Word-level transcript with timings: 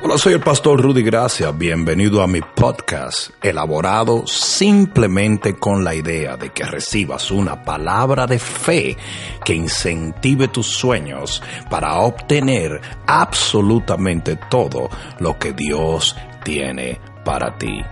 Hola, 0.00 0.16
soy 0.16 0.34
el 0.34 0.40
pastor 0.40 0.80
Rudy 0.80 1.02
Gracia. 1.02 1.50
Bienvenido 1.50 2.22
a 2.22 2.28
mi 2.28 2.40
podcast, 2.40 3.30
elaborado 3.42 4.28
simplemente 4.28 5.56
con 5.56 5.82
la 5.82 5.92
idea 5.92 6.36
de 6.36 6.50
que 6.50 6.62
recibas 6.64 7.32
una 7.32 7.64
palabra 7.64 8.28
de 8.28 8.38
fe 8.38 8.96
que 9.44 9.54
incentive 9.54 10.46
tus 10.46 10.68
sueños 10.68 11.42
para 11.68 11.96
obtener 11.96 12.80
absolutamente 13.08 14.36
todo 14.48 14.88
lo 15.18 15.36
que 15.36 15.52
Dios 15.52 16.14
tiene 16.44 17.00
para 17.24 17.58
ti. 17.58 17.82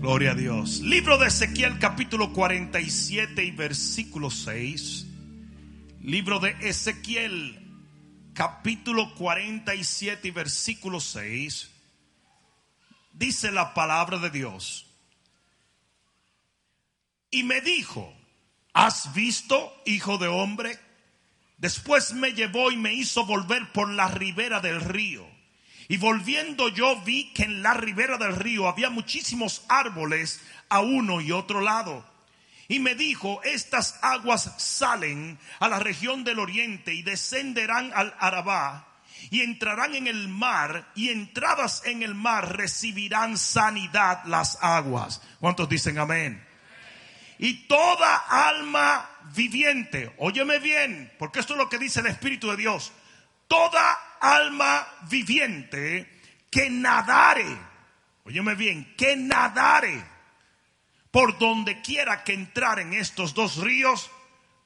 Gloria 0.00 0.30
a 0.30 0.34
Dios. 0.36 0.82
Libro 0.82 1.18
de 1.18 1.26
Ezequiel 1.26 1.80
capítulo 1.80 2.32
47 2.32 3.44
y 3.44 3.50
versículo 3.50 4.30
6. 4.30 5.08
Libro 6.00 6.38
de 6.38 6.54
Ezequiel 6.60 7.61
capítulo 8.34 9.14
47 9.14 10.28
y 10.28 10.30
versículo 10.30 11.00
6, 11.00 11.70
dice 13.12 13.50
la 13.50 13.74
palabra 13.74 14.18
de 14.18 14.30
Dios. 14.30 14.86
Y 17.30 17.44
me 17.44 17.60
dijo, 17.60 18.14
¿has 18.72 19.14
visto, 19.14 19.74
hijo 19.86 20.18
de 20.18 20.28
hombre? 20.28 20.78
Después 21.58 22.12
me 22.12 22.32
llevó 22.32 22.70
y 22.70 22.76
me 22.76 22.92
hizo 22.92 23.24
volver 23.24 23.70
por 23.72 23.88
la 23.88 24.08
ribera 24.08 24.60
del 24.60 24.80
río. 24.80 25.26
Y 25.88 25.96
volviendo 25.96 26.68
yo 26.68 27.00
vi 27.02 27.32
que 27.32 27.44
en 27.44 27.62
la 27.62 27.74
ribera 27.74 28.16
del 28.18 28.36
río 28.36 28.68
había 28.68 28.90
muchísimos 28.90 29.64
árboles 29.68 30.40
a 30.68 30.80
uno 30.80 31.20
y 31.20 31.32
otro 31.32 31.60
lado 31.60 32.11
y 32.72 32.80
me 32.80 32.94
dijo, 32.94 33.42
estas 33.44 33.98
aguas 34.00 34.50
salen 34.56 35.38
a 35.60 35.68
la 35.68 35.78
región 35.78 36.24
del 36.24 36.38
oriente 36.38 36.94
y 36.94 37.02
descenderán 37.02 37.92
al 37.94 38.14
Arabá 38.18 38.88
y 39.28 39.42
entrarán 39.42 39.94
en 39.94 40.06
el 40.06 40.26
mar 40.28 40.90
y 40.94 41.10
entradas 41.10 41.82
en 41.84 42.02
el 42.02 42.14
mar 42.14 42.56
recibirán 42.56 43.36
sanidad 43.36 44.24
las 44.24 44.56
aguas. 44.62 45.20
¿Cuántos 45.38 45.68
dicen 45.68 45.98
amén? 45.98 46.42
Y 47.38 47.66
toda 47.66 48.16
alma 48.16 49.06
viviente, 49.34 50.14
óyeme 50.16 50.58
bien, 50.58 51.12
porque 51.18 51.40
esto 51.40 51.52
es 51.52 51.58
lo 51.58 51.68
que 51.68 51.76
dice 51.76 52.00
el 52.00 52.06
Espíritu 52.06 52.50
de 52.52 52.56
Dios, 52.56 52.90
toda 53.48 53.98
alma 54.18 54.86
viviente 55.10 56.22
que 56.50 56.70
nadare, 56.70 57.54
óyeme 58.24 58.54
bien, 58.54 58.94
que 58.96 59.14
nadare 59.14 60.11
por 61.12 61.38
donde 61.38 61.80
quiera 61.82 62.24
que 62.24 62.32
entrar 62.32 62.80
en 62.80 62.94
estos 62.94 63.34
dos 63.34 63.58
ríos, 63.58 64.10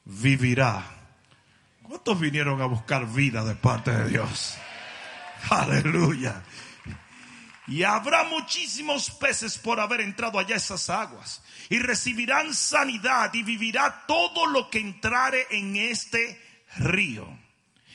vivirá. 0.04 0.84
¿Cuántos 1.82 2.18
vinieron 2.18 2.62
a 2.62 2.66
buscar 2.66 3.06
vida 3.06 3.44
de 3.44 3.56
parte 3.56 3.90
de 3.90 4.08
Dios? 4.08 4.56
Aleluya. 5.50 6.42
Y 7.66 7.82
habrá 7.82 8.24
muchísimos 8.24 9.10
peces 9.10 9.58
por 9.58 9.80
haber 9.80 10.00
entrado 10.00 10.38
allá 10.38 10.54
esas 10.54 10.88
aguas. 10.88 11.42
Y 11.68 11.80
recibirán 11.80 12.54
sanidad 12.54 13.34
y 13.34 13.42
vivirá 13.42 14.04
todo 14.06 14.46
lo 14.46 14.70
que 14.70 14.78
entrare 14.78 15.48
en 15.50 15.74
este 15.74 16.40
río. 16.76 17.26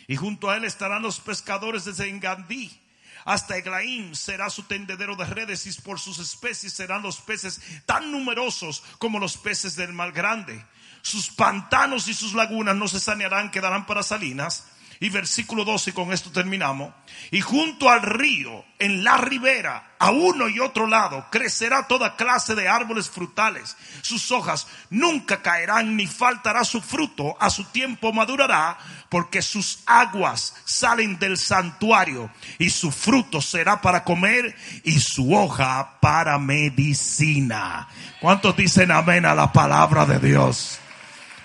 Y 0.07 0.17
junto 0.17 0.49
a 0.49 0.57
él 0.57 0.65
estarán 0.65 1.01
los 1.01 1.21
pescadores 1.21 1.85
de 1.85 1.93
Zengandí 1.93 2.80
hasta 3.25 3.57
Eglaim 3.57 4.15
será 4.15 4.49
su 4.49 4.63
tendedero 4.63 5.15
de 5.15 5.25
redes 5.25 5.65
y 5.67 5.81
por 5.81 5.99
sus 5.99 6.19
especies 6.19 6.73
serán 6.73 7.01
los 7.01 7.21
peces 7.21 7.61
tan 7.85 8.11
numerosos 8.11 8.83
como 8.97 9.19
los 9.19 9.37
peces 9.37 9.75
del 9.75 9.93
mar 9.93 10.11
grande. 10.11 10.65
Sus 11.01 11.29
pantanos 11.29 12.07
y 12.07 12.13
sus 12.13 12.33
lagunas 12.33 12.75
no 12.75 12.87
se 12.87 12.99
sanearán, 12.99 13.51
quedarán 13.51 13.85
para 13.85 14.03
salinas 14.03 14.65
y 15.01 15.09
versículo 15.09 15.65
12, 15.65 15.95
con 15.95 16.13
esto 16.13 16.29
terminamos. 16.31 16.93
Y 17.31 17.41
junto 17.41 17.89
al 17.89 18.03
río, 18.03 18.63
en 18.77 19.03
la 19.03 19.17
ribera, 19.17 19.95
a 19.97 20.11
uno 20.11 20.47
y 20.47 20.59
otro 20.59 20.85
lado, 20.85 21.25
crecerá 21.31 21.87
toda 21.87 22.15
clase 22.15 22.53
de 22.53 22.69
árboles 22.69 23.09
frutales. 23.09 23.75
Sus 24.03 24.31
hojas 24.31 24.67
nunca 24.91 25.41
caerán 25.41 25.97
ni 25.97 26.05
faltará 26.05 26.63
su 26.63 26.81
fruto. 26.81 27.35
A 27.39 27.49
su 27.49 27.63
tiempo 27.63 28.13
madurará, 28.13 28.77
porque 29.09 29.41
sus 29.41 29.79
aguas 29.87 30.53
salen 30.65 31.17
del 31.17 31.39
santuario 31.39 32.29
y 32.59 32.69
su 32.69 32.91
fruto 32.91 33.41
será 33.41 33.81
para 33.81 34.03
comer 34.03 34.55
y 34.83 34.99
su 34.99 35.35
hoja 35.35 35.97
para 35.99 36.37
medicina. 36.37 37.87
¿Cuántos 38.19 38.55
dicen 38.55 38.91
amén 38.91 39.25
a 39.25 39.33
la 39.33 39.51
palabra 39.51 40.05
de 40.05 40.19
Dios? 40.19 40.77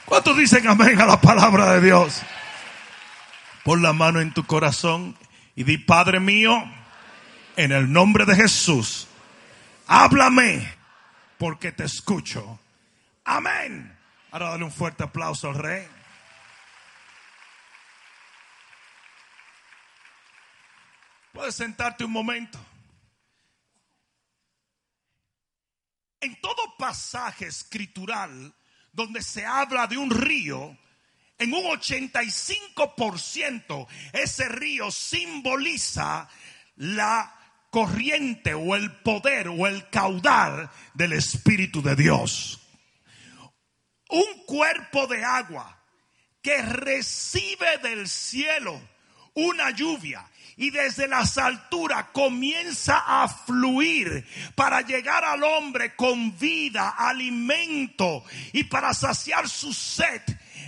¿Cuántos 0.04 0.36
dicen 0.36 0.68
amén 0.68 1.00
a 1.00 1.06
la 1.06 1.18
palabra 1.18 1.72
de 1.72 1.80
Dios? 1.80 2.20
Pon 3.66 3.82
la 3.82 3.92
mano 3.92 4.20
en 4.20 4.32
tu 4.32 4.46
corazón 4.46 5.18
y 5.56 5.64
di, 5.64 5.76
Padre 5.76 6.20
mío, 6.20 6.52
en 7.56 7.72
el 7.72 7.90
nombre 7.90 8.24
de 8.24 8.36
Jesús, 8.36 9.08
háblame 9.88 10.72
porque 11.36 11.72
te 11.72 11.82
escucho. 11.82 12.60
Amén. 13.24 13.98
Ahora 14.30 14.50
dale 14.50 14.62
un 14.62 14.70
fuerte 14.70 15.02
aplauso 15.02 15.48
al 15.48 15.56
rey. 15.56 15.84
Puedes 21.32 21.56
sentarte 21.56 22.04
un 22.04 22.12
momento. 22.12 22.64
En 26.20 26.40
todo 26.40 26.76
pasaje 26.78 27.46
escritural 27.46 28.54
donde 28.92 29.24
se 29.24 29.44
habla 29.44 29.88
de 29.88 29.96
un 29.96 30.12
río, 30.12 30.78
en 31.38 31.52
un 31.52 31.64
85% 31.64 33.86
ese 34.12 34.48
río 34.48 34.90
simboliza 34.90 36.28
la 36.76 37.34
corriente 37.70 38.54
o 38.54 38.74
el 38.74 38.90
poder 39.02 39.48
o 39.48 39.66
el 39.66 39.90
caudal 39.90 40.70
del 40.94 41.12
Espíritu 41.12 41.82
de 41.82 41.94
Dios. 41.94 42.60
Un 44.08 44.44
cuerpo 44.46 45.06
de 45.06 45.22
agua 45.24 45.78
que 46.40 46.62
recibe 46.62 47.76
del 47.82 48.08
cielo 48.08 48.80
una 49.34 49.70
lluvia 49.70 50.26
y 50.56 50.70
desde 50.70 51.06
las 51.06 51.36
alturas 51.36 52.06
comienza 52.12 53.02
a 53.06 53.28
fluir 53.28 54.26
para 54.54 54.80
llegar 54.80 55.22
al 55.24 55.44
hombre 55.44 55.94
con 55.94 56.38
vida, 56.38 56.94
alimento 56.96 58.24
y 58.54 58.64
para 58.64 58.94
saciar 58.94 59.46
su 59.48 59.74
sed 59.74 60.22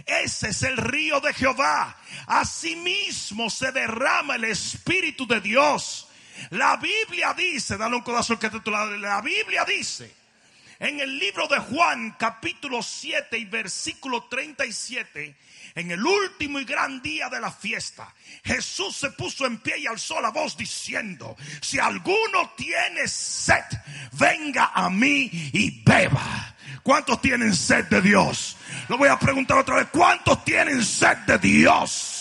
ese 0.08 0.48
es 0.48 0.62
el 0.62 0.76
río 0.76 1.20
de 1.20 1.32
Jehová. 1.34 1.96
Asimismo 2.26 3.50
se 3.50 3.70
derrama 3.72 4.36
el 4.36 4.44
Espíritu 4.44 5.26
de 5.26 5.40
Dios. 5.40 6.08
La 6.50 6.76
Biblia 6.76 7.34
dice, 7.34 7.76
dale 7.76 7.96
un 7.96 8.02
codazo 8.02 8.32
al 8.32 8.38
que 8.38 8.50
te 8.50 8.70
la 8.70 9.20
Biblia 9.20 9.64
dice 9.64 10.18
en 10.78 11.00
el 11.00 11.18
libro 11.18 11.48
de 11.48 11.58
Juan 11.58 12.14
capítulo 12.18 12.82
7 12.82 13.36
y 13.36 13.44
versículo 13.46 14.24
37 14.24 15.36
en 15.74 15.90
el 15.90 16.04
último 16.04 16.58
y 16.60 16.64
gran 16.64 17.00
día 17.02 17.28
de 17.28 17.40
la 17.40 17.50
fiesta, 17.50 18.12
Jesús 18.44 18.96
se 18.96 19.10
puso 19.10 19.46
en 19.46 19.58
pie 19.58 19.78
y 19.78 19.86
alzó 19.86 20.20
la 20.20 20.30
voz 20.30 20.56
diciendo, 20.56 21.36
si 21.60 21.78
alguno 21.78 22.52
tiene 22.56 23.06
sed, 23.06 23.64
venga 24.12 24.72
a 24.74 24.90
mí 24.90 25.30
y 25.52 25.82
beba. 25.82 26.54
¿Cuántos 26.82 27.20
tienen 27.20 27.54
sed 27.54 27.84
de 27.86 28.00
Dios? 28.00 28.56
Lo 28.88 28.96
voy 28.96 29.08
a 29.08 29.18
preguntar 29.18 29.58
otra 29.58 29.76
vez. 29.76 29.88
¿Cuántos 29.92 30.44
tienen 30.44 30.82
sed 30.82 31.18
de 31.26 31.38
Dios? 31.38 32.17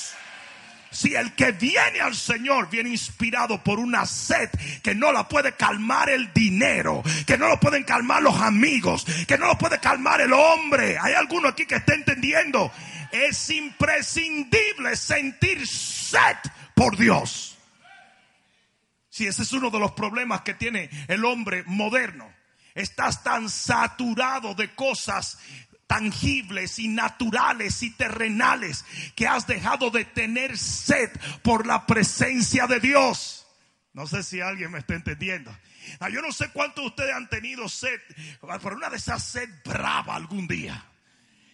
Si 0.98 1.14
el 1.14 1.36
que 1.36 1.52
viene 1.52 2.02
al 2.02 2.16
Señor 2.16 2.72
viene 2.72 2.90
inspirado 2.90 3.64
por 3.64 3.78
una 3.78 4.08
sed 4.08 4.50
que 4.82 4.96
no 4.96 5.12
la 5.12 5.28
puede 5.28 5.52
calmar 5.52 6.10
el 6.10 6.34
dinero, 6.34 7.04
que 7.28 7.38
no 7.38 7.48
lo 7.50 7.60
pueden 7.60 7.84
calmar 7.84 8.24
los 8.24 8.42
amigos, 8.42 9.06
que 9.28 9.38
no 9.38 9.46
lo 9.46 9.60
puede 9.60 9.80
calmar 9.80 10.22
el 10.22 10.34
hombre. 10.34 10.98
Hay 11.00 11.14
alguno 11.14 11.50
aquí 11.50 11.68
que 11.68 11.76
está 11.76 11.94
entendiendo. 11.94 12.72
Es 13.12 13.48
imprescindible 13.52 14.96
sentir 14.96 15.68
sed 15.68 16.38
por 16.74 16.98
Dios. 16.98 17.60
Si 19.08 19.28
ese 19.28 19.44
es 19.44 19.54
uno 19.54 19.70
de 19.70 19.78
los 19.78 19.92
problemas 19.92 20.42
que 20.42 20.56
tiene 20.56 20.90
el 21.08 21.26
hombre 21.26 21.62
moderno. 21.68 22.28
Estás 22.74 23.24
tan 23.24 23.50
saturado 23.50 24.56
de 24.56 24.74
cosas 24.74 25.38
tangibles 25.88 26.78
y 26.80 26.90
naturales 26.90 27.82
y 27.82 27.92
terrenales 27.92 28.86
que 29.16 29.28
has 29.28 29.48
dejado 29.48 29.90
de 29.90 30.06
tener 30.06 30.58
sed 30.58 31.10
por 31.42 31.66
la 31.66 31.86
presencia 31.86 32.68
de 32.68 32.80
Dios. 32.80 33.48
No 33.94 34.06
sé 34.06 34.22
si 34.22 34.42
alguien 34.42 34.72
me 34.72 34.80
está 34.80 34.94
entendiendo. 34.94 35.58
Ah, 36.00 36.10
yo 36.10 36.22
no 36.22 36.32
sé 36.32 36.50
cuántos 36.50 36.84
de 36.84 36.90
ustedes 36.90 37.16
han 37.16 37.30
tenido 37.30 37.68
sed, 37.70 38.00
pero 38.62 38.76
una 38.76 38.90
de 38.90 38.98
esas 38.98 39.24
sed 39.24 39.50
brava 39.66 40.16
algún 40.16 40.48
día. 40.48 40.86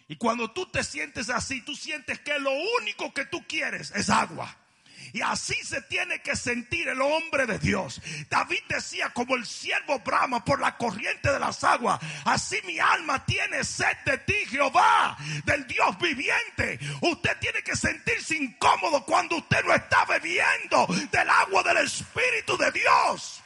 Y 0.07 0.17
cuando 0.17 0.51
tú 0.51 0.65
te 0.65 0.83
sientes 0.83 1.29
así, 1.29 1.61
tú 1.61 1.75
sientes 1.75 2.19
que 2.19 2.37
lo 2.39 2.51
único 2.81 3.13
que 3.13 3.25
tú 3.25 3.45
quieres 3.47 3.91
es 3.95 4.09
agua. 4.09 4.57
Y 5.13 5.21
así 5.21 5.53
se 5.63 5.79
tiene 5.83 6.23
que 6.23 6.35
sentir 6.35 6.87
el 6.87 6.99
hombre 6.99 7.45
de 7.45 7.59
Dios. 7.59 8.01
David 8.29 8.61
decía, 8.67 9.11
como 9.11 9.35
el 9.35 9.45
siervo 9.45 9.99
brama 9.99 10.43
por 10.43 10.59
la 10.59 10.75
corriente 10.75 11.31
de 11.31 11.39
las 11.39 11.63
aguas, 11.63 11.99
así 12.25 12.57
mi 12.65 12.79
alma 12.79 13.23
tiene 13.23 13.63
sed 13.63 13.95
de 14.07 14.17
ti, 14.17 14.33
Jehová, 14.49 15.15
del 15.45 15.67
Dios 15.67 15.99
viviente. 15.99 16.79
Usted 17.01 17.37
tiene 17.39 17.61
que 17.61 17.75
sentirse 17.75 18.35
incómodo 18.35 19.05
cuando 19.05 19.37
usted 19.37 19.63
no 19.63 19.75
está 19.75 20.03
bebiendo 20.05 20.87
del 21.11 21.29
agua 21.29 21.61
del 21.61 21.85
Espíritu 21.85 22.57
de 22.57 22.71
Dios. 22.71 23.43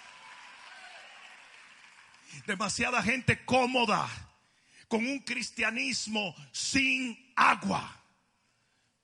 Demasiada 2.45 3.03
gente 3.03 3.43
cómoda 3.43 4.07
con 4.87 5.05
un 5.05 5.19
cristianismo 5.19 6.33
sin 6.53 7.33
agua. 7.35 7.96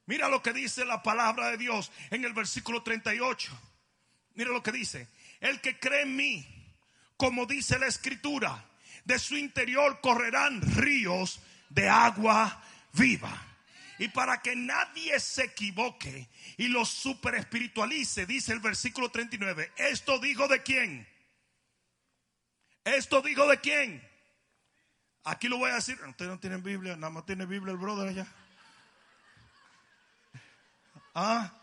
Mira 0.05 0.27
lo 0.27 0.41
que 0.41 0.53
dice 0.53 0.85
la 0.85 1.01
palabra 1.01 1.49
de 1.51 1.57
Dios 1.57 1.91
en 2.09 2.25
el 2.25 2.33
versículo 2.33 2.83
38. 2.83 3.51
Mira 4.35 4.51
lo 4.51 4.61
que 4.61 4.71
dice. 4.71 5.07
El 5.39 5.61
que 5.61 5.79
cree 5.79 6.03
en 6.03 6.15
mí, 6.15 6.45
como 7.17 7.45
dice 7.45 7.79
la 7.79 7.87
escritura, 7.87 8.65
de 9.05 9.19
su 9.19 9.37
interior 9.37 9.99
correrán 10.01 10.61
ríos 10.75 11.39
de 11.69 11.89
agua 11.89 12.63
viva. 12.93 13.49
Y 13.99 14.07
para 14.09 14.41
que 14.41 14.55
nadie 14.55 15.19
se 15.19 15.43
equivoque 15.45 16.27
y 16.57 16.67
lo 16.67 16.83
super 16.83 17.35
espiritualice, 17.35 18.25
dice 18.25 18.51
el 18.51 18.59
versículo 18.59 19.09
39, 19.09 19.71
esto 19.77 20.19
dijo 20.19 20.47
de 20.47 20.63
quién? 20.63 21.07
Esto 22.83 23.21
dijo 23.21 23.47
de 23.47 23.59
quién? 23.59 24.09
Aquí 25.23 25.47
lo 25.47 25.57
voy 25.57 25.71
a 25.71 25.75
decir, 25.75 25.97
ustedes 26.05 26.31
no 26.31 26.39
tienen 26.39 26.63
Biblia, 26.63 26.95
nada 26.95 27.11
más 27.11 27.25
tiene 27.25 27.45
Biblia 27.45 27.71
el 27.71 27.77
brother 27.77 28.09
allá. 28.09 28.27
Ah, 31.13 31.53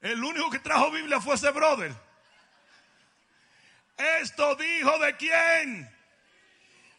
el 0.00 0.22
único 0.22 0.50
que 0.50 0.60
trajo 0.60 0.90
Biblia 0.90 1.20
fue 1.20 1.34
ese 1.34 1.50
brother. 1.50 1.92
Esto 4.20 4.54
dijo 4.54 4.98
de 4.98 5.16
quién? 5.16 5.96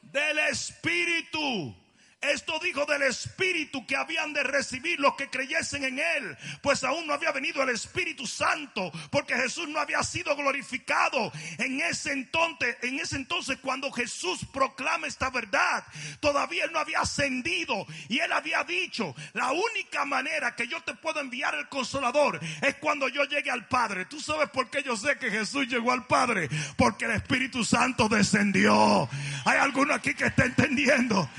Del 0.01 0.39
Espíritu. 0.39 1.75
Esto 2.21 2.60
dijo 2.60 2.86
del 2.86 3.04
Espíritu 3.04 3.88
que 3.88 3.95
habían 3.95 4.33
de 4.33 4.44
recibir 4.44 5.00
los 5.00 5.16
que 5.16 5.30
creyesen 5.30 5.86
en 5.86 6.00
Él, 6.00 6.38
pues 6.62 6.83
aún 6.83 7.07
no 7.07 7.13
había 7.13 7.31
venido 7.31 7.63
el 7.63 7.69
Espíritu 7.69 8.27
Santo, 8.27 8.92
porque 9.10 9.36
Jesús 9.36 9.69
no 9.69 9.80
había 9.80 10.04
sido 10.04 10.36
glorificado 10.36 11.31
en 11.57 11.80
ese 11.80 12.12
entonces. 12.12 12.75
En 12.81 13.00
ese 13.00 13.16
entonces, 13.16 13.57
cuando 13.62 13.89
Jesús 13.89 14.45
proclama 14.51 15.07
esta 15.07 15.30
verdad, 15.30 15.86
todavía 16.19 16.66
Él 16.66 16.74
no 16.74 16.80
había 16.80 17.00
ascendido 17.00 17.86
y 18.10 18.19
Él 18.19 18.33
había 18.33 18.65
dicho: 18.65 19.15
La 19.31 19.54
única 19.54 20.04
manera 20.04 20.56
que 20.57 20.68
yo 20.68 20.81
te 20.83 20.95
puedo 20.95 21.22
enviar 21.22 21.56
el 21.56 21.69
Consolador 21.69 22.42
es 22.62 22.75
cuando 22.75 23.07
yo 23.07 23.24
llegue 23.24 23.50
al 23.50 23.68
Padre. 23.68 24.06
¿Tú 24.06 24.19
sabes 24.19 24.50
por 24.50 24.69
qué 24.69 24.83
yo 24.83 24.98
sé 24.98 25.18
que 25.18 25.31
Jesús 25.31 25.68
llegó 25.68 25.94
al 25.94 26.06
Padre? 26.06 26.50
Porque 26.75 27.06
el 27.06 27.12
Espíritu 27.12 27.63
Santo 27.63 28.10
descendió. 28.10 29.07
Hay 29.45 29.57
alguno 29.57 29.94
aquí 29.94 30.13
que 30.13 30.25
está 30.25 30.44
entendiendo. 30.44 31.30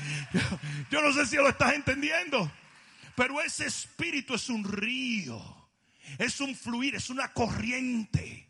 Yo 0.89 1.01
no 1.01 1.13
sé 1.13 1.25
si 1.25 1.35
lo 1.35 1.49
estás 1.49 1.73
entendiendo. 1.73 2.51
Pero 3.15 3.41
ese 3.41 3.65
espíritu 3.65 4.35
es 4.35 4.49
un 4.49 4.63
río. 4.63 5.69
Es 6.17 6.39
un 6.39 6.55
fluir, 6.55 6.95
es 6.95 7.09
una 7.09 7.33
corriente. 7.33 8.47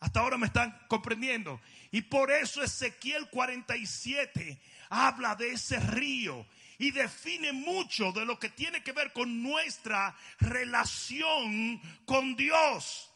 Hasta 0.00 0.20
ahora 0.20 0.38
me 0.38 0.46
están 0.46 0.76
comprendiendo. 0.88 1.60
Y 1.90 2.02
por 2.02 2.30
eso 2.30 2.62
Ezequiel 2.62 3.28
47 3.30 4.60
habla 4.88 5.34
de 5.34 5.52
ese 5.52 5.78
río 5.78 6.46
y 6.78 6.90
define 6.92 7.52
mucho 7.52 8.10
de 8.12 8.24
lo 8.24 8.38
que 8.38 8.48
tiene 8.48 8.82
que 8.82 8.92
ver 8.92 9.12
con 9.12 9.42
nuestra 9.42 10.16
relación 10.38 11.80
con 12.06 12.34
Dios. 12.36 13.10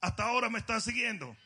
Hasta 0.00 0.24
ahora 0.24 0.50
me 0.50 0.58
están 0.58 0.80
siguiendo. 0.80 1.36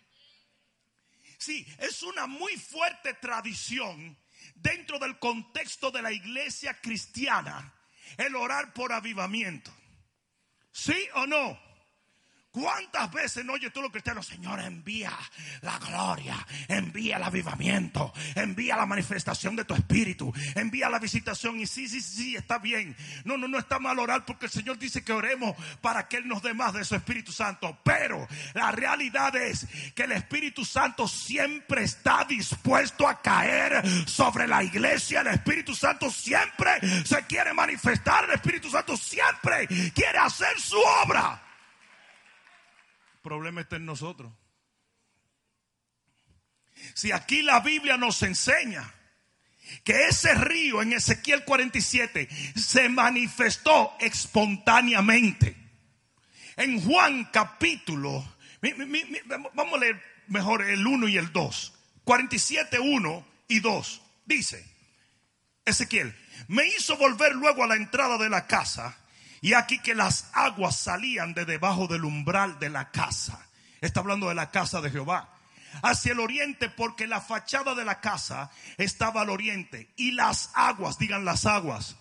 Sí, 1.36 1.66
es 1.78 2.02
una 2.02 2.26
muy 2.26 2.56
fuerte 2.56 3.14
tradición 3.14 4.16
dentro 4.60 4.98
del 4.98 5.18
contexto 5.18 5.90
de 5.90 6.02
la 6.02 6.12
iglesia 6.12 6.78
cristiana 6.80 7.74
el 8.16 8.34
orar 8.36 8.72
por 8.72 8.92
avivamiento. 8.92 9.70
¿Sí 10.72 11.08
o 11.14 11.26
no? 11.26 11.67
¿Cuántas 12.58 13.12
veces 13.12 13.44
no 13.44 13.52
oye 13.52 13.70
tú 13.70 13.80
los 13.80 13.92
cristianos? 13.92 14.26
Señor, 14.26 14.58
envía 14.58 15.12
la 15.60 15.78
gloria, 15.78 16.44
envía 16.66 17.16
el 17.16 17.22
avivamiento, 17.22 18.12
envía 18.34 18.76
la 18.76 18.84
manifestación 18.84 19.54
de 19.54 19.64
tu 19.64 19.74
espíritu, 19.74 20.32
envía 20.56 20.88
la 20.88 20.98
visitación. 20.98 21.60
Y 21.60 21.68
sí, 21.68 21.86
sí, 21.86 22.00
sí, 22.00 22.34
está 22.34 22.58
bien. 22.58 22.96
No, 23.24 23.36
no, 23.36 23.46
no 23.46 23.60
está 23.60 23.78
mal 23.78 24.00
orar 24.00 24.24
porque 24.24 24.46
el 24.46 24.50
Señor 24.50 24.76
dice 24.76 25.04
que 25.04 25.12
oremos 25.12 25.54
para 25.80 26.08
que 26.08 26.16
Él 26.16 26.26
nos 26.26 26.42
dé 26.42 26.52
más 26.52 26.72
de 26.72 26.84
su 26.84 26.96
Espíritu 26.96 27.30
Santo. 27.30 27.78
Pero 27.84 28.26
la 28.54 28.72
realidad 28.72 29.36
es 29.36 29.68
que 29.94 30.02
el 30.02 30.12
Espíritu 30.12 30.64
Santo 30.64 31.06
siempre 31.06 31.84
está 31.84 32.24
dispuesto 32.24 33.06
a 33.06 33.22
caer 33.22 33.84
sobre 34.08 34.48
la 34.48 34.64
iglesia. 34.64 35.20
El 35.20 35.28
Espíritu 35.28 35.76
Santo 35.76 36.10
siempre 36.10 36.80
se 37.04 37.24
quiere 37.26 37.52
manifestar. 37.52 38.24
El 38.24 38.34
Espíritu 38.34 38.68
Santo 38.68 38.96
siempre 38.96 39.68
quiere 39.94 40.18
hacer 40.18 40.58
su 40.58 40.76
obra 41.04 41.44
problema 43.28 43.60
está 43.60 43.76
en 43.76 43.84
nosotros. 43.84 44.32
Si 46.94 47.12
aquí 47.12 47.42
la 47.42 47.60
Biblia 47.60 47.98
nos 47.98 48.22
enseña 48.22 48.94
que 49.84 50.06
ese 50.06 50.34
río 50.34 50.80
en 50.80 50.94
Ezequiel 50.94 51.44
47 51.44 52.26
se 52.56 52.88
manifestó 52.88 53.92
espontáneamente. 54.00 55.54
En 56.56 56.80
Juan 56.80 57.28
capítulo, 57.30 58.24
vamos 59.52 59.74
a 59.74 59.78
leer 59.78 60.02
mejor 60.28 60.62
el 60.62 60.86
1 60.86 61.08
y 61.08 61.18
el 61.18 61.30
2. 61.30 61.74
47, 62.04 62.78
1 62.78 63.26
y 63.48 63.60
2. 63.60 64.02
Dice 64.24 64.64
Ezequiel, 65.66 66.16
me 66.46 66.66
hizo 66.66 66.96
volver 66.96 67.34
luego 67.34 67.62
a 67.62 67.66
la 67.66 67.76
entrada 67.76 68.16
de 68.16 68.30
la 68.30 68.46
casa 68.46 68.96
y 69.40 69.54
aquí 69.54 69.78
que 69.78 69.94
las 69.94 70.30
aguas 70.32 70.76
salían 70.76 71.34
de 71.34 71.44
debajo 71.44 71.86
del 71.86 72.04
umbral 72.04 72.58
de 72.58 72.70
la 72.70 72.90
casa. 72.90 73.46
Está 73.80 74.00
hablando 74.00 74.28
de 74.28 74.34
la 74.34 74.50
casa 74.50 74.80
de 74.80 74.90
Jehová. 74.90 75.28
Hacia 75.82 76.12
el 76.12 76.20
oriente 76.20 76.68
porque 76.70 77.06
la 77.06 77.20
fachada 77.20 77.74
de 77.74 77.84
la 77.84 78.00
casa 78.00 78.50
estaba 78.78 79.22
al 79.22 79.30
oriente. 79.30 79.90
Y 79.96 80.12
las 80.12 80.50
aguas, 80.54 80.98
digan 80.98 81.24
las 81.24 81.46
aguas, 81.46 81.96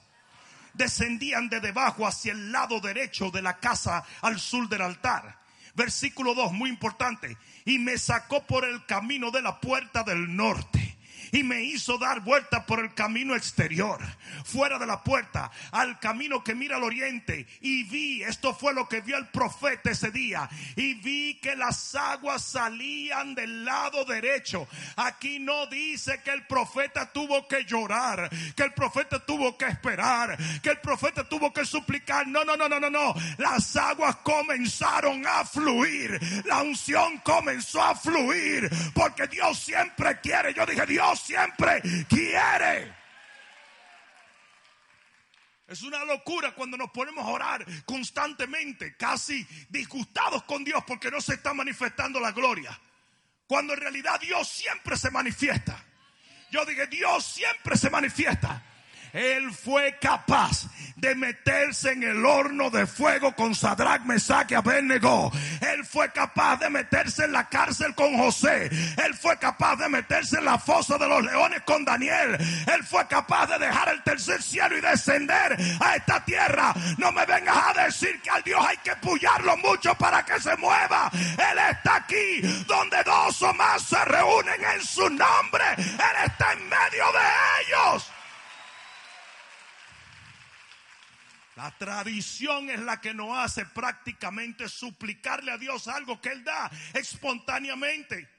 descendían 0.74 1.50
de 1.50 1.60
debajo 1.60 2.08
hacia 2.08 2.32
el 2.32 2.52
lado 2.52 2.80
derecho 2.80 3.30
de 3.30 3.42
la 3.42 3.58
casa 3.60 4.04
al 4.22 4.40
sur 4.40 4.68
del 4.70 4.82
altar. 4.82 5.40
Versículo 5.76 6.34
2, 6.34 6.54
muy 6.54 6.70
importante. 6.70 7.38
Y 7.66 7.78
me 7.78 8.00
sacó 8.00 8.44
por 8.48 8.66
el 8.66 8.86
camino 8.86 9.30
de 9.30 9.44
la 9.44 9.60
puerta 9.60 10.04
del 10.04 10.36
norte 10.36 10.97
y 11.32 11.44
me 11.44 11.64
hizo 11.64 11.98
dar 11.98 12.22
vuelta 12.22 12.66
por 12.66 12.80
el 12.80 12.94
camino 12.94 13.36
exterior, 13.36 14.00
fuera 14.46 14.80
de 14.80 14.86
la 14.86 15.04
puerta, 15.04 15.52
al 15.72 16.00
camino 16.00 16.44
que 16.44 16.56
mira 16.56 16.78
al 16.78 16.84
oriente. 16.84 17.48
Y 17.62 17.84
vi, 17.84 18.24
esto 18.24 18.54
fue 18.54 18.74
lo 18.74 18.88
que 18.88 19.02
vio 19.02 19.18
el 19.18 19.28
profeta 19.28 19.92
ese 19.92 20.12
día, 20.12 20.50
y 20.76 20.96
vi 20.96 21.36
que 21.36 21.56
las 21.56 21.96
aguas 21.96 22.44
salían 22.44 23.36
del 23.36 23.66
lado 23.66 24.06
derecho. 24.06 24.68
Aquí 24.96 25.40
no 25.40 25.68
dice 25.68 26.22
que 26.24 26.32
el 26.32 26.46
profeta 26.46 27.12
tuvo 27.12 27.48
que 27.48 27.66
llorar, 27.66 28.30
que 28.56 28.64
el 28.64 28.74
profeta 28.74 29.20
tuvo 29.26 29.58
que 29.58 29.66
esperar, 29.66 30.38
que 30.62 30.70
el 30.70 30.80
profeta 30.80 31.28
tuvo 31.28 31.52
que 31.54 31.66
suplicar. 31.66 32.28
No, 32.28 32.44
no, 32.44 32.56
no, 32.56 32.68
no, 32.68 32.80
no, 32.80 32.90
no. 32.90 33.14
Las 33.38 33.76
aguas 33.76 34.18
comenzaron 34.18 35.26
a 35.26 35.46
fluir. 35.46 36.20
La 36.46 36.62
unción 36.62 37.18
comenzó 37.20 37.82
a 37.82 37.96
fluir 37.96 38.70
porque 38.94 39.28
Dios 39.28 39.60
siempre 39.60 40.20
quiere. 40.22 40.54
Yo 40.54 40.66
dije, 40.66 40.86
Dios 40.86 41.17
siempre 41.20 41.82
quiere. 42.08 42.96
Es 45.68 45.82
una 45.82 46.06
locura 46.06 46.56
cuando 46.56 46.78
nos 46.78 46.92
ponemos 46.92 47.26
a 47.26 47.30
orar 47.30 47.66
constantemente, 47.86 48.96
casi 48.96 49.46
disgustados 49.68 50.44
con 50.44 50.64
Dios 50.64 50.82
porque 50.88 51.12
no 51.12 51.20
se 51.20 51.34
está 51.34 51.54
manifestando 51.54 52.22
la 52.22 52.32
gloria. 52.32 52.80
Cuando 53.48 53.74
en 53.74 53.82
realidad 53.82 54.20
Dios 54.20 54.48
siempre 54.48 54.96
se 54.96 55.12
manifiesta. 55.12 55.84
Yo 56.52 56.66
dije, 56.66 56.88
Dios 56.88 57.26
siempre 57.26 57.76
se 57.78 57.90
manifiesta. 57.90 58.64
Él 59.12 59.52
fue 59.52 59.98
capaz 60.00 60.68
de 60.98 61.14
meterse 61.14 61.92
en 61.92 62.02
el 62.02 62.26
horno 62.26 62.72
de 62.72 62.88
fuego 62.88 63.34
con 63.34 63.54
Sadrach, 63.54 64.02
Mesach 64.04 64.52
y 64.52 64.56
Abednego. 64.56 65.32
Él 65.62 65.86
fue 65.86 66.12
capaz 66.12 66.58
de 66.58 66.70
meterse 66.72 67.26
en 67.26 67.34
la 67.34 67.48
cárcel 67.48 67.94
con 67.94 68.18
José. 68.18 68.66
Él 68.66 69.14
fue 69.14 69.38
capaz 69.38 69.76
de 69.76 69.90
meterse 69.90 70.40
en 70.40 70.46
la 70.46 70.58
fosa 70.58 70.98
de 70.98 71.08
los 71.08 71.24
leones 71.24 71.62
con 71.62 71.86
Daniel. 71.86 72.36
Él 72.36 72.84
fue 72.84 73.06
capaz 73.08 73.46
de 73.46 73.60
dejar 73.60 73.90
el 73.90 74.02
tercer 74.02 74.42
cielo 74.42 74.76
y 74.76 74.82
descender 74.82 75.56
a 75.80 75.96
esta 75.96 76.26
tierra. 76.26 76.74
No 76.98 77.12
me 77.12 77.26
vengas 77.26 77.58
a 77.78 77.86
decir 77.86 78.20
que 78.22 78.32
al 78.32 78.42
Dios 78.42 78.66
hay 78.68 78.78
que 78.78 78.96
pullarlo 78.96 79.56
mucho 79.58 79.94
para 79.96 80.26
que 80.26 80.40
se 80.40 80.56
mueva. 80.58 81.12
Él 81.14 81.60
está 81.70 81.98
aquí 81.98 82.42
donde 82.66 83.04
dos 83.04 83.40
o 83.44 83.54
más 83.54 83.84
se 83.84 84.04
reúnen 84.04 84.62
en 84.74 84.82
su 84.82 85.08
nombre. 85.10 85.64
Él 85.78 86.26
está 86.26 86.54
en 86.54 86.64
medio 86.68 87.06
de 87.14 87.94
ellos. 87.94 88.17
La 91.58 91.72
tradición 91.72 92.70
es 92.70 92.80
la 92.82 93.02
que 93.02 93.16
nos 93.16 93.36
hace 93.36 93.66
prácticamente 93.66 94.70
suplicarle 94.70 95.52
a 95.52 95.58
Dios 95.58 95.88
algo 95.88 96.22
que 96.22 96.30
Él 96.30 96.44
da 96.44 96.70
espontáneamente. 96.94 98.30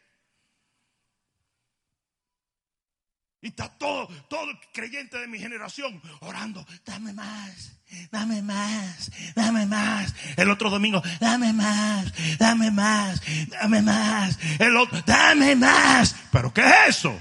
Y 3.40 3.48
está 3.48 3.76
todo, 3.76 4.06
todo 4.28 4.46
creyente 4.72 5.18
de 5.18 5.26
mi 5.26 5.40
generación 5.40 6.00
orando, 6.20 6.64
dame 6.84 7.12
más, 7.12 7.72
dame 8.12 8.40
más, 8.40 9.10
dame 9.34 9.66
más. 9.66 10.14
El 10.36 10.48
otro 10.48 10.70
domingo, 10.70 11.02
dame 11.18 11.52
más, 11.52 12.38
dame 12.38 12.70
más, 12.70 13.20
dame 13.48 13.82
más. 13.82 14.38
El 14.60 14.76
otro, 14.76 15.02
dame 15.02 15.56
más. 15.56 16.14
¿Pero 16.30 16.54
qué 16.54 16.60
es 16.60 16.98
eso? 16.98 17.20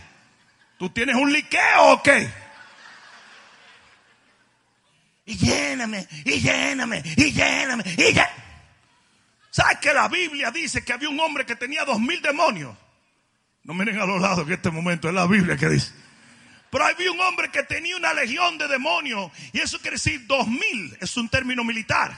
¿Tú 0.77 0.91
tienes 0.91 1.15
un 1.15 1.33
liqueo 1.33 1.93
o 1.93 2.03
qué? 2.03 2.46
Y 5.27 5.35
lléname, 5.35 6.07
y 6.23 6.39
lléname, 6.39 7.03
y 7.17 7.31
lléname, 7.33 7.83
y 7.85 8.03
lléname. 8.13 8.47
¿Sabes 9.51 9.77
que 9.79 9.93
la 9.93 10.07
Biblia 10.07 10.51
dice 10.51 10.85
que 10.85 10.93
había 10.93 11.09
un 11.09 11.19
hombre 11.19 11.45
que 11.45 11.55
tenía 11.57 11.83
dos 11.83 11.99
mil 11.99 12.21
demonios? 12.21 12.75
No 13.63 13.73
miren 13.73 13.99
a 13.99 14.05
los 14.05 14.21
lados 14.21 14.47
que 14.47 14.53
este 14.53 14.71
momento 14.71 15.09
es 15.09 15.13
la 15.13 15.27
Biblia 15.27 15.57
que 15.57 15.67
dice. 15.67 15.91
Pero 16.69 16.85
había 16.85 17.11
un 17.11 17.19
hombre 17.19 17.51
que 17.51 17.63
tenía 17.63 17.97
una 17.97 18.13
legión 18.13 18.57
de 18.57 18.69
demonios 18.69 19.29
y 19.51 19.59
eso 19.59 19.79
quiere 19.79 19.95
decir 19.95 20.25
dos 20.27 20.47
mil, 20.47 20.97
es 21.01 21.17
un 21.17 21.27
término 21.27 21.65
militar. 21.65 22.17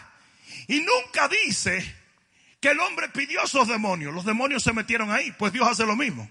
Y 0.68 0.80
nunca 0.82 1.28
dice 1.46 1.96
que 2.60 2.70
el 2.70 2.80
hombre 2.80 3.10
pidió 3.10 3.44
esos 3.44 3.68
demonios, 3.68 4.14
los 4.14 4.26
demonios 4.26 4.62
se 4.62 4.72
metieron 4.72 5.12
ahí, 5.12 5.32
pues 5.32 5.52
Dios 5.52 5.68
hace 5.68 5.84
lo 5.84 5.96
mismo. 5.96 6.30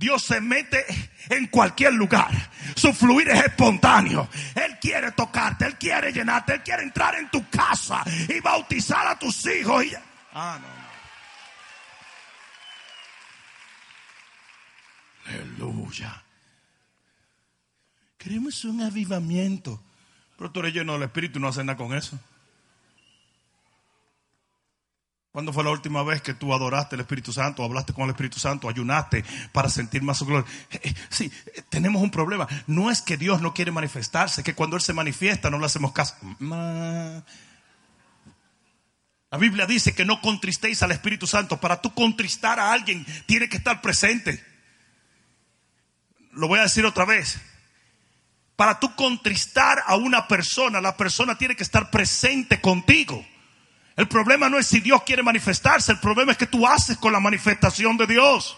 Dios 0.00 0.22
se 0.22 0.40
mete 0.40 0.86
en 1.28 1.46
cualquier 1.48 1.92
lugar. 1.92 2.30
Su 2.74 2.90
fluir 2.94 3.28
es 3.28 3.44
espontáneo. 3.44 4.30
Él 4.54 4.78
quiere 4.80 5.12
tocarte, 5.12 5.66
Él 5.66 5.76
quiere 5.76 6.10
llenarte, 6.10 6.54
Él 6.54 6.62
quiere 6.62 6.84
entrar 6.84 7.16
en 7.16 7.30
tu 7.30 7.46
casa 7.50 8.02
y 8.26 8.40
bautizar 8.40 9.06
a 9.06 9.18
tus 9.18 9.44
hijos. 9.44 9.84
Ah, 10.32 10.58
no, 10.58 10.68
no. 15.34 15.38
Aleluya. 15.38 16.22
Queremos 18.16 18.64
un 18.64 18.80
avivamiento. 18.80 19.82
Pero 20.38 20.50
tú 20.50 20.60
eres 20.60 20.72
lleno 20.72 20.94
del 20.94 21.02
Espíritu 21.02 21.38
y 21.38 21.42
no 21.42 21.48
haces 21.48 21.62
nada 21.62 21.76
con 21.76 21.94
eso. 21.94 22.18
¿Cuándo 25.32 25.52
fue 25.52 25.62
la 25.62 25.70
última 25.70 26.02
vez 26.02 26.22
que 26.22 26.34
tú 26.34 26.52
adoraste 26.52 26.96
el 26.96 27.02
Espíritu 27.02 27.32
Santo, 27.32 27.62
hablaste 27.62 27.92
con 27.92 28.04
el 28.04 28.10
Espíritu 28.10 28.40
Santo, 28.40 28.68
ayunaste 28.68 29.24
para 29.52 29.68
sentir 29.68 30.02
más 30.02 30.18
su 30.18 30.26
gloria? 30.26 30.50
Eh, 30.72 30.80
eh, 30.82 30.94
sí, 31.08 31.30
eh, 31.54 31.62
tenemos 31.68 32.02
un 32.02 32.10
problema. 32.10 32.48
No 32.66 32.90
es 32.90 33.00
que 33.00 33.16
Dios 33.16 33.40
no 33.40 33.54
quiere 33.54 33.70
manifestarse, 33.70 34.42
que 34.42 34.56
cuando 34.56 34.74
Él 34.74 34.82
se 34.82 34.92
manifiesta 34.92 35.48
no 35.48 35.60
le 35.60 35.66
hacemos 35.66 35.92
caso. 35.92 36.16
La 39.30 39.38
Biblia 39.38 39.66
dice 39.66 39.94
que 39.94 40.04
no 40.04 40.20
contristéis 40.20 40.82
al 40.82 40.90
Espíritu 40.90 41.28
Santo. 41.28 41.60
Para 41.60 41.80
tú 41.80 41.94
contristar 41.94 42.58
a 42.58 42.72
alguien, 42.72 43.06
tiene 43.26 43.48
que 43.48 43.58
estar 43.58 43.80
presente. 43.80 44.44
Lo 46.32 46.48
voy 46.48 46.58
a 46.58 46.64
decir 46.64 46.84
otra 46.84 47.04
vez. 47.04 47.40
Para 48.56 48.80
tú 48.80 48.96
contristar 48.96 49.84
a 49.86 49.94
una 49.94 50.26
persona, 50.26 50.80
la 50.80 50.96
persona 50.96 51.38
tiene 51.38 51.54
que 51.54 51.62
estar 51.62 51.88
presente 51.92 52.60
contigo. 52.60 53.24
El 53.96 54.08
problema 54.08 54.48
no 54.48 54.58
es 54.58 54.66
si 54.66 54.80
Dios 54.80 55.02
quiere 55.02 55.22
manifestarse, 55.22 55.92
el 55.92 55.98
problema 55.98 56.32
es 56.32 56.38
que 56.38 56.46
tú 56.46 56.66
haces 56.66 56.96
con 56.96 57.12
la 57.12 57.20
manifestación 57.20 57.96
de 57.96 58.06
Dios. 58.06 58.56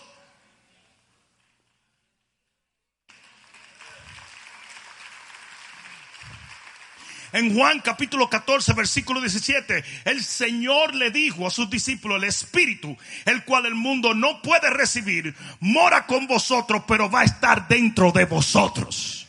En 7.33 7.55
Juan 7.55 7.81
capítulo 7.81 8.29
14, 8.29 8.75
versículo 8.75 9.19
17, 9.21 9.83
el 10.05 10.23
Señor 10.23 10.95
le 10.95 11.11
dijo 11.11 11.47
a 11.47 11.51
sus 11.51 11.71
discípulos, 11.71 12.19
el 12.19 12.29
Espíritu, 12.29 12.95
el 13.25 13.43
cual 13.45 13.65
el 13.65 13.75
mundo 13.75 14.13
no 14.13 14.43
puede 14.43 14.69
recibir, 14.69 15.35
mora 15.61 16.07
con 16.07 16.27
vosotros, 16.27 16.83
pero 16.87 17.11
va 17.11 17.21
a 17.21 17.25
estar 17.25 17.69
dentro 17.69 18.13
de 18.13 18.27
vosotros. 18.27 19.22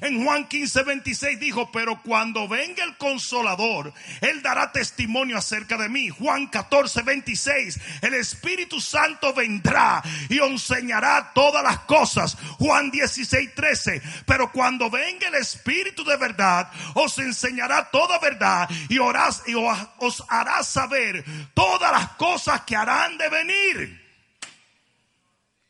En 0.00 0.24
Juan 0.24 0.48
15, 0.48 0.82
26 0.82 1.40
dijo, 1.40 1.70
pero 1.70 2.00
cuando 2.02 2.48
venga 2.48 2.84
el 2.84 2.96
consolador, 2.96 3.92
Él 4.20 4.42
dará 4.42 4.72
testimonio 4.72 5.36
acerca 5.36 5.76
de 5.76 5.88
mí. 5.88 6.08
Juan 6.08 6.46
14, 6.46 7.02
26, 7.02 7.80
el 8.02 8.14
Espíritu 8.14 8.80
Santo 8.80 9.34
vendrá 9.34 10.02
y 10.28 10.38
enseñará 10.38 11.32
todas 11.34 11.62
las 11.62 11.80
cosas. 11.80 12.36
Juan 12.58 12.90
16, 12.90 13.54
13, 13.54 14.02
pero 14.26 14.50
cuando 14.50 14.88
venga 14.90 15.28
el 15.28 15.34
Espíritu 15.34 16.04
de 16.04 16.16
verdad, 16.16 16.70
os 16.94 17.18
enseñará 17.18 17.90
toda 17.90 18.18
verdad 18.18 18.68
y, 18.88 18.94
y 18.94 19.54
os 19.58 20.24
hará 20.28 20.62
saber 20.62 21.24
todas 21.52 21.92
las 21.92 22.08
cosas 22.12 22.62
que 22.62 22.76
harán 22.76 23.18
de 23.18 23.28
venir. 23.28 24.00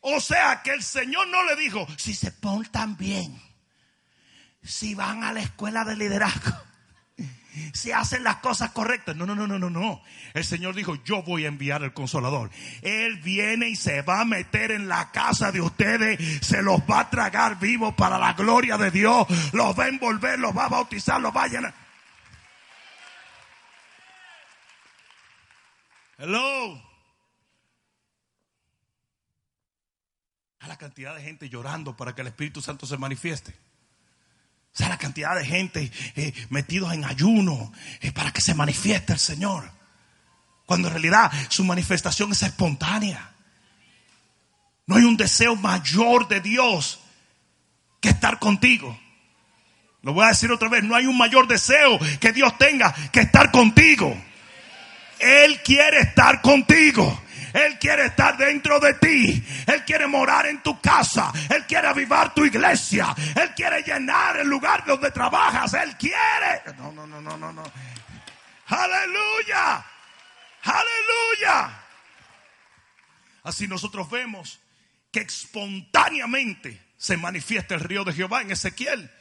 O 0.01 0.19
sea 0.19 0.61
que 0.63 0.71
el 0.71 0.83
Señor 0.83 1.27
no 1.27 1.43
le 1.45 1.55
dijo, 1.55 1.85
si 1.97 2.13
se 2.13 2.31
portan 2.31 2.97
bien 2.97 3.50
si 4.63 4.95
van 4.95 5.23
a 5.23 5.33
la 5.33 5.41
escuela 5.41 5.83
de 5.83 5.95
liderazgo, 5.95 6.51
si 7.73 7.91
hacen 7.91 8.23
las 8.23 8.37
cosas 8.37 8.71
correctas. 8.71 9.15
No, 9.15 9.25
no, 9.25 9.35
no, 9.35 9.47
no, 9.47 9.57
no, 9.57 9.69
no. 9.69 10.01
El 10.33 10.43
Señor 10.43 10.75
dijo, 10.75 10.95
yo 11.03 11.23
voy 11.23 11.45
a 11.45 11.49
enviar 11.49 11.83
el 11.83 11.93
consolador. 11.93 12.51
Él 12.81 13.17
viene 13.17 13.69
y 13.69 13.75
se 13.75 14.01
va 14.01 14.21
a 14.21 14.25
meter 14.25 14.71
en 14.71 14.87
la 14.87 15.11
casa 15.11 15.51
de 15.51 15.61
ustedes, 15.61 16.45
se 16.45 16.61
los 16.61 16.81
va 16.81 17.01
a 17.01 17.09
tragar 17.09 17.59
vivos 17.59 17.93
para 17.95 18.17
la 18.17 18.33
gloria 18.33 18.77
de 18.77 18.91
Dios, 18.91 19.27
los 19.53 19.77
va 19.77 19.85
a 19.85 19.89
envolver, 19.89 20.39
los 20.39 20.55
va 20.55 20.65
a 20.65 20.69
bautizar, 20.69 21.19
los 21.19 21.35
va 21.35 21.43
a 21.43 21.47
llenar. 21.47 21.73
Hello. 26.17 26.79
A 30.59 30.67
la 30.67 30.77
cantidad 30.77 31.15
de 31.15 31.23
gente 31.23 31.49
llorando 31.49 31.97
para 31.97 32.13
que 32.13 32.21
el 32.21 32.27
Espíritu 32.27 32.61
Santo 32.61 32.85
se 32.85 32.95
manifieste. 32.95 33.55
O 34.73 34.77
sea, 34.77 34.89
la 34.89 34.97
cantidad 34.97 35.35
de 35.35 35.45
gente 35.45 35.91
eh, 36.15 36.33
metidos 36.49 36.93
en 36.93 37.03
ayuno 37.03 37.73
eh, 37.99 38.11
para 38.11 38.31
que 38.31 38.41
se 38.41 38.53
manifieste 38.53 39.13
el 39.13 39.19
Señor. 39.19 39.69
Cuando 40.65 40.87
en 40.87 40.93
realidad 40.93 41.31
su 41.49 41.65
manifestación 41.65 42.31
es 42.31 42.43
espontánea. 42.43 43.31
No 44.87 44.95
hay 44.95 45.03
un 45.03 45.17
deseo 45.17 45.55
mayor 45.55 46.27
de 46.27 46.39
Dios 46.39 46.99
que 47.99 48.09
estar 48.09 48.39
contigo. 48.39 48.97
Lo 50.01 50.13
voy 50.13 50.25
a 50.25 50.29
decir 50.29 50.51
otra 50.51 50.69
vez, 50.69 50.83
no 50.83 50.95
hay 50.95 51.05
un 51.05 51.17
mayor 51.17 51.47
deseo 51.47 51.99
que 52.19 52.31
Dios 52.31 52.57
tenga 52.57 52.93
que 53.11 53.21
estar 53.21 53.51
contigo. 53.51 54.15
Él 55.19 55.61
quiere 55.63 55.99
estar 55.99 56.41
contigo. 56.41 57.21
Él 57.53 57.77
quiere 57.79 58.05
estar 58.05 58.37
dentro 58.37 58.79
de 58.79 58.93
ti. 58.95 59.45
Él 59.67 59.83
quiere 59.85 60.07
morar 60.07 60.45
en 60.45 60.61
tu 60.61 60.79
casa. 60.79 61.31
Él 61.49 61.65
quiere 61.65 61.87
avivar 61.87 62.33
tu 62.33 62.45
iglesia. 62.45 63.15
Él 63.35 63.53
quiere 63.55 63.81
llenar 63.83 64.37
el 64.37 64.47
lugar 64.47 64.85
donde 64.85 65.11
trabajas. 65.11 65.73
Él 65.73 65.95
quiere. 65.97 66.61
No, 66.77 66.91
no, 66.91 67.05
no, 67.05 67.21
no, 67.21 67.37
no, 67.37 67.51
no. 67.51 67.63
Aleluya. 68.67 69.85
Aleluya. 70.63 71.81
Así 73.43 73.67
nosotros 73.67 74.09
vemos 74.09 74.59
que 75.11 75.21
espontáneamente 75.21 76.81
se 76.97 77.17
manifiesta 77.17 77.75
el 77.75 77.81
río 77.81 78.03
de 78.03 78.13
Jehová 78.13 78.41
en 78.41 78.51
Ezequiel. 78.51 79.11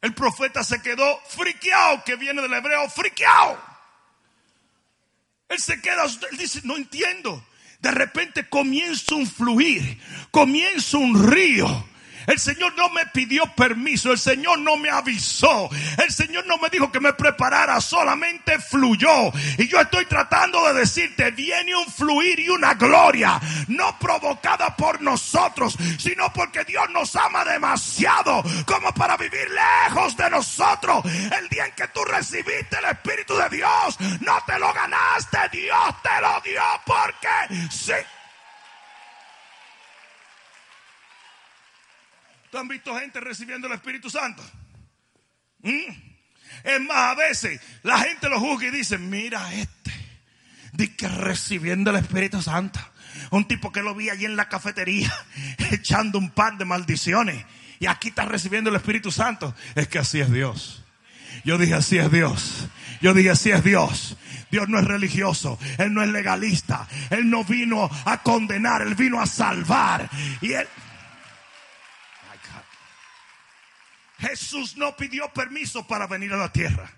El 0.00 0.14
profeta 0.14 0.64
se 0.64 0.80
quedó 0.82 1.20
friqueado, 1.28 2.02
que 2.04 2.16
viene 2.16 2.42
del 2.42 2.52
hebreo 2.52 2.88
friqueado. 2.88 3.75
Él 5.48 5.58
se 5.58 5.80
queda, 5.80 6.04
él 6.04 6.38
dice, 6.38 6.60
no 6.64 6.76
entiendo. 6.76 7.44
De 7.80 7.90
repente 7.90 8.48
comienza 8.48 9.14
un 9.14 9.26
fluir, 9.26 9.98
comienza 10.30 10.98
un 10.98 11.30
río 11.30 11.86
el 12.26 12.38
Señor 12.38 12.74
no 12.76 12.88
me 12.90 13.06
pidió 13.06 13.46
permiso, 13.54 14.12
el 14.12 14.18
Señor 14.18 14.58
no 14.58 14.76
me 14.76 14.90
avisó, 14.90 15.68
el 16.02 16.12
Señor 16.12 16.46
no 16.46 16.58
me 16.58 16.70
dijo 16.70 16.90
que 16.90 17.00
me 17.00 17.12
preparara, 17.12 17.80
solamente 17.80 18.58
fluyó. 18.58 19.32
Y 19.58 19.68
yo 19.68 19.80
estoy 19.80 20.06
tratando 20.06 20.66
de 20.66 20.80
decirte, 20.80 21.30
viene 21.30 21.74
un 21.74 21.86
fluir 21.86 22.40
y 22.40 22.48
una 22.48 22.74
gloria, 22.74 23.40
no 23.68 23.98
provocada 23.98 24.76
por 24.76 25.00
nosotros, 25.00 25.76
sino 25.98 26.32
porque 26.32 26.64
Dios 26.64 26.88
nos 26.90 27.14
ama 27.16 27.44
demasiado 27.44 28.42
como 28.66 28.92
para 28.92 29.16
vivir 29.16 29.48
lejos 29.50 30.16
de 30.16 30.30
nosotros. 30.30 31.04
El 31.04 31.48
día 31.48 31.66
en 31.66 31.72
que 31.72 31.88
tú 31.88 32.04
recibiste 32.04 32.78
el 32.78 32.84
Espíritu 32.86 33.36
de 33.36 33.48
Dios, 33.56 33.98
no 34.20 34.38
te 34.46 34.58
lo 34.58 34.72
ganaste, 34.72 35.38
Dios 35.52 36.02
te 36.02 36.20
lo 36.20 36.40
dio 36.40 36.62
porque 36.84 37.68
sí. 37.70 37.92
Han 42.54 42.68
visto 42.68 42.96
gente 42.98 43.20
recibiendo 43.20 43.66
el 43.66 43.74
Espíritu 43.74 44.10
Santo? 44.10 44.42
¿Mm? 45.60 45.90
Es 46.64 46.80
más, 46.80 46.96
a 46.96 47.14
veces 47.14 47.60
la 47.82 47.98
gente 47.98 48.28
lo 48.28 48.40
juzga 48.40 48.68
y 48.68 48.70
dice, 48.70 48.98
mira 48.98 49.52
este, 49.54 49.92
di 50.72 50.88
que 50.88 51.08
recibiendo 51.08 51.90
el 51.90 51.96
Espíritu 51.96 52.40
Santo. 52.42 52.80
Un 53.30 53.48
tipo 53.48 53.72
que 53.72 53.82
lo 53.82 53.94
vi 53.94 54.10
allí 54.10 54.24
en 54.24 54.36
la 54.36 54.48
cafetería 54.48 55.12
echando 55.70 56.18
un 56.18 56.30
par 56.30 56.58
de 56.58 56.64
maldiciones 56.64 57.44
y 57.78 57.86
aquí 57.86 58.08
está 58.08 58.24
recibiendo 58.24 58.70
el 58.70 58.76
Espíritu 58.76 59.10
Santo. 59.10 59.54
Es 59.74 59.88
que 59.88 59.98
así 59.98 60.20
es 60.20 60.30
Dios. 60.30 60.84
Yo 61.44 61.58
dije, 61.58 61.74
así 61.74 61.98
es 61.98 62.10
Dios. 62.10 62.68
Yo 63.00 63.14
dije, 63.14 63.30
así 63.30 63.50
es 63.50 63.62
Dios. 63.62 64.16
Dios 64.50 64.68
no 64.68 64.78
es 64.78 64.84
religioso, 64.84 65.58
Él 65.76 65.92
no 65.92 66.02
es 66.02 66.08
legalista, 66.08 66.86
Él 67.10 67.28
no 67.28 67.42
vino 67.44 67.90
a 68.04 68.22
condenar, 68.22 68.82
Él 68.82 68.94
vino 68.94 69.20
a 69.20 69.26
salvar. 69.26 70.08
Y 70.40 70.52
Él... 70.52 70.66
Jesús 74.28 74.76
no 74.76 74.96
pidió 74.96 75.32
permiso 75.32 75.86
para 75.86 76.06
venir 76.06 76.32
a 76.32 76.36
la 76.36 76.52
tierra. 76.52 76.90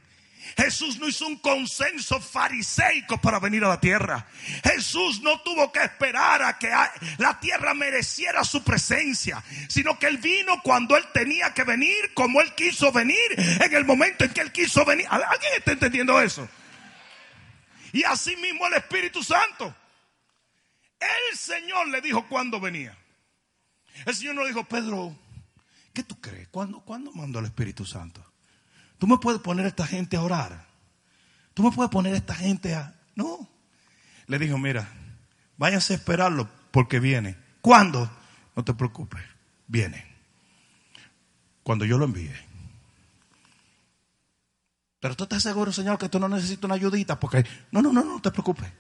Jesús 0.57 0.99
no 0.99 1.09
hizo 1.09 1.27
un 1.27 1.37
consenso 1.39 2.21
fariseico 2.21 3.21
para 3.21 3.39
venir 3.39 3.65
a 3.65 3.69
la 3.69 3.81
tierra. 3.81 4.27
Jesús 4.65 5.21
no 5.21 5.41
tuvo 5.43 5.71
que 5.71 5.83
esperar 5.83 6.43
a 6.43 6.59
que 6.59 6.71
la 7.19 7.39
tierra 7.39 7.75
mereciera 7.75 8.45
su 8.45 8.65
presencia, 8.65 9.43
sino 9.69 9.99
que 9.99 10.07
Él 10.07 10.19
vino 10.19 10.63
cuando 10.63 10.97
Él 10.97 11.05
tenía 11.13 11.53
que 11.53 11.65
venir, 11.65 12.15
como 12.15 12.41
Él 12.41 12.55
quiso 12.55 12.91
venir, 12.93 13.19
en 13.37 13.75
el 13.75 13.85
momento 13.85 14.25
en 14.25 14.33
que 14.33 14.41
Él 14.41 14.53
quiso 14.53 14.85
venir. 14.85 15.07
¿Alguien 15.11 15.53
está 15.57 15.73
entendiendo 15.73 16.21
eso? 16.21 16.49
Y 17.93 18.05
así 18.05 18.37
mismo 18.37 18.67
el 18.67 18.75
Espíritu 18.75 19.23
Santo. 19.23 19.75
El 20.99 21.39
Señor 21.39 21.89
le 21.89 22.01
dijo 22.01 22.27
cuándo 22.27 22.59
venía. 22.59 22.97
El 24.07 24.15
Señor 24.15 24.35
no 24.35 24.47
dijo, 24.47 24.65
Pedro, 24.65 25.17
¿qué 25.99 26.05
tú 26.05 26.21
crees? 26.21 26.47
¿Cuándo, 26.47 26.79
¿Cuándo 26.79 27.11
mandó 27.11 27.41
el 27.41 27.47
Espíritu 27.47 27.85
Santo? 27.85 28.25
Tú 28.99 29.09
me 29.09 29.19
puedes 29.19 29.41
poner 29.41 29.65
a 29.65 29.69
esta 29.69 29.85
gente 29.85 30.17
a 30.17 30.23
orar. 30.23 30.65
Tú 31.55 31.65
me 31.65 31.73
puedes 31.73 31.91
poner 31.91 32.15
a 32.15 32.19
esta 32.19 32.37
gente 32.37 32.73
a... 32.73 32.95
No. 33.17 33.49
Le 34.29 34.39
dijo, 34.39 34.59
mira, 34.59 34.89
váyanse 35.57 35.95
a 35.95 35.97
esperarlo 35.97 36.49
porque 36.71 37.01
viene. 37.01 37.37
¿Cuándo? 37.61 38.09
No 38.55 38.63
te 38.63 38.75
preocupes, 38.75 39.21
viene. 39.67 40.07
Cuando 41.65 41.85
yo 41.85 41.99
lo 41.99 42.05
envíe. 42.05 42.31
Pero 45.01 45.17
tú 45.17 45.25
estás 45.25 45.43
seguro, 45.43 45.73
Señor, 45.73 45.99
que 45.99 46.09
tú 46.09 46.21
no 46.21 46.29
necesitas 46.29 46.67
una 46.67 46.77
ayudita 46.77 47.19
porque... 47.19 47.45
No, 47.73 47.83
no, 47.83 47.93
no, 47.93 48.05
no 48.05 48.23
te 48.23 48.31
preocupes. 48.31 48.71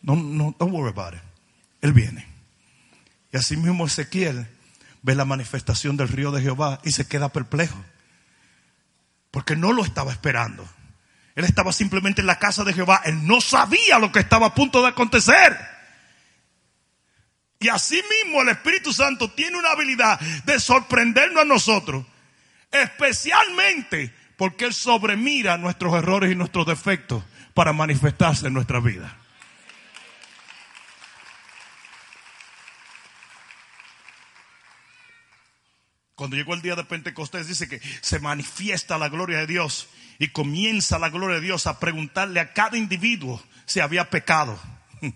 No, 0.00 0.14
no, 0.14 0.54
don't 0.60 0.72
worry 0.72 0.90
about 0.90 1.14
it. 1.14 1.22
Él 1.80 1.92
viene. 1.92 2.24
Y 3.32 3.36
así 3.36 3.56
mismo 3.56 3.84
Ezequiel 3.84 4.46
ve 5.06 5.14
la 5.14 5.24
manifestación 5.24 5.96
del 5.96 6.08
río 6.08 6.32
de 6.32 6.42
Jehová 6.42 6.80
y 6.82 6.90
se 6.90 7.06
queda 7.06 7.28
perplejo. 7.28 7.78
Porque 9.30 9.54
no 9.54 9.72
lo 9.72 9.84
estaba 9.84 10.10
esperando. 10.10 10.68
Él 11.36 11.44
estaba 11.44 11.72
simplemente 11.72 12.22
en 12.22 12.26
la 12.26 12.40
casa 12.40 12.64
de 12.64 12.72
Jehová. 12.72 13.02
Él 13.04 13.24
no 13.24 13.40
sabía 13.40 14.00
lo 14.00 14.10
que 14.10 14.18
estaba 14.18 14.48
a 14.48 14.54
punto 14.54 14.82
de 14.82 14.88
acontecer. 14.88 15.56
Y 17.60 17.68
así 17.68 18.02
mismo 18.24 18.42
el 18.42 18.48
Espíritu 18.48 18.92
Santo 18.92 19.30
tiene 19.30 19.56
una 19.56 19.70
habilidad 19.70 20.18
de 20.44 20.58
sorprendernos 20.58 21.42
a 21.42 21.46
nosotros. 21.46 22.04
Especialmente 22.72 24.12
porque 24.36 24.64
Él 24.64 24.74
sobremira 24.74 25.56
nuestros 25.56 25.94
errores 25.94 26.32
y 26.32 26.34
nuestros 26.34 26.66
defectos 26.66 27.22
para 27.54 27.72
manifestarse 27.72 28.48
en 28.48 28.54
nuestra 28.54 28.80
vida. 28.80 29.16
Cuando 36.16 36.36
llegó 36.36 36.54
el 36.54 36.62
día 36.62 36.74
de 36.76 36.84
Pentecostés 36.84 37.46
dice 37.46 37.68
que 37.68 37.78
se 38.00 38.18
manifiesta 38.20 38.96
la 38.96 39.10
gloria 39.10 39.36
de 39.40 39.46
Dios 39.46 39.86
y 40.18 40.28
comienza 40.28 40.98
la 40.98 41.10
gloria 41.10 41.36
de 41.36 41.42
Dios 41.42 41.66
a 41.66 41.78
preguntarle 41.78 42.40
a 42.40 42.54
cada 42.54 42.78
individuo 42.78 43.42
si 43.66 43.80
había 43.80 44.08
pecado, 44.08 44.58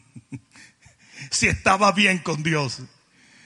si 1.30 1.48
estaba 1.48 1.92
bien 1.92 2.18
con 2.18 2.42
Dios, 2.42 2.82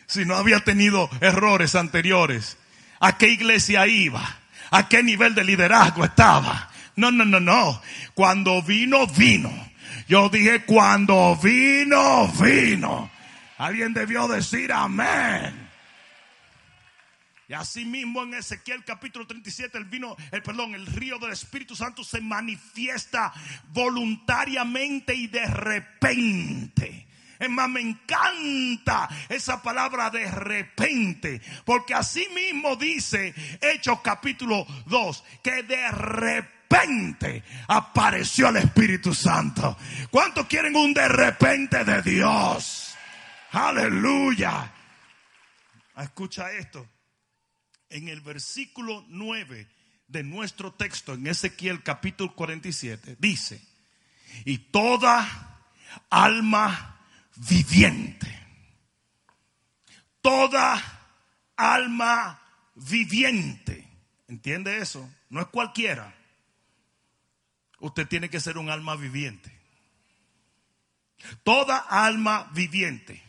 si 0.06 0.24
no 0.24 0.34
había 0.34 0.64
tenido 0.64 1.08
errores 1.20 1.76
anteriores, 1.76 2.58
a 2.98 3.18
qué 3.18 3.28
iglesia 3.28 3.86
iba, 3.86 4.40
a 4.72 4.88
qué 4.88 5.04
nivel 5.04 5.36
de 5.36 5.44
liderazgo 5.44 6.04
estaba. 6.04 6.72
No, 6.96 7.12
no, 7.12 7.24
no, 7.24 7.38
no. 7.38 7.80
Cuando 8.14 8.62
vino, 8.62 9.06
vino. 9.06 9.52
Yo 10.08 10.28
dije, 10.28 10.64
cuando 10.64 11.36
vino, 11.36 12.26
vino. 12.32 13.08
Alguien 13.58 13.94
debió 13.94 14.26
decir 14.26 14.72
amén. 14.72 15.63
Y 17.54 17.56
así 17.56 17.84
mismo 17.84 18.24
en 18.24 18.34
Ezequiel 18.34 18.82
capítulo 18.84 19.28
37 19.28 19.78
el 19.78 19.84
vino, 19.84 20.16
el 20.32 20.42
perdón, 20.42 20.74
el 20.74 20.86
río 20.86 21.20
del 21.20 21.30
Espíritu 21.30 21.76
Santo 21.76 22.02
se 22.02 22.20
manifiesta 22.20 23.32
voluntariamente 23.68 25.14
y 25.14 25.28
de 25.28 25.46
repente. 25.46 27.06
Es 27.38 27.48
más, 27.48 27.68
me 27.68 27.80
encanta 27.80 29.08
esa 29.28 29.62
palabra 29.62 30.10
de 30.10 30.28
repente, 30.32 31.40
porque 31.64 31.94
así 31.94 32.26
mismo 32.34 32.74
dice 32.74 33.32
Hechos 33.60 34.00
capítulo 34.00 34.66
2, 34.86 35.24
que 35.40 35.62
de 35.62 35.92
repente 35.92 37.44
apareció 37.68 38.48
el 38.48 38.56
Espíritu 38.56 39.14
Santo. 39.14 39.78
¿Cuántos 40.10 40.46
quieren 40.46 40.74
un 40.74 40.92
de 40.92 41.06
repente 41.06 41.84
de 41.84 42.02
Dios? 42.02 42.96
Aleluya. 43.52 44.72
Escucha 45.96 46.50
esto 46.50 46.93
en 47.94 48.08
el 48.08 48.20
versículo 48.20 49.04
9 49.08 49.68
de 50.08 50.24
nuestro 50.24 50.72
texto, 50.72 51.14
en 51.14 51.28
Ezequiel 51.28 51.84
capítulo 51.84 52.34
47, 52.34 53.16
dice, 53.20 53.62
y 54.44 54.58
toda 54.58 55.62
alma 56.10 57.00
viviente, 57.36 58.26
toda 60.20 60.82
alma 61.54 62.42
viviente, 62.74 63.88
¿entiende 64.26 64.78
eso? 64.78 65.08
No 65.30 65.40
es 65.40 65.46
cualquiera. 65.46 66.12
Usted 67.78 68.08
tiene 68.08 68.28
que 68.28 68.40
ser 68.40 68.58
un 68.58 68.70
alma 68.70 68.96
viviente. 68.96 69.56
Toda 71.44 71.78
alma 71.78 72.50
viviente 72.52 73.22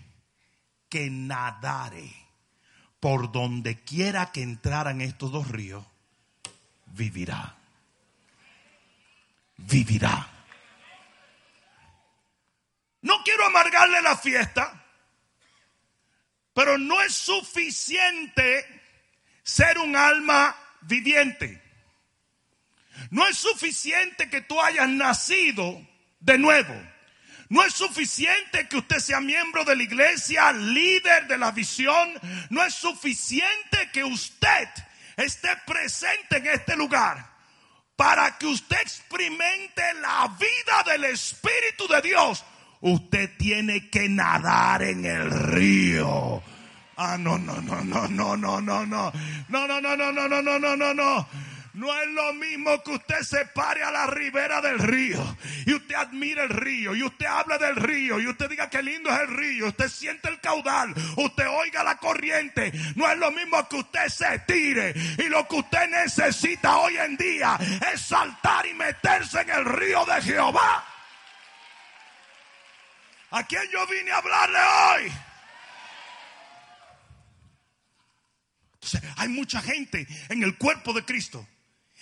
que 0.89 1.11
nadare 1.11 2.24
por 3.05 3.31
donde 3.31 3.83
quiera 3.83 4.31
que 4.31 4.41
entraran 4.41 4.99
estos 4.99 5.31
dos 5.31 5.47
ríos, 5.47 5.85
vivirá. 6.87 7.55
Vivirá. 9.57 10.27
No 13.03 13.21
quiero 13.23 13.45
amargarle 13.45 14.01
la 14.01 14.17
fiesta, 14.17 14.83
pero 16.55 16.79
no 16.79 16.99
es 17.03 17.13
suficiente 17.13 18.65
ser 19.43 19.77
un 19.77 19.95
alma 19.95 20.55
viviente. 20.81 21.61
No 23.11 23.27
es 23.27 23.37
suficiente 23.37 24.31
que 24.31 24.41
tú 24.41 24.59
hayas 24.59 24.89
nacido 24.89 25.79
de 26.21 26.39
nuevo. 26.39 26.73
No 27.49 27.63
es 27.63 27.73
suficiente 27.73 28.67
que 28.67 28.77
usted 28.77 28.99
sea 28.99 29.19
miembro 29.19 29.63
de 29.63 29.75
la 29.75 29.83
iglesia, 29.83 30.51
líder 30.51 31.27
de 31.27 31.37
la 31.37 31.51
visión. 31.51 32.09
No 32.49 32.63
es 32.63 32.73
suficiente 32.73 33.89
que 33.93 34.03
usted 34.03 34.67
esté 35.17 35.49
presente 35.65 36.37
en 36.37 36.47
este 36.47 36.75
lugar 36.75 37.35
para 37.95 38.37
que 38.37 38.47
usted 38.47 38.77
experimente 38.81 39.81
la 40.01 40.35
vida 40.39 40.91
del 40.91 41.05
Espíritu 41.05 41.87
de 41.87 42.01
Dios. 42.01 42.43
Usted 42.81 43.31
tiene 43.37 43.89
que 43.89 44.09
nadar 44.09 44.83
en 44.83 45.05
el 45.05 45.31
río. 45.31 46.43
Ah, 46.97 47.17
no, 47.17 47.37
no, 47.37 47.61
no, 47.61 47.83
no, 47.83 48.07
no, 48.07 48.37
no, 48.37 48.61
no, 48.61 48.85
no. 48.85 49.11
No, 49.49 49.67
no, 49.67 49.81
no, 49.81 49.95
no, 49.97 50.11
no, 50.11 50.27
no, 50.27 50.41
no, 50.41 50.75
no, 50.75 50.93
no, 50.93 51.27
no. 51.75 51.95
Es 51.95 52.07
lo 52.09 52.33
mismo 52.33 52.81
que 52.83 52.91
usted 52.91 53.21
se 53.21 53.45
pare 53.47 53.83
a 53.83 53.91
la 53.91 54.07
ribera 54.07 54.61
del 54.61 54.79
río 54.79 55.37
y 55.65 55.73
usted 55.73 55.95
admire 55.95 56.43
el 56.43 56.49
río 56.49 56.95
y 56.95 57.03
usted 57.03 57.25
habla 57.25 57.57
del 57.57 57.75
río 57.75 58.19
y 58.19 58.27
usted 58.27 58.49
diga 58.49 58.69
que 58.69 58.81
lindo 58.81 59.09
es 59.09 59.19
el 59.19 59.27
río, 59.27 59.67
usted 59.67 59.89
siente 59.89 60.29
el 60.29 60.39
caudal, 60.39 60.93
usted 61.17 61.47
oiga 61.47 61.83
la 61.83 61.97
corriente. 61.97 62.71
No 62.95 63.09
es 63.09 63.17
lo 63.17 63.31
mismo 63.31 63.67
que 63.67 63.77
usted 63.77 64.07
se 64.07 64.39
tire 64.39 64.93
y 65.17 65.23
lo 65.29 65.47
que 65.47 65.55
usted 65.55 65.89
necesita 65.89 66.77
hoy 66.77 66.97
en 66.97 67.17
día 67.17 67.57
es 67.93 68.01
saltar 68.01 68.65
y 68.65 68.73
meterse 68.73 69.41
en 69.41 69.49
el 69.49 69.65
río 69.65 70.05
de 70.05 70.21
Jehová. 70.21 70.85
¿A 73.31 73.43
quién 73.45 73.63
yo 73.71 73.85
vine 73.87 74.11
a 74.11 74.17
hablarle 74.17 74.59
hoy? 74.59 75.13
Entonces, 78.75 79.01
hay 79.17 79.29
mucha 79.29 79.61
gente 79.61 80.07
en 80.29 80.43
el 80.43 80.57
cuerpo 80.57 80.93
de 80.93 81.03
Cristo 81.03 81.45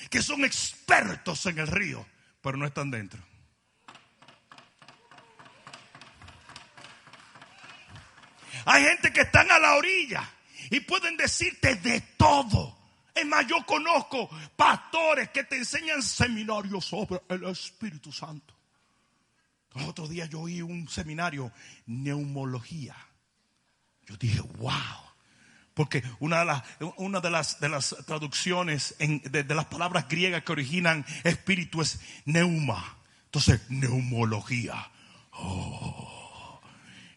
que 0.09 0.21
son 0.21 0.43
expertos 0.43 1.45
en 1.45 1.59
el 1.59 1.67
río, 1.67 2.05
pero 2.41 2.57
no 2.57 2.65
están 2.65 2.91
dentro. 2.91 3.21
Hay 8.65 8.83
gente 8.83 9.11
que 9.11 9.21
están 9.21 9.51
a 9.51 9.59
la 9.59 9.75
orilla 9.75 10.29
y 10.69 10.79
pueden 10.81 11.17
decirte 11.17 11.75
de 11.75 12.01
todo. 12.17 12.77
Es 13.13 13.25
más, 13.25 13.45
yo 13.45 13.57
conozco 13.65 14.29
pastores 14.55 15.29
que 15.29 15.43
te 15.43 15.57
enseñan 15.57 16.01
seminarios 16.01 16.85
sobre 16.85 17.21
el 17.29 17.43
Espíritu 17.45 18.11
Santo. 18.11 18.55
El 19.75 19.85
otro 19.85 20.07
día 20.07 20.25
yo 20.25 20.41
oí 20.41 20.61
un 20.61 20.87
seminario, 20.87 21.51
neumología. 21.85 22.95
Yo 24.05 24.15
dije, 24.17 24.41
wow, 24.41 24.73
Porque 25.73 26.03
una 26.19 26.39
de 26.39 27.29
las, 27.31 27.59
de 27.59 27.69
las, 27.69 27.95
traducciones 28.05 28.95
de, 28.99 29.43
las 29.43 29.65
palabras 29.65 30.07
griegas 30.07 30.43
que 30.43 30.51
originan 30.51 31.05
espíritu 31.23 31.81
es 31.81 31.99
neuma. 32.25 32.97
Entonces, 33.25 33.61
neumología. 33.69 34.91
Oh. 35.31 36.61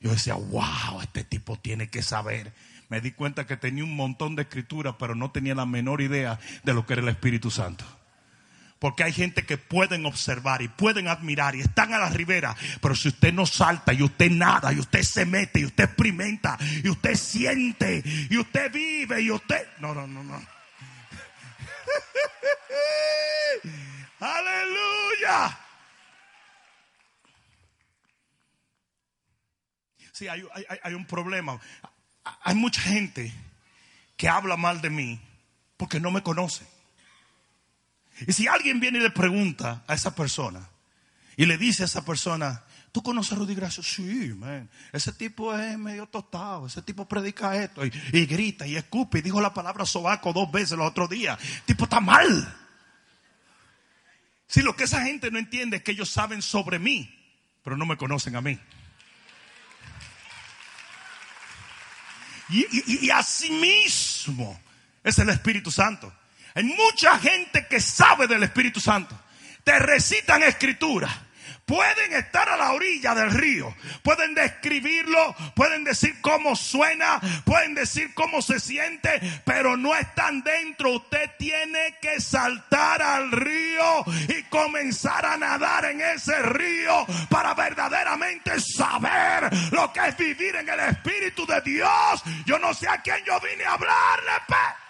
Yo 0.01 0.13
decía, 0.13 0.35
wow, 0.35 1.01
este 1.03 1.25
tipo 1.25 1.59
tiene 1.59 1.91
que 1.91 2.03
saber. 2.03 2.55
Me 2.89 3.01
di 3.01 3.11
cuenta 3.11 3.47
que 3.47 3.57
tenía 3.57 3.85
un 3.85 3.95
montón 3.95 4.37
de 4.37 4.43
escritura, 4.43 4.97
pero 4.97 5.15
no 5.15 5.31
tenía 5.31 5.55
la 5.55 5.67
menor 5.67 6.01
idea 6.01 6.39
de 6.63 6.73
lo 6.73 6.87
que 6.87 6.95
era 6.95 7.03
el 7.03 7.09
Espíritu 7.09 7.51
Santo. 7.51 7.85
Porque 8.79 9.05
hay 9.05 9.13
gente 9.13 9.47
que 9.47 9.57
pueden 9.57 10.05
observar 10.05 10.61
y 10.61 10.69
pueden 10.69 11.09
admirar 11.09 11.57
y 11.57 11.61
están 11.61 11.95
a 11.95 11.99
la 11.99 12.11
ribera. 12.11 12.55
Pero 12.81 12.95
si 12.95 13.09
usted 13.09 13.33
no 13.33 13.47
salta 13.47 13.95
y 13.95 14.03
usted 14.03 14.31
nada 14.31 14.73
y 14.73 14.79
usted 14.79 15.03
se 15.03 15.25
mete 15.25 15.61
y 15.61 15.65
usted 15.65 15.85
experimenta 15.85 16.59
y 16.85 16.89
usted 16.89 17.15
siente 17.15 18.03
y 18.05 18.37
usted 18.37 18.71
vive 18.71 19.23
y 19.23 19.31
usted... 19.31 19.67
No, 19.79 19.95
no, 19.95 20.07
no, 20.07 20.23
no. 20.23 20.35
Aleluya. 24.21 25.59
Sí, 30.13 30.29
hay, 30.29 30.45
hay 30.83 30.95
un 30.95 31.07
problema. 31.07 31.59
Hay 32.43 32.55
mucha 32.55 32.81
gente 32.81 33.33
que 34.17 34.29
habla 34.29 34.57
mal 34.57 34.81
de 34.81 34.91
mí 34.91 35.21
porque 35.77 36.01
no 36.01 36.11
me 36.11 36.23
conoce. 36.23 36.76
Y 38.27 38.33
si 38.33 38.47
alguien 38.47 38.81
viene 38.81 38.99
y 38.99 39.03
le 39.03 39.11
pregunta 39.11 39.85
a 39.87 39.95
esa 39.95 40.15
persona 40.15 40.69
y 41.37 41.45
le 41.45 41.59
dice 41.59 41.83
a 41.83 41.87
esa 41.87 42.05
persona, 42.05 42.63
¿tú 42.93 43.03
conoces 43.03 43.33
a 43.33 43.37
Rudy 43.37 43.55
Gracio? 43.55 43.83
Sí, 43.83 44.33
man. 44.35 44.71
Ese 44.93 45.13
tipo 45.13 45.55
es 45.55 45.77
medio 45.77 46.07
tostado, 46.07 46.67
ese 46.67 46.81
tipo 46.81 47.07
predica 47.07 47.57
esto 47.57 47.85
y, 47.85 47.91
grita 48.27 48.67
y 48.67 48.77
escupe 48.77 49.19
y 49.19 49.23
dijo 49.23 49.41
la 49.41 49.53
palabra 49.53 49.85
sobaco 49.85 50.33
dos 50.33 50.51
veces 50.51 50.79
los 50.79 50.89
otros 50.89 51.11
días. 51.11 51.39
El 51.43 51.63
tipo 51.63 51.85
está 51.85 52.01
mal. 52.01 52.57
Si 54.47 54.63
lo 54.63 54.75
que 54.77 54.85
esa 54.85 55.03
gente 55.03 55.31
no 55.31 55.39
entiende 55.39 55.79
es 55.79 55.83
que 55.83 55.93
ellos 55.93 56.09
saben 56.09 56.41
sobre 56.41 56.79
mí, 56.79 57.13
pero 57.63 57.77
no 57.77 57.85
me 57.85 57.97
conocen 57.97 58.37
a 58.37 58.41
mí. 58.41 58.59
Y, 62.49 62.61
y, 62.61 63.07
y 63.07 63.11
así 63.11 63.51
mismo 63.51 64.59
es 65.03 65.19
el 65.19 65.29
Espíritu 65.29 65.71
Santo. 65.71 66.13
Hay 66.57 66.65
mucha 66.65 67.19
gente 67.19 67.67
que 67.67 67.79
sabe 67.81 68.27
del 68.27 68.43
Espíritu 68.43 68.81
Santo. 68.81 69.15
Te 69.63 69.79
recitan 69.79 70.43
escritura. 70.43 71.07
Pueden 71.67 72.15
estar 72.15 72.49
a 72.49 72.57
la 72.57 72.73
orilla 72.73 73.13
del 73.13 73.33
río, 73.33 73.75
pueden 74.05 74.35
describirlo, 74.35 75.35
pueden 75.57 75.83
decir 75.83 76.21
cómo 76.21 76.55
suena, 76.55 77.21
pueden 77.45 77.75
decir 77.75 78.15
cómo 78.15 78.41
se 78.41 78.61
siente, 78.61 79.21
pero 79.45 79.77
no 79.77 79.95
están 79.97 80.45
dentro. 80.45 80.93
Usted 80.93 81.29
tiene 81.37 81.99
que 82.01 82.21
saltar 82.21 83.03
al 83.03 83.33
río 83.33 84.05
y 84.29 84.45
comenzar 84.45 85.27
a 85.27 85.37
nadar 85.37 85.87
en 85.87 86.01
ese 86.01 86.41
río 86.41 87.05
para 87.29 87.53
verdaderamente 87.55 88.61
saber 88.61 89.51
lo 89.73 89.93
que 89.93 90.07
es 90.07 90.17
vivir 90.17 90.55
en 90.55 90.69
el 90.69 90.81
Espíritu 90.81 91.45
de 91.45 91.61
Dios. 91.63 92.23
Yo 92.47 92.61
no 92.61 92.73
sé 92.73 92.89
a 92.89 93.03
quién 93.03 93.25
yo 93.27 93.41
vine 93.41 93.65
a 93.65 93.73
hablarle, 93.73 94.33
pero... 94.47 94.86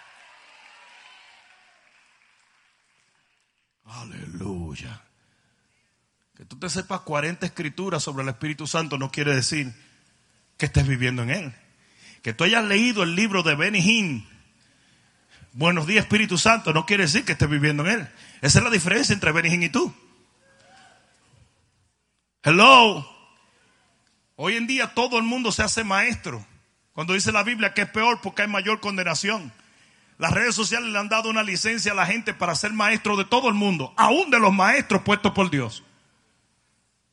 Aleluya. 3.87 5.01
Que 6.35 6.45
tú 6.45 6.59
te 6.59 6.69
sepas 6.69 7.01
40 7.01 7.45
escrituras 7.45 8.03
sobre 8.03 8.23
el 8.23 8.29
Espíritu 8.29 8.67
Santo 8.67 8.97
no 8.97 9.11
quiere 9.11 9.35
decir 9.35 9.73
que 10.57 10.67
estés 10.67 10.87
viviendo 10.87 11.23
en 11.23 11.31
él. 11.31 11.53
Que 12.21 12.33
tú 12.33 12.43
hayas 12.43 12.63
leído 12.65 13.03
el 13.03 13.15
libro 13.15 13.43
de 13.43 13.55
Benny 13.55 13.79
Hinn, 13.79 14.27
Buenos 15.57 15.87
días 15.87 16.05
Espíritu 16.05 16.37
Santo, 16.37 16.71
no 16.71 16.85
quiere 16.85 17.03
decir 17.05 17.25
que 17.25 17.31
estés 17.31 17.49
viviendo 17.49 17.83
en 17.83 18.01
él. 18.01 18.07
Esa 18.41 18.59
es 18.59 18.63
la 18.63 18.69
diferencia 18.69 19.13
entre 19.13 19.31
Benny 19.31 19.49
Hinn 19.49 19.63
y 19.63 19.69
tú. 19.69 19.91
Hello. 22.43 23.09
Hoy 24.35 24.55
en 24.55 24.67
día 24.67 24.93
todo 24.93 25.17
el 25.17 25.23
mundo 25.23 25.51
se 25.51 25.63
hace 25.63 25.83
maestro. 25.83 26.45
Cuando 26.93 27.13
dice 27.13 27.31
la 27.31 27.41
Biblia 27.41 27.73
que 27.73 27.81
es 27.81 27.89
peor 27.89 28.21
porque 28.21 28.43
hay 28.43 28.47
mayor 28.47 28.79
condenación. 28.79 29.51
Las 30.17 30.31
redes 30.31 30.55
sociales 30.55 30.89
le 30.89 30.97
han 30.97 31.09
dado 31.09 31.29
una 31.29 31.43
licencia 31.43 31.91
a 31.91 31.95
la 31.95 32.05
gente 32.05 32.33
para 32.33 32.55
ser 32.55 32.73
maestro 32.73 33.15
de 33.17 33.25
todo 33.25 33.49
el 33.49 33.53
mundo, 33.53 33.93
aún 33.97 34.31
de 34.31 34.39
los 34.39 34.51
maestros 34.51 35.03
puestos 35.03 35.31
por 35.33 35.51
Dios. 35.51 35.83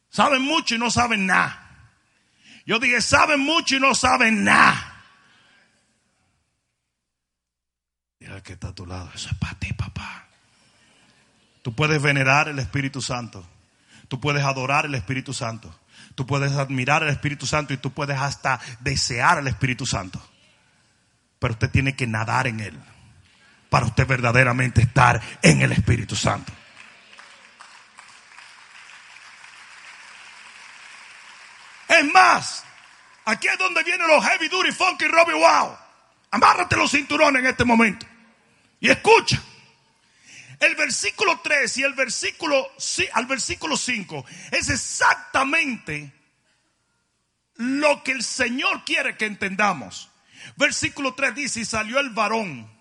Saben 0.09 0.43
mucho 0.43 0.75
y 0.75 0.79
no 0.79 0.91
saben 0.91 1.27
nada. 1.27 1.61
Yo 2.65 2.79
dije, 2.79 3.03
saben 3.03 3.41
mucho 3.41 3.77
y 3.77 3.81
no 3.81 3.95
saben 3.95 4.45
nada. 4.45 5.03
Mira 8.21 8.43
que 8.43 8.55
está 8.55 8.69
a 8.69 8.75
tu 8.75 8.87
lado. 8.87 9.11
Eso 9.15 9.29
es 9.29 9.37
para 9.37 9.59
ti, 9.59 9.73
papá. 9.75 10.27
Tú 11.61 11.75
puedes 11.75 12.01
venerar 12.01 12.49
el 12.49 12.59
Espíritu 12.59 13.03
Santo. 13.03 13.47
Tú 14.09 14.19
puedes 14.19 14.45
adorar 14.45 14.87
el 14.87 14.95
Espíritu 14.95 15.35
Santo. 15.35 15.79
Tú 16.15 16.27
puedes 16.27 16.53
admirar 16.53 17.03
el 17.03 17.11
Espíritu 17.11 17.45
Santo 17.45 17.75
y 17.75 17.77
tú 17.77 17.93
puedes 17.93 18.19
hasta 18.19 18.61
desear 18.81 19.39
el 19.39 19.49
Espíritu 19.49 19.85
Santo. 19.85 20.27
Pero 21.39 21.53
usted 21.53 21.71
tiene 21.71 21.97
que 21.97 22.07
nadar 22.07 22.47
en 22.47 22.61
él 22.61 22.94
para 23.75 23.87
usted 23.87 24.07
verdaderamente 24.07 24.83
estar 24.83 25.21
en 25.43 25.61
el 25.61 25.73
Espíritu 25.73 26.15
Santo. 26.15 26.53
Es 31.89 32.05
más, 32.13 32.63
aquí 33.25 33.49
es 33.49 33.59
donde 33.59 33.83
vienen 33.83 34.07
los 34.07 34.25
heavy 34.25 34.47
duty, 34.47 34.71
funky, 34.71 35.07
Robbie 35.09 35.35
Wow. 35.35 35.77
Amárrate 36.31 36.77
los 36.77 36.93
cinturones 36.93 37.41
en 37.41 37.47
este 37.47 37.65
momento. 37.65 38.07
Y 38.79 38.91
escucha. 38.91 39.43
El 40.61 40.77
versículo 40.77 41.41
3 41.41 41.77
y 41.79 41.83
el 41.83 41.95
versículo, 41.95 42.71
al 43.13 43.27
versículo 43.27 43.77
5 43.77 44.25
es 44.53 44.69
exactamente 44.69 46.13
lo 47.57 48.05
que 48.05 48.13
el 48.13 48.23
Señor 48.23 48.85
quiere 48.85 49.17
que 49.17 49.27
entendamos. 49.27 50.13
Versículo 50.55 51.15
3 51.15 51.35
dice, 51.35 51.59
y 51.59 51.65
salió 51.65 51.99
el 51.99 52.11
varón 52.11 52.73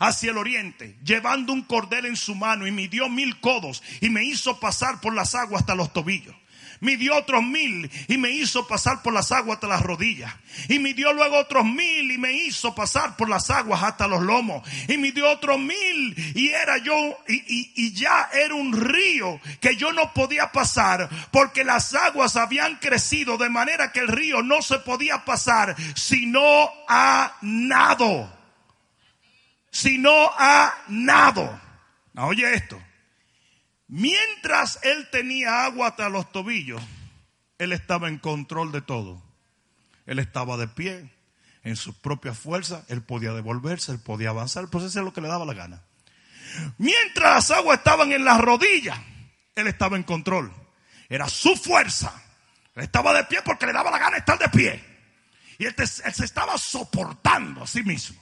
hacia 0.00 0.32
el 0.32 0.38
oriente, 0.38 0.96
llevando 1.04 1.52
un 1.52 1.62
cordel 1.62 2.06
en 2.06 2.16
su 2.16 2.34
mano 2.34 2.66
y 2.66 2.72
midió 2.72 3.08
mil 3.08 3.38
codos 3.38 3.82
y 4.00 4.10
me 4.10 4.24
hizo 4.24 4.58
pasar 4.58 5.00
por 5.00 5.14
las 5.14 5.36
aguas 5.36 5.60
hasta 5.60 5.76
los 5.76 5.92
tobillos 5.92 6.34
midió 6.80 7.16
otros 7.16 7.42
mil 7.42 7.90
y 8.08 8.18
me 8.18 8.30
hizo 8.30 8.66
pasar 8.66 9.02
por 9.02 9.12
las 9.12 9.30
aguas 9.32 9.56
hasta 9.56 9.68
las 9.68 9.82
rodillas. 9.82 10.32
Y 10.68 10.78
midió 10.78 11.12
luego 11.12 11.38
otros 11.38 11.64
mil 11.64 12.10
y 12.10 12.18
me 12.18 12.32
hizo 12.32 12.74
pasar 12.74 13.16
por 13.16 13.28
las 13.28 13.50
aguas 13.50 13.82
hasta 13.82 14.08
los 14.08 14.22
lomos. 14.22 14.66
Y 14.88 14.96
midió 14.96 15.30
otros 15.30 15.58
mil 15.58 16.32
y 16.34 16.48
era 16.48 16.78
yo, 16.78 16.94
y, 17.28 17.92
ya 17.92 18.28
era 18.32 18.54
un 18.54 18.72
río 18.72 19.40
que 19.60 19.76
yo 19.76 19.92
no 19.92 20.12
podía 20.14 20.52
pasar 20.52 21.08
porque 21.30 21.64
las 21.64 21.94
aguas 21.94 22.36
habían 22.36 22.76
crecido 22.76 23.36
de 23.36 23.50
manera 23.50 23.92
que 23.92 24.00
el 24.00 24.08
río 24.08 24.42
no 24.42 24.62
se 24.62 24.78
podía 24.78 25.24
pasar 25.24 25.76
sino 25.94 26.70
a 26.88 27.36
nado 27.42 28.39
si 29.70 29.98
no 29.98 30.30
ha 30.36 30.74
nado. 30.88 31.60
oye 32.14 32.54
esto. 32.54 32.80
Mientras 33.88 34.78
él 34.82 35.08
tenía 35.10 35.64
agua 35.64 35.88
hasta 35.88 36.08
los 36.08 36.30
tobillos, 36.30 36.80
él 37.58 37.72
estaba 37.72 38.08
en 38.08 38.18
control 38.18 38.72
de 38.72 38.82
todo. 38.82 39.22
Él 40.06 40.18
estaba 40.18 40.56
de 40.56 40.68
pie, 40.68 41.10
en 41.62 41.76
su 41.76 42.00
propia 42.00 42.32
fuerza, 42.34 42.84
él 42.88 43.02
podía 43.02 43.32
devolverse, 43.32 43.92
él 43.92 43.98
podía 43.98 44.30
avanzar, 44.30 44.68
pues 44.68 44.84
eso 44.84 44.98
es 44.98 45.04
lo 45.04 45.12
que 45.12 45.20
le 45.20 45.28
daba 45.28 45.44
la 45.44 45.54
gana. 45.54 45.82
Mientras 46.78 47.34
las 47.34 47.58
aguas 47.58 47.78
estaban 47.78 48.12
en 48.12 48.24
las 48.24 48.40
rodillas, 48.40 48.98
él 49.54 49.66
estaba 49.66 49.96
en 49.96 50.02
control. 50.02 50.52
Era 51.08 51.28
su 51.28 51.56
fuerza. 51.56 52.12
Él 52.74 52.84
estaba 52.84 53.12
de 53.12 53.24
pie 53.24 53.40
porque 53.44 53.66
le 53.66 53.72
daba 53.72 53.90
la 53.90 53.98
gana 53.98 54.16
estar 54.16 54.38
de 54.38 54.48
pie. 54.48 54.84
Y 55.58 55.66
él, 55.66 55.74
él 55.76 55.86
se 55.86 56.24
estaba 56.24 56.56
soportando 56.56 57.62
a 57.62 57.66
sí 57.66 57.82
mismo. 57.82 58.19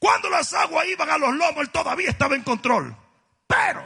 Cuando 0.00 0.30
las 0.30 0.54
aguas 0.54 0.88
iban 0.88 1.10
a 1.10 1.18
los 1.18 1.34
lomos, 1.34 1.58
él 1.58 1.70
todavía 1.70 2.08
estaba 2.08 2.34
en 2.34 2.42
control. 2.42 2.96
Pero 3.46 3.84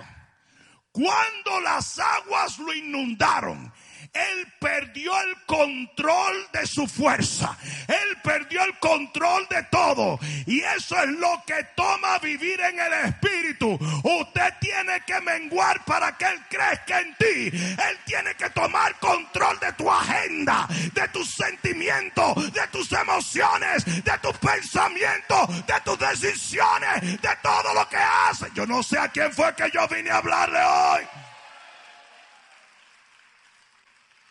cuando 0.93 1.61
las 1.61 1.99
aguas 1.99 2.57
lo 2.61 2.73
inundaron, 2.73 3.73
él 4.15 4.47
perdió 4.61 5.13
el 5.21 5.37
control 5.45 6.49
de 6.53 6.67
su 6.67 6.87
fuerza. 6.87 7.59
Él 7.89 8.19
perdió 8.23 8.63
el 8.63 8.79
control 8.79 9.47
de 9.51 9.63
todo. 9.65 10.21
Y 10.47 10.61
eso 10.61 10.97
es 11.03 11.09
lo 11.11 11.43
que 11.45 11.67
toma 11.75 12.19
vivir 12.21 12.61
en 12.61 12.79
el 12.79 12.93
Espíritu. 13.07 13.73
Usted 14.03 14.55
tiene 14.61 15.01
que 15.05 15.21
menguar 15.21 15.85
para 15.85 16.17
que 16.17 16.27
Él 16.27 16.41
crezca 16.49 17.01
en 17.01 17.15
ti. 17.17 17.57
Él 17.57 17.99
tiene 18.07 18.35
que 18.37 18.51
tomar 18.51 18.95
control 19.01 19.59
de 19.59 19.73
tu 19.73 19.91
agenda, 19.91 20.69
de 20.93 21.09
tus 21.09 21.35
sentimientos, 21.35 22.53
de 22.53 22.67
tus 22.69 22.93
emociones, 22.93 23.85
de 23.85 24.19
tus 24.23 24.39
pensamientos, 24.39 25.67
de 25.67 25.81
tus 25.85 25.99
decisiones, 25.99 27.21
de 27.21 27.37
todo 27.43 27.75
lo 27.75 27.89
que 27.89 27.97
hace. 27.97 28.47
Yo 28.55 28.65
no 28.65 28.81
sé 28.83 28.97
a 28.97 29.09
quién 29.09 29.33
fue 29.33 29.55
que 29.57 29.71
yo 29.73 29.89
vine 29.89 30.11
a 30.11 30.19
hablarle 30.19 30.61
hoy. 30.63 31.24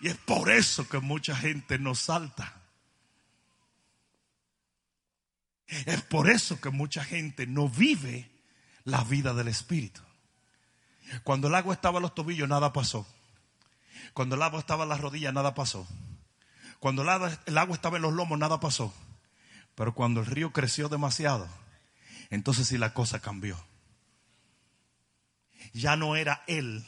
Y 0.04 0.10
es 0.10 0.18
por 0.18 0.52
eso 0.52 0.90
que 0.90 1.00
mucha 1.00 1.34
gente 1.34 1.80
no 1.80 1.96
salta. 1.96 2.62
Es 5.66 6.02
por 6.02 6.30
eso 6.30 6.60
que 6.60 6.72
mucha 6.72 7.06
gente 7.06 7.48
no 7.48 7.70
vive 7.70 8.30
la 8.84 9.06
vida 9.06 9.34
del 9.34 9.48
Espíritu. 9.48 10.02
Cuando 11.24 11.48
el 11.48 11.56
agua 11.56 11.74
estaba 11.74 12.00
en 12.00 12.02
los 12.02 12.14
tobillos, 12.14 12.50
nada 12.50 12.74
pasó. 12.74 13.08
Cuando 14.14 14.36
el 14.36 14.42
agua 14.42 14.60
estaba 14.60 14.84
en 14.84 14.90
las 14.90 15.00
rodillas, 15.00 15.34
nada 15.34 15.56
pasó. 15.56 15.88
Cuando 16.80 17.04
el 17.04 17.08
agua, 17.08 17.40
el 17.46 17.58
agua 17.58 17.74
estaba 17.74 17.96
en 17.96 18.02
los 18.02 18.12
lomos, 18.12 18.38
nada 18.38 18.60
pasó. 18.60 18.94
Pero 19.74 19.96
cuando 19.96 20.20
el 20.20 20.26
río 20.26 20.52
creció 20.52 20.90
demasiado, 20.90 21.48
entonces 22.30 22.68
sí 22.68 22.78
la 22.78 22.94
cosa 22.94 23.22
cambió. 23.22 23.58
Ya 25.72 25.96
no 25.96 26.18
era 26.18 26.44
él 26.48 26.86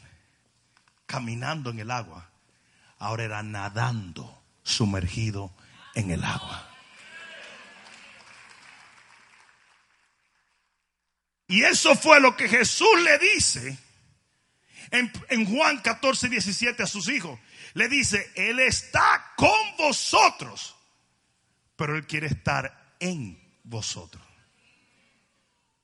caminando 1.06 1.70
en 1.70 1.78
el 1.78 1.90
agua, 1.90 2.30
ahora 2.98 3.24
era 3.24 3.42
nadando, 3.42 4.42
sumergido 4.62 5.52
en 5.94 6.10
el 6.10 6.24
agua. 6.24 6.70
Y 11.48 11.62
eso 11.62 11.94
fue 11.94 12.20
lo 12.20 12.36
que 12.36 12.48
Jesús 12.48 13.00
le 13.02 13.18
dice 13.18 13.78
en, 14.90 15.46
Juan 15.46 15.78
14, 15.78 16.28
17 16.28 16.82
a 16.82 16.86
sus 16.86 17.08
hijos. 17.08 17.38
Le 17.74 17.88
dice, 17.88 18.32
Él 18.34 18.58
está 18.58 19.32
con 19.36 19.76
vosotros, 19.78 20.76
pero 21.76 21.96
Él 21.96 22.06
quiere 22.06 22.26
estar 22.26 22.96
en 22.98 23.38
vosotros. 23.62 24.24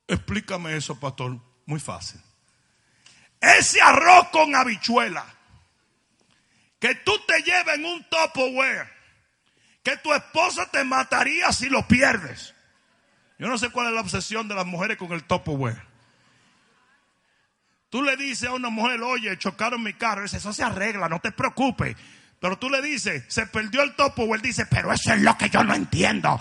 Explícame 0.07 0.75
eso, 0.75 0.99
pastor. 0.99 1.39
Muy 1.65 1.79
fácil. 1.79 2.19
Ese 3.39 3.81
arroz 3.81 4.29
con 4.29 4.53
habichuela 4.55 5.25
que 6.83 6.95
tú 6.95 7.13
te 7.25 7.41
lleves 7.43 7.75
en 7.75 7.85
un 7.85 8.05
Tupperware, 8.09 8.91
que 9.81 9.95
tu 9.95 10.13
esposa 10.13 10.69
te 10.69 10.83
mataría 10.83 11.49
si 11.53 11.69
lo 11.69 11.87
pierdes. 11.87 12.53
Yo 13.39 13.47
no 13.47 13.57
sé 13.57 13.69
cuál 13.69 13.87
es 13.87 13.93
la 13.93 14.01
obsesión 14.01 14.49
de 14.49 14.55
las 14.55 14.65
mujeres 14.65 14.97
con 14.97 15.13
el 15.13 15.23
Tupperware. 15.23 15.81
Tú 17.89 18.03
le 18.03 18.17
dices 18.17 18.49
a 18.49 18.53
una 18.53 18.67
mujer, 18.67 19.01
oye, 19.01 19.37
chocaron 19.37 19.81
mi 19.81 19.93
carro. 19.93 20.23
Dice, 20.23 20.35
eso 20.35 20.51
se 20.51 20.61
arregla, 20.61 21.07
no 21.07 21.21
te 21.21 21.31
preocupes. 21.31 21.95
Pero 22.41 22.59
tú 22.59 22.69
le 22.69 22.81
dices, 22.81 23.23
se 23.29 23.47
perdió 23.47 23.81
el 23.81 23.95
topo. 23.95 24.35
él 24.35 24.41
dice, 24.41 24.65
pero 24.65 24.91
eso 24.91 25.13
es 25.13 25.21
lo 25.21 25.37
que 25.37 25.49
yo 25.49 25.63
no 25.63 25.73
entiendo. 25.73 26.37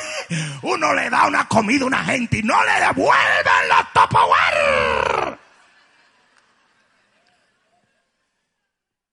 Uno 0.62 0.94
le 0.94 1.10
da 1.10 1.26
una 1.26 1.48
comida 1.48 1.82
a 1.82 1.86
una 1.86 2.04
gente 2.04 2.38
y 2.38 2.42
no 2.44 2.54
le 2.64 2.86
devuelven 2.86 3.68
los 3.68 3.92
Tupperware. 3.92 5.45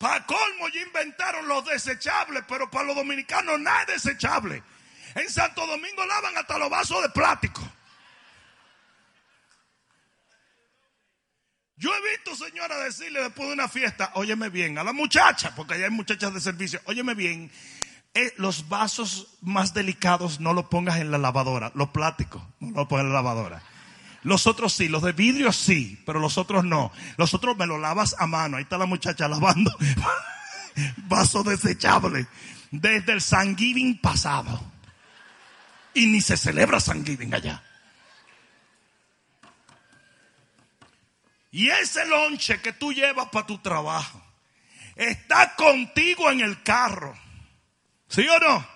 Para 0.03 0.25
colmo 0.25 0.67
ya 0.67 0.81
inventaron 0.81 1.47
los 1.47 1.63
desechables, 1.63 2.43
pero 2.45 2.69
para 2.69 2.87
los 2.87 2.95
dominicanos 2.97 3.57
nada 3.57 3.83
es 3.83 4.03
desechable. 4.03 4.61
En 5.15 5.29
Santo 5.29 5.65
Domingo 5.65 6.05
lavan 6.05 6.37
hasta 6.37 6.57
los 6.57 6.69
vasos 6.69 7.01
de 7.03 7.07
plástico. 7.07 7.61
Yo 11.77 11.89
he 11.95 12.11
visto 12.11 12.35
señora 12.35 12.77
decirle 12.79 13.21
después 13.23 13.47
de 13.47 13.53
una 13.53 13.69
fiesta, 13.69 14.11
óyeme 14.15 14.49
bien, 14.49 14.77
a 14.77 14.83
la 14.83 14.91
muchacha, 14.91 15.55
porque 15.55 15.75
allá 15.75 15.85
hay 15.85 15.91
muchachas 15.91 16.33
de 16.33 16.41
servicio, 16.41 16.81
óyeme 16.83 17.13
bien, 17.13 17.49
eh, 18.13 18.33
los 18.35 18.67
vasos 18.67 19.37
más 19.39 19.73
delicados 19.73 20.41
no 20.41 20.51
los 20.51 20.65
pongas 20.65 20.97
en 20.97 21.11
la 21.11 21.17
lavadora, 21.17 21.71
los 21.75 21.91
plásticos 21.91 22.43
no 22.59 22.71
los 22.71 22.87
pongas 22.89 23.05
en 23.05 23.09
la 23.13 23.21
lavadora. 23.21 23.63
Los 24.23 24.47
otros 24.47 24.73
sí, 24.73 24.87
los 24.87 25.03
de 25.03 25.11
vidrio 25.11 25.51
sí, 25.51 26.01
pero 26.05 26.19
los 26.19 26.37
otros 26.37 26.63
no. 26.63 26.91
Los 27.17 27.33
otros 27.33 27.57
me 27.57 27.65
los 27.65 27.79
lavas 27.79 28.15
a 28.17 28.27
mano. 28.27 28.57
Ahí 28.57 28.63
está 28.63 28.77
la 28.77 28.85
muchacha 28.85 29.27
lavando 29.27 29.75
vasos 30.97 31.45
desechables 31.45 32.27
desde 32.71 33.13
el 33.13 33.21
San 33.21 33.55
pasado. 34.01 34.71
Y 35.93 36.07
ni 36.07 36.21
se 36.21 36.37
celebra 36.37 36.79
San 36.79 37.05
allá. 37.33 37.63
Y 41.51 41.69
ese 41.69 42.05
lonche 42.07 42.61
que 42.61 42.73
tú 42.73 42.91
llevas 42.91 43.29
para 43.29 43.45
tu 43.45 43.59
trabajo 43.59 44.19
está 44.95 45.55
contigo 45.55 46.31
en 46.31 46.41
el 46.41 46.63
carro. 46.63 47.15
¿Sí 48.07 48.27
o 48.27 48.39
no? 48.39 48.67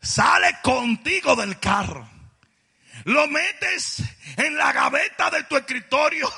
Sale 0.00 0.58
contigo 0.62 1.34
del 1.34 1.58
carro. 1.58 2.08
Lo 3.06 3.28
metes 3.28 4.02
en 4.36 4.56
la 4.56 4.72
gaveta 4.72 5.30
de 5.30 5.44
tu 5.44 5.56
escritorio 5.56 6.28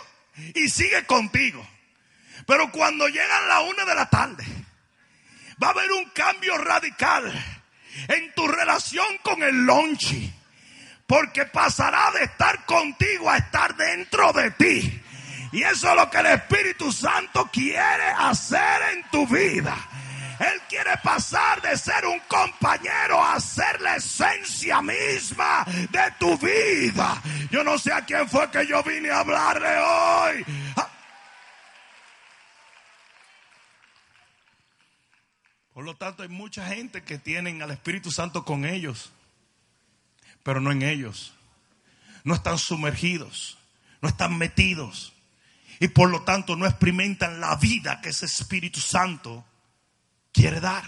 y 0.54 0.68
sigue 0.68 1.07
contigo. 1.07 1.66
Pero 2.46 2.70
cuando 2.70 3.09
llegan 3.09 3.48
la 3.48 3.61
una 3.61 3.87
de 3.87 3.94
la 3.94 4.11
tarde, 4.11 4.44
va 5.62 5.68
a 5.68 5.70
haber 5.70 5.90
un 5.92 6.11
cambio 6.11 6.59
radical 6.59 7.33
en 8.09 8.35
tu 8.35 8.46
relación 8.46 9.07
con 9.22 9.42
el 9.42 9.64
lonche. 9.64 10.31
Porque 11.07 11.46
pasará 11.46 12.11
de 12.11 12.24
estar 12.24 12.66
contigo 12.66 13.31
a 13.31 13.38
estar 13.38 13.74
dentro 13.74 14.31
de 14.35 14.50
ti. 14.50 15.02
Y 15.52 15.62
eso 15.62 15.88
es 15.88 15.96
lo 15.96 16.11
que 16.11 16.18
el 16.18 16.26
Espíritu 16.26 16.92
Santo 16.92 17.48
quiere 17.50 18.11
hacer 18.18 18.83
en 18.92 19.11
tu 19.11 19.26
vida. 19.26 19.88
Él 20.38 20.61
quiere 20.68 20.96
pasar 21.03 21.61
de 21.62 21.77
ser 21.77 22.07
un 22.07 22.20
compañero 22.29 23.22
a 23.22 23.40
ser 23.40 23.81
la 23.81 23.96
esencia 23.96 24.81
misma 24.81 25.64
de 25.90 26.12
tu 26.18 26.37
vida. 26.38 27.22
Yo 27.51 27.64
no 27.64 27.79
sé 27.79 27.92
a 27.92 28.05
quién 28.05 28.29
fue 28.29 28.51
que 28.51 28.66
yo 28.66 28.83
vine 28.83 29.11
a 29.11 29.20
hablarle 29.20 29.79
hoy. 29.79 30.44
Ah. 30.77 30.88
Por 35.72 35.85
lo 35.85 35.96
tanto, 35.96 36.22
hay 36.22 36.29
mucha 36.29 36.66
gente 36.66 37.03
que 37.03 37.18
tienen 37.18 37.62
al 37.62 37.70
Espíritu 37.70 38.11
Santo 38.11 38.44
con 38.44 38.64
ellos, 38.64 39.12
pero 40.42 40.61
no 40.61 40.72
en 40.72 40.83
ellos. 40.83 41.35
No 42.24 42.35
están 42.35 42.59
sumergidos, 42.59 43.59
no 44.01 44.09
están 44.09 44.37
metidos 44.37 45.12
y 45.81 45.88
por 45.88 46.11
lo 46.11 46.22
tanto 46.22 46.57
no 46.57 46.66
experimentan 46.66 47.40
la 47.40 47.57
vida 47.57 48.01
que 48.01 48.11
ese 48.11 48.27
Espíritu 48.27 48.81
Santo 48.81 49.44
quiere 50.38 50.61
dar. 50.61 50.85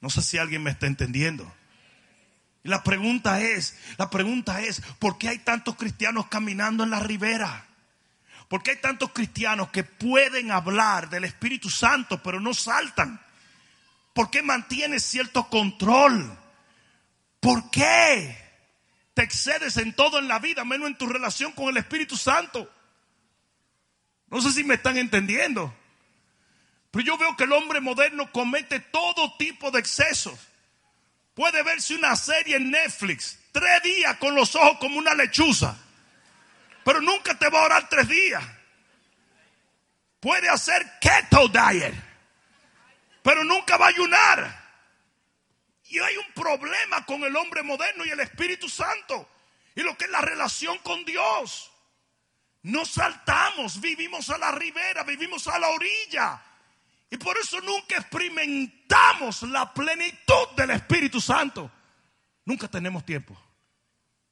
No 0.00 0.10
sé 0.10 0.20
si 0.20 0.36
alguien 0.36 0.64
me 0.64 0.72
está 0.72 0.88
entendiendo. 0.88 1.50
La 2.64 2.82
pregunta 2.82 3.40
es, 3.40 3.78
la 3.98 4.10
pregunta 4.10 4.60
es, 4.62 4.80
¿por 4.98 5.16
qué 5.16 5.28
hay 5.28 5.38
tantos 5.38 5.76
cristianos 5.76 6.26
caminando 6.26 6.82
en 6.82 6.90
la 6.90 6.98
ribera? 6.98 7.66
¿Por 8.48 8.64
qué 8.64 8.72
hay 8.72 8.76
tantos 8.78 9.12
cristianos 9.12 9.70
que 9.70 9.84
pueden 9.84 10.50
hablar 10.50 11.08
del 11.08 11.22
Espíritu 11.22 11.70
Santo 11.70 12.20
pero 12.20 12.40
no 12.40 12.52
saltan? 12.52 13.20
¿Por 14.12 14.28
qué 14.28 14.42
mantienes 14.42 15.04
cierto 15.04 15.48
control? 15.48 16.36
¿Por 17.38 17.70
qué 17.70 18.36
te 19.14 19.22
excedes 19.22 19.76
en 19.76 19.94
todo 19.94 20.18
en 20.18 20.26
la 20.26 20.40
vida, 20.40 20.64
menos 20.64 20.88
en 20.88 20.98
tu 20.98 21.06
relación 21.06 21.52
con 21.52 21.68
el 21.68 21.76
Espíritu 21.76 22.16
Santo? 22.16 22.68
No 24.26 24.40
sé 24.40 24.50
si 24.50 24.64
me 24.64 24.74
están 24.74 24.96
entendiendo. 24.96 25.72
Pero 26.92 27.06
yo 27.06 27.18
veo 27.18 27.36
que 27.36 27.44
el 27.44 27.52
hombre 27.52 27.80
moderno 27.80 28.30
comete 28.30 28.78
todo 28.78 29.34
tipo 29.38 29.70
de 29.70 29.80
excesos. 29.80 30.38
Puede 31.34 31.62
verse 31.62 31.94
una 31.94 32.14
serie 32.14 32.56
en 32.56 32.70
Netflix, 32.70 33.38
tres 33.50 33.82
días 33.82 34.18
con 34.18 34.34
los 34.34 34.54
ojos 34.54 34.76
como 34.78 34.98
una 34.98 35.14
lechuza. 35.14 35.74
Pero 36.84 37.00
nunca 37.00 37.36
te 37.38 37.48
va 37.48 37.60
a 37.60 37.64
orar 37.64 37.88
tres 37.88 38.06
días. 38.06 38.44
Puede 40.20 40.50
hacer 40.50 40.98
keto 41.00 41.48
diet. 41.48 41.94
Pero 43.22 43.42
nunca 43.42 43.78
va 43.78 43.86
a 43.86 43.88
ayunar. 43.88 44.62
Y 45.84 45.98
hay 45.98 46.16
un 46.18 46.30
problema 46.34 47.06
con 47.06 47.24
el 47.24 47.34
hombre 47.36 47.62
moderno 47.62 48.04
y 48.04 48.10
el 48.10 48.20
Espíritu 48.20 48.68
Santo. 48.68 49.30
Y 49.74 49.80
lo 49.80 49.96
que 49.96 50.04
es 50.04 50.10
la 50.10 50.20
relación 50.20 50.76
con 50.78 51.02
Dios. 51.06 51.72
No 52.64 52.84
saltamos, 52.84 53.80
vivimos 53.80 54.28
a 54.28 54.36
la 54.36 54.52
ribera, 54.52 55.04
vivimos 55.04 55.48
a 55.48 55.58
la 55.58 55.68
orilla. 55.68 56.42
Y 57.12 57.18
por 57.18 57.36
eso 57.36 57.60
nunca 57.60 57.98
experimentamos 57.98 59.42
la 59.42 59.70
plenitud 59.74 60.56
del 60.56 60.70
Espíritu 60.70 61.20
Santo. 61.20 61.70
Nunca 62.46 62.68
tenemos 62.68 63.04
tiempo. 63.04 63.38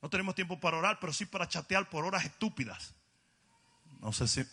No 0.00 0.08
tenemos 0.08 0.34
tiempo 0.34 0.58
para 0.58 0.78
orar, 0.78 0.98
pero 0.98 1.12
sí 1.12 1.26
para 1.26 1.46
chatear 1.46 1.90
por 1.90 2.06
horas 2.06 2.24
estúpidas. 2.24 2.94
No 4.00 4.14
sé 4.14 4.26
si... 4.26 4.44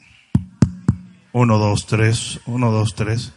Uno, 1.31 1.57
dos, 1.57 1.87
tres. 1.87 2.41
Uno, 2.47 2.69
dos, 2.69 2.95
tres. 2.95 3.31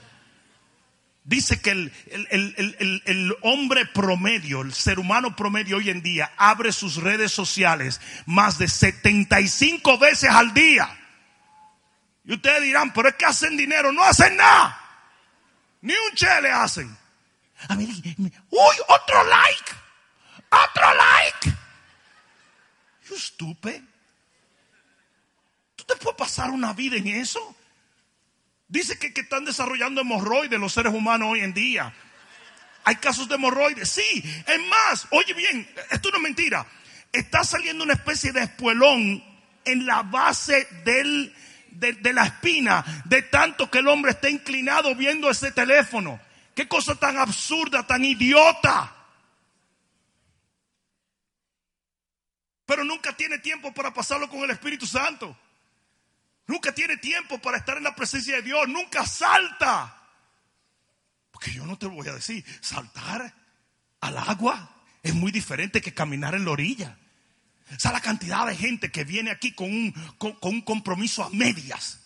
Dice 1.22 1.61
que 1.61 1.70
el, 1.70 3.37
hombre 3.42 3.87
promedio, 3.87 4.62
el 4.62 4.74
ser 4.74 4.98
humano 4.98 5.37
promedio 5.37 5.76
hoy 5.76 5.90
en 5.90 6.03
día, 6.03 6.33
abre 6.37 6.72
sus 6.72 6.96
redes 6.96 7.31
sociales 7.31 8.00
más 8.26 8.59
de 8.59 8.66
75 8.66 9.98
veces 9.98 10.31
al 10.31 10.53
día. 10.53 10.99
Y 12.30 12.34
ustedes 12.34 12.62
dirán, 12.62 12.92
pero 12.92 13.08
es 13.08 13.16
que 13.16 13.26
hacen 13.26 13.56
dinero, 13.56 13.90
no 13.90 14.04
hacen 14.04 14.36
nada. 14.36 14.80
Ni 15.80 15.92
un 15.92 16.14
che 16.14 16.40
le 16.40 16.48
hacen. 16.48 16.96
A 17.68 17.74
mí, 17.74 17.84
uy, 18.50 18.76
otro 18.86 19.24
like, 19.24 19.72
otro 20.48 20.94
like. 20.94 21.58
You 23.08 23.16
stupid. 23.16 23.82
¿Tú 25.74 25.82
te 25.82 25.96
puedes 25.96 26.16
pasar 26.16 26.50
una 26.50 26.72
vida 26.72 26.98
en 26.98 27.08
eso? 27.08 27.56
Dice 28.68 28.96
que, 28.96 29.08
están 29.20 29.44
desarrollando 29.44 30.02
hemorroides 30.02 30.60
los 30.60 30.72
seres 30.72 30.94
humanos 30.94 31.30
hoy 31.32 31.40
en 31.40 31.52
día. 31.52 31.92
Hay 32.84 32.94
casos 32.94 33.28
de 33.28 33.34
hemorroides. 33.34 33.90
Sí, 33.90 34.42
es 34.46 34.60
más, 34.68 35.08
oye 35.10 35.34
bien, 35.34 35.68
esto 35.90 36.10
no 36.10 36.18
es 36.18 36.22
mentira. 36.22 36.64
Está 37.10 37.42
saliendo 37.42 37.82
una 37.82 37.94
especie 37.94 38.30
de 38.30 38.44
espuelón 38.44 39.20
en 39.64 39.84
la 39.84 40.04
base 40.04 40.68
del, 40.84 41.34
de, 41.72 42.12
la 42.12 42.24
espina, 42.24 42.85
de 43.04 43.22
tanto 43.22 43.70
que 43.70 43.78
el 43.78 43.88
hombre 43.88 44.12
está 44.12 44.28
inclinado 44.28 44.94
viendo 44.94 45.30
ese 45.30 45.52
teléfono. 45.52 46.20
Qué 46.54 46.68
cosa 46.68 46.94
tan 46.94 47.18
absurda, 47.18 47.87
tan 47.87 48.04
idiota. 48.04 48.94
Pero 52.66 52.85
nunca 52.85 53.16
tiene 53.16 53.38
tiempo 53.38 53.72
para 53.72 53.92
pasarlo 53.92 54.28
con 54.28 54.40
el 54.40 54.50
Espíritu 54.50 54.87
Santo. 54.87 55.37
Nunca 56.46 56.72
tiene 56.72 56.96
tiempo 56.96 57.38
para 57.38 57.59
estar 57.59 57.76
en 57.76 57.85
la 57.85 57.94
presencia 57.94 58.37
de 58.37 58.42
Dios. 58.42 58.68
Nunca 58.68 59.06
salta. 59.06 59.96
Porque 61.30 61.52
yo 61.52 61.64
no 61.64 61.78
te 61.78 61.87
voy 61.87 62.06
a 62.09 62.14
decir, 62.14 62.44
saltar 62.61 63.35
al 64.00 64.18
agua 64.18 64.76
es 65.02 65.14
muy 65.14 65.33
diferente 65.33 65.80
que 65.80 65.94
caminar 65.94 66.35
en 66.35 66.44
la 66.44 66.50
orilla. 66.50 66.98
O 67.70 67.78
sea, 67.78 67.92
la 67.92 68.00
cantidad 68.00 68.46
de 68.46 68.56
gente 68.56 68.90
que 68.90 69.04
viene 69.04 69.30
aquí 69.30 69.52
con 69.52 69.70
un, 69.70 69.92
con, 70.18 70.37
un 70.42 70.61
compromiso 70.62 71.22
a 71.24 71.30
medias. 71.30 72.00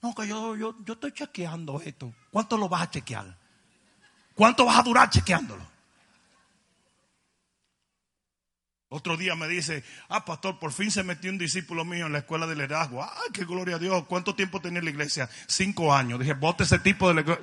No, 0.00 0.14
que 0.14 0.26
yo, 0.26 0.56
yo, 0.56 0.76
yo 0.84 0.94
estoy 0.94 1.12
chequeando 1.12 1.80
esto. 1.80 2.12
¿Cuánto 2.30 2.56
lo 2.56 2.68
vas 2.68 2.82
a 2.82 2.90
chequear? 2.90 3.36
¿Cuánto 4.34 4.64
vas 4.64 4.78
a 4.78 4.82
durar 4.82 5.10
chequeándolo? 5.10 5.70
Otro 8.88 9.16
día 9.16 9.34
me 9.34 9.48
dice, 9.48 9.82
ah, 10.10 10.24
pastor, 10.24 10.58
por 10.58 10.70
fin 10.70 10.90
se 10.90 11.02
metió 11.02 11.30
un 11.30 11.38
discípulo 11.38 11.82
mío 11.84 12.06
en 12.06 12.12
la 12.12 12.18
escuela 12.18 12.46
de 12.46 12.54
liderazgo. 12.54 13.02
Ah, 13.02 13.10
qué 13.32 13.44
gloria 13.46 13.76
a 13.76 13.78
Dios. 13.78 14.04
¿Cuánto 14.06 14.34
tiempo 14.34 14.60
tenía 14.60 14.80
en 14.80 14.84
la 14.84 14.90
iglesia? 14.90 15.30
Cinco 15.46 15.94
años. 15.94 16.18
Dije, 16.20 16.34
bote 16.34 16.64
ese 16.64 16.78
tipo 16.78 17.08
de... 17.12 17.22
la- 17.22 17.38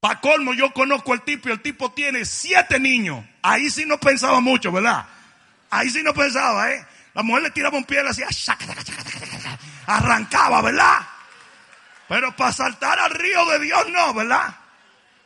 Pa' 0.00 0.18
colmo, 0.20 0.54
yo 0.54 0.72
conozco 0.72 1.12
al 1.12 1.22
tipo 1.22 1.48
y 1.48 1.52
el 1.52 1.60
tipo 1.60 1.92
tiene 1.92 2.24
siete 2.24 2.80
niños. 2.80 3.24
Ahí 3.42 3.68
sí 3.68 3.84
no 3.84 4.00
pensaba 4.00 4.40
mucho, 4.40 4.72
¿verdad? 4.72 5.06
Ahí 5.68 5.90
sí 5.90 6.02
no 6.02 6.14
pensaba, 6.14 6.72
¿eh? 6.72 6.86
La 7.12 7.22
mujer 7.22 7.42
le 7.44 7.50
tiraba 7.50 7.76
un 7.76 7.84
pie 7.84 8.00
y 8.00 8.04
le 8.04 8.10
hacía... 8.10 8.28
Arrancaba, 9.86 10.62
¿verdad? 10.62 11.06
Pero 12.08 12.34
para 12.34 12.52
saltar 12.52 12.98
al 12.98 13.10
río 13.10 13.44
de 13.46 13.60
Dios 13.60 13.88
no, 13.90 14.14
¿verdad? 14.14 14.56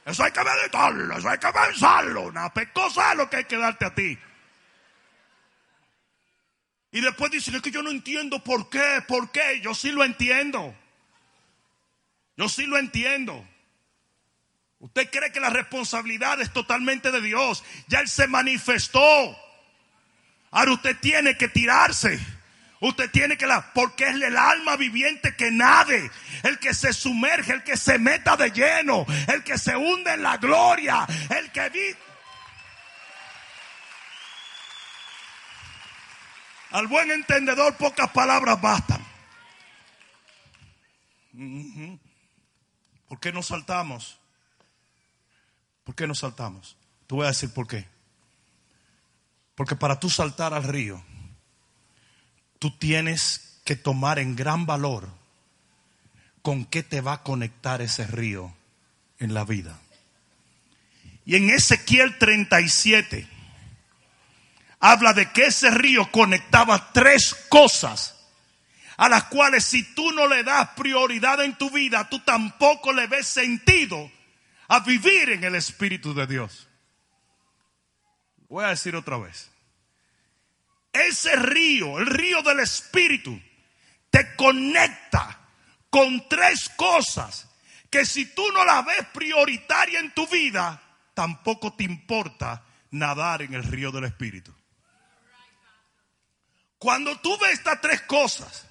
Eso 0.04 0.24
hay 0.24 0.32
que 0.32 0.42
meditarlo, 0.42 1.16
eso 1.16 1.28
hay 1.28 1.38
que 1.38 1.52
pensarlo. 1.52 2.22
Una 2.22 2.52
pecosa 2.52 3.12
es 3.12 3.18
lo 3.18 3.30
que 3.30 3.36
hay 3.36 3.44
que 3.44 3.56
darte 3.56 3.86
a 3.86 3.94
ti. 3.94 4.18
Y 6.90 7.00
después 7.00 7.30
dicen, 7.30 7.54
es 7.54 7.62
que 7.62 7.70
yo 7.70 7.82
no 7.82 7.90
entiendo 7.90 8.42
por 8.42 8.68
qué, 8.68 9.02
por 9.06 9.30
qué. 9.30 9.60
Yo 9.60 9.74
sí 9.74 9.92
lo 9.92 10.04
entiendo. 10.04 10.74
Yo 12.36 12.48
sí 12.48 12.66
lo 12.66 12.76
entiendo. 12.76 13.46
Usted 14.84 15.08
cree 15.10 15.32
que 15.32 15.40
la 15.40 15.48
responsabilidad 15.48 16.42
es 16.42 16.52
totalmente 16.52 17.10
de 17.10 17.22
Dios. 17.22 17.64
Ya 17.86 18.00
Él 18.00 18.08
se 18.08 18.26
manifestó. 18.26 19.00
Ahora 20.50 20.72
usted 20.72 20.94
tiene 21.00 21.38
que 21.38 21.48
tirarse. 21.48 22.20
Usted 22.80 23.10
tiene 23.10 23.38
que 23.38 23.46
la, 23.46 23.72
porque 23.72 24.04
es 24.04 24.14
el 24.14 24.36
alma 24.36 24.76
viviente 24.76 25.34
que 25.36 25.50
nade, 25.50 26.10
el 26.42 26.58
que 26.58 26.74
se 26.74 26.92
sumerge, 26.92 27.54
el 27.54 27.62
que 27.64 27.78
se 27.78 27.98
meta 27.98 28.36
de 28.36 28.50
lleno, 28.50 29.06
el 29.32 29.42
que 29.42 29.56
se 29.56 29.74
hunde 29.74 30.12
en 30.12 30.22
la 30.22 30.36
gloria, 30.36 31.06
el 31.30 31.50
que 31.50 31.70
vive. 31.70 31.96
Al 36.72 36.88
buen 36.88 37.10
entendedor 37.10 37.74
pocas 37.76 38.10
palabras 38.10 38.60
bastan. 38.60 39.02
¿Por 43.08 43.18
qué 43.18 43.32
nos 43.32 43.46
saltamos? 43.46 44.20
¿Por 45.84 45.94
qué 45.94 46.06
nos 46.06 46.20
saltamos? 46.20 46.76
Te 47.06 47.14
voy 47.14 47.24
a 47.24 47.28
decir 47.28 47.50
por 47.52 47.66
qué. 47.66 47.86
Porque 49.54 49.76
para 49.76 50.00
tú 50.00 50.10
saltar 50.10 50.54
al 50.54 50.64
río, 50.64 51.02
tú 52.58 52.70
tienes 52.76 53.60
que 53.64 53.76
tomar 53.76 54.18
en 54.18 54.34
gran 54.34 54.66
valor 54.66 55.08
con 56.42 56.64
qué 56.64 56.82
te 56.82 57.00
va 57.00 57.14
a 57.14 57.22
conectar 57.22 57.80
ese 57.82 58.06
río 58.06 58.54
en 59.18 59.34
la 59.34 59.44
vida. 59.44 59.78
Y 61.24 61.36
en 61.36 61.50
Ezequiel 61.50 62.18
37 62.18 63.28
habla 64.80 65.12
de 65.14 65.30
que 65.32 65.46
ese 65.46 65.70
río 65.70 66.10
conectaba 66.10 66.92
tres 66.92 67.34
cosas 67.48 68.14
a 68.96 69.08
las 69.08 69.24
cuales 69.24 69.64
si 69.64 69.82
tú 69.94 70.12
no 70.12 70.28
le 70.28 70.44
das 70.44 70.70
prioridad 70.76 71.42
en 71.42 71.56
tu 71.56 71.70
vida, 71.70 72.08
tú 72.08 72.20
tampoco 72.20 72.92
le 72.92 73.06
ves 73.06 73.26
sentido 73.26 74.10
a 74.68 74.80
vivir 74.80 75.30
en 75.30 75.44
el 75.44 75.54
Espíritu 75.54 76.14
de 76.14 76.26
Dios. 76.26 76.68
Voy 78.48 78.64
a 78.64 78.68
decir 78.68 78.94
otra 78.96 79.18
vez. 79.18 79.50
Ese 80.92 81.34
río, 81.36 81.98
el 81.98 82.06
río 82.06 82.42
del 82.42 82.60
Espíritu, 82.60 83.40
te 84.10 84.36
conecta 84.36 85.40
con 85.90 86.28
tres 86.28 86.70
cosas 86.76 87.48
que 87.90 88.06
si 88.06 88.26
tú 88.26 88.44
no 88.52 88.64
las 88.64 88.84
ves 88.84 89.06
prioritaria 89.12 90.00
en 90.00 90.12
tu 90.14 90.26
vida, 90.28 90.80
tampoco 91.14 91.74
te 91.74 91.84
importa 91.84 92.64
nadar 92.90 93.42
en 93.42 93.54
el 93.54 93.64
río 93.64 93.90
del 93.90 94.04
Espíritu. 94.04 94.54
Cuando 96.78 97.18
tú 97.20 97.36
ves 97.38 97.54
estas 97.54 97.80
tres 97.80 98.02
cosas 98.02 98.66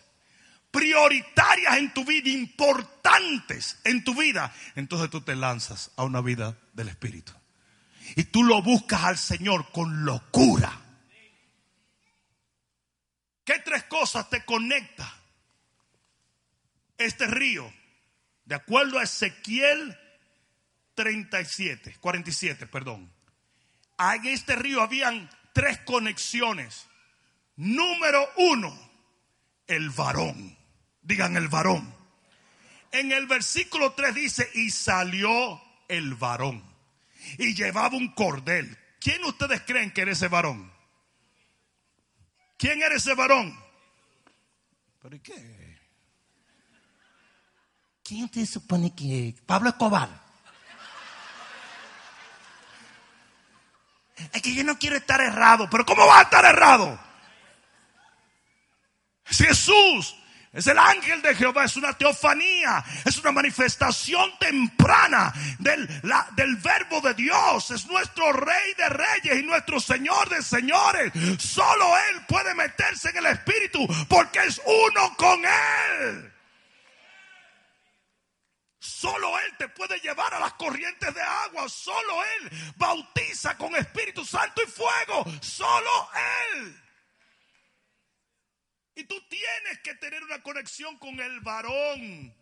prioritarias 0.74 1.78
en 1.78 1.94
tu 1.94 2.04
vida, 2.04 2.30
importantes 2.30 3.80
en 3.84 4.04
tu 4.04 4.16
vida, 4.16 4.52
entonces 4.76 5.12
tú 5.12 5.22
te 5.22 5.36
lanzas 5.36 5.92
a 5.96 6.04
una 6.04 6.20
vida 6.20 6.58
del 6.74 6.90
Espíritu. 6.90 7.32
Y 8.16 8.24
tú 8.24 8.44
lo 8.44 8.62
buscas 8.64 9.04
al 9.04 9.18
Señor 9.20 9.72
con 9.72 10.04
locura. 10.04 10.82
¿Qué 13.46 13.60
tres 13.60 13.84
cosas 13.84 14.28
te 14.32 14.44
conecta 14.44 15.14
este 16.98 17.28
río? 17.28 17.72
De 18.46 18.56
acuerdo 18.56 18.98
a 18.98 19.04
Ezequiel 19.04 19.96
37, 20.96 21.98
47, 22.00 22.66
perdón. 22.66 23.14
En 24.00 24.26
este 24.26 24.56
río 24.56 24.82
habían 24.82 25.30
tres 25.54 25.78
conexiones. 25.82 26.88
Número 27.58 28.28
uno, 28.38 28.76
el 29.68 29.92
varón. 29.92 30.62
Digan 31.04 31.38
el 31.38 31.48
varón. 31.48 31.94
En 32.92 33.12
el 33.12 33.28
versículo 33.28 33.94
3 33.94 34.16
dice, 34.16 34.50
y 34.54 34.70
salió 34.70 35.62
el 35.88 36.16
varón. 36.16 36.63
Y 37.38 37.54
llevaba 37.56 37.96
un 37.96 38.13
cordel. 38.13 38.78
¿Quién 39.00 39.24
ustedes 39.26 39.62
creen 39.62 39.92
que 39.92 40.02
era 40.02 40.12
ese 40.12 40.28
varón? 40.28 40.72
¿Quién 42.58 42.82
era 42.82 42.96
ese 42.96 43.13
varón? 43.13 43.58
¿Pero 45.02 45.16
y 45.16 45.20
qué? 45.20 45.80
¿Quién 48.04 48.30
te 48.30 48.46
supone 48.46 48.94
que 48.96 49.30
es? 49.30 49.42
Pablo 49.42 49.70
Escobar. 49.70 50.24
Es 54.32 54.42
que 54.42 54.54
yo 54.54 54.63
no 54.63 54.78
quiero 54.78 54.96
estar 54.96 55.20
errado, 55.20 55.70
pero 55.70 55.86
¿cómo 55.86 56.06
va 56.06 56.20
a 56.20 56.24
estar 56.24 56.46
errado? 56.46 57.00
Es 59.26 59.38
Jesús, 59.38 60.16
es 60.54 60.68
el 60.68 60.78
ángel 60.78 61.20
de 61.24 61.34
Jehová, 61.34 61.66
es 61.66 61.76
una 61.78 61.98
teofanía, 61.98 62.86
es 63.04 63.18
una 63.18 63.32
manifestación 63.32 64.38
temprana 64.38 65.34
del, 65.58 65.88
del 66.36 66.56
verbo 66.58 67.02
de 67.02 67.16
Dios, 67.16 67.72
es 67.72 67.88
nuestro 67.88 68.32
rey 68.34 68.74
de 68.78 68.88
reyes 68.89 69.39
y 69.39 69.44
nuestro 69.44 69.80
señor 69.80 70.30
de 70.30 70.44
señores. 70.44 71.12
Solo 71.39 71.98
Él 72.10 72.22
puede 72.28 72.54
meterse 72.54 73.10
en 73.10 73.18
el 73.18 73.26
espíritu 73.26 73.88
porque 74.08 74.44
es 74.46 74.62
uno 74.63 75.16
con 75.18 75.44
Él. 75.44 76.32
Solo 78.78 79.39
Él 79.39 79.58
te 79.58 79.70
puede 79.70 80.00
llevar 80.02 80.36
a 80.36 80.39
las 80.39 80.54
corrientes 80.54 81.16
de 81.16 81.22
agua. 81.22 81.68
Solo 81.68 82.24
Él 82.24 82.74
bautiza 82.76 83.58
con 83.58 83.76
Espíritu 83.76 84.24
Santo 84.24 84.62
y 84.62 84.70
fuego. 84.70 85.26
Solo 85.42 86.10
Él. 86.54 86.83
Y 88.96 89.06
tú 89.06 89.16
tienes 89.28 89.80
que 89.84 89.96
tener 89.96 90.24
una 90.24 90.42
conexión 90.42 90.98
con 90.98 91.20
el 91.20 91.40
varón. 91.42 92.34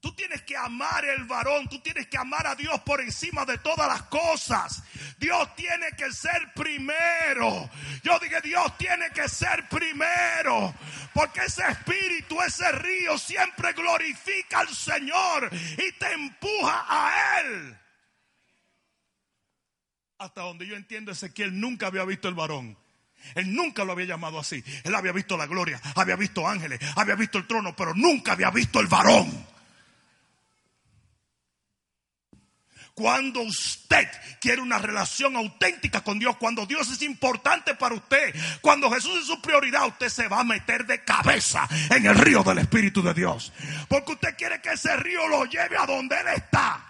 Tú 0.00 0.14
tienes 0.14 0.42
que 0.42 0.56
amar 0.56 1.04
el 1.04 1.24
varón, 1.24 1.68
tú 1.68 1.80
tienes 1.80 2.06
que 2.06 2.16
amar 2.16 2.46
a 2.46 2.54
Dios 2.54 2.80
por 2.82 3.00
encima 3.00 3.44
de 3.44 3.58
todas 3.58 3.88
las 3.88 4.02
cosas. 4.02 4.84
Dios 5.18 5.56
tiene 5.56 5.90
que 5.96 6.12
ser 6.12 6.52
primero. 6.54 7.68
Yo 8.04 8.16
dije, 8.20 8.40
Dios 8.40 8.78
tiene 8.78 9.10
que 9.10 9.28
ser 9.28 9.68
primero. 9.68 10.72
Porque 11.12 11.40
ese 11.46 11.66
espíritu, 11.68 12.40
ese 12.40 12.70
río 12.70 13.18
siempre 13.18 13.72
glorifica 13.72 14.60
al 14.60 14.68
Señor 14.68 15.50
y 15.52 15.92
te 15.98 16.12
empuja 16.12 16.84
a 16.88 17.40
Él. 17.40 17.78
Hasta 20.18 20.42
donde 20.42 20.68
yo 20.68 20.76
entiendo, 20.76 21.10
Ezequiel 21.10 21.58
nunca 21.58 21.88
había 21.88 22.04
visto 22.04 22.28
el 22.28 22.34
varón. 22.34 22.78
Él 23.34 23.54
nunca 23.54 23.84
lo 23.84 23.92
había 23.92 24.06
llamado 24.06 24.38
así. 24.38 24.62
Él 24.84 24.94
había 24.94 25.12
visto 25.12 25.36
la 25.36 25.46
gloria, 25.46 25.80
había 25.94 26.16
visto 26.16 26.46
ángeles, 26.46 26.80
había 26.96 27.14
visto 27.14 27.38
el 27.38 27.46
trono, 27.46 27.74
pero 27.74 27.94
nunca 27.94 28.32
había 28.32 28.50
visto 28.50 28.80
el 28.80 28.86
varón. 28.86 29.46
Cuando 32.96 33.42
usted 33.42 34.08
quiere 34.40 34.62
una 34.62 34.78
relación 34.78 35.36
auténtica 35.36 36.02
con 36.02 36.18
Dios, 36.18 36.38
cuando 36.38 36.64
Dios 36.64 36.90
es 36.90 37.02
importante 37.02 37.74
para 37.74 37.94
usted, 37.94 38.34
cuando 38.62 38.90
Jesús 38.90 39.20
es 39.20 39.26
su 39.26 39.38
prioridad, 39.42 39.86
usted 39.86 40.08
se 40.08 40.28
va 40.28 40.40
a 40.40 40.44
meter 40.44 40.86
de 40.86 41.04
cabeza 41.04 41.68
en 41.90 42.06
el 42.06 42.14
río 42.14 42.42
del 42.42 42.56
Espíritu 42.56 43.02
de 43.02 43.12
Dios. 43.12 43.52
Porque 43.86 44.12
usted 44.12 44.34
quiere 44.34 44.62
que 44.62 44.70
ese 44.70 44.96
río 44.96 45.28
lo 45.28 45.44
lleve 45.44 45.76
a 45.76 45.84
donde 45.84 46.18
Él 46.18 46.28
está. 46.36 46.86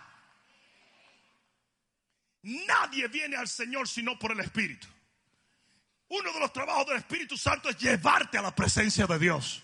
Nadie 2.42 3.08
viene 3.08 3.34
al 3.34 3.48
Señor 3.48 3.88
sino 3.88 4.16
por 4.16 4.30
el 4.30 4.38
Espíritu. 4.38 4.86
Uno 6.08 6.32
de 6.32 6.40
los 6.40 6.52
trabajos 6.52 6.86
del 6.86 6.98
Espíritu 6.98 7.36
Santo 7.36 7.68
es 7.68 7.78
llevarte 7.78 8.38
a 8.38 8.42
la 8.42 8.54
presencia 8.54 9.06
de 9.06 9.18
Dios. 9.18 9.62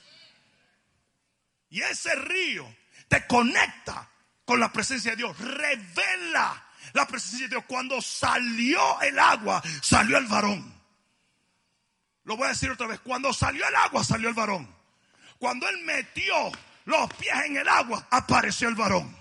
Y 1.71 1.81
ese 1.83 2.15
río 2.17 2.67
te 3.09 3.27
conecta 3.27 4.09
con 4.45 4.59
la 4.59 4.73
presencia 4.73 5.13
de 5.13 5.19
Dios. 5.19 5.39
Revela 5.39 6.67
la 6.93 7.07
presencia 7.07 7.47
de 7.47 7.51
Dios. 7.51 7.65
Cuando 7.67 8.01
salió 8.03 9.01
el 9.03 9.19
agua, 9.19 9.63
salió 9.81 10.19
el 10.19 10.27
varón. 10.27 10.73
Lo 12.25 12.37
voy 12.37 12.47
a 12.47 12.51
decir 12.51 12.71
otra 12.71 12.87
vez. 12.87 13.01
Cuando 13.01 13.33
salió 13.33 13.67
el 13.67 13.77
agua, 13.77 14.05
salió 14.05 14.29
el 14.29 14.35
varón. 14.35 14.73
Cuando 15.39 15.69
él 15.69 15.79
metió 15.85 16.53
los 16.85 17.13
pies 17.15 17.35
en 17.47 17.57
el 17.57 17.69
agua, 17.69 18.07
apareció 18.11 18.69
el 18.69 18.75
varón. 18.75 19.17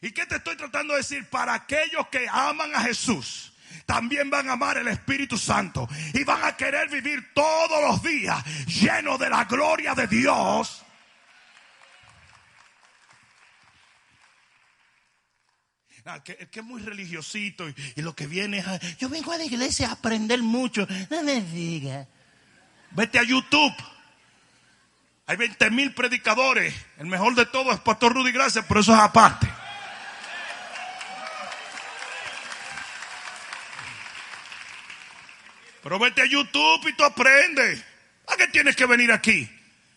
¿Y 0.00 0.12
qué 0.12 0.26
te 0.26 0.36
estoy 0.36 0.56
tratando 0.56 0.94
de 0.94 0.98
decir? 0.98 1.28
Para 1.30 1.54
aquellos 1.54 2.08
que 2.08 2.26
aman 2.28 2.74
a 2.74 2.82
Jesús, 2.82 3.51
también 3.86 4.30
van 4.30 4.48
a 4.48 4.52
amar 4.52 4.78
el 4.78 4.88
Espíritu 4.88 5.36
Santo 5.36 5.88
y 6.14 6.24
van 6.24 6.44
a 6.44 6.56
querer 6.56 6.88
vivir 6.88 7.32
todos 7.34 7.82
los 7.82 8.02
días 8.02 8.44
llenos 8.66 9.18
de 9.18 9.30
la 9.30 9.44
gloria 9.44 9.94
de 9.94 10.06
Dios. 10.06 10.84
Ah, 16.04 16.20
que, 16.22 16.48
es 16.50 16.64
muy 16.64 16.82
religiosito 16.82 17.68
y, 17.68 18.02
lo 18.02 18.14
que 18.16 18.26
viene 18.26 18.58
es, 18.58 18.98
yo 18.98 19.08
vengo 19.08 19.32
a 19.32 19.38
la 19.38 19.44
iglesia 19.44 19.88
a 19.88 19.92
aprender 19.92 20.42
mucho, 20.42 20.86
no 21.10 21.22
me 21.22 21.40
diga. 21.40 22.08
Vete 22.90 23.20
a 23.20 23.22
YouTube. 23.22 23.72
Hay 25.26 25.36
20 25.36 25.70
mil 25.70 25.94
predicadores. 25.94 26.74
El 26.98 27.06
mejor 27.06 27.36
de 27.36 27.46
todos 27.46 27.74
es 27.74 27.80
Pastor 27.80 28.14
Rudy 28.14 28.32
Gracias, 28.32 28.64
pero 28.66 28.80
eso 28.80 28.92
es 28.92 28.98
aparte. 28.98 29.48
Pero 35.82 35.98
vete 35.98 36.22
a 36.22 36.26
YouTube 36.26 36.88
y 36.88 36.92
tú 36.92 37.04
aprendes. 37.04 37.82
¿A 38.28 38.36
qué 38.36 38.46
tienes 38.48 38.76
que 38.76 38.86
venir 38.86 39.10
aquí? 39.10 39.48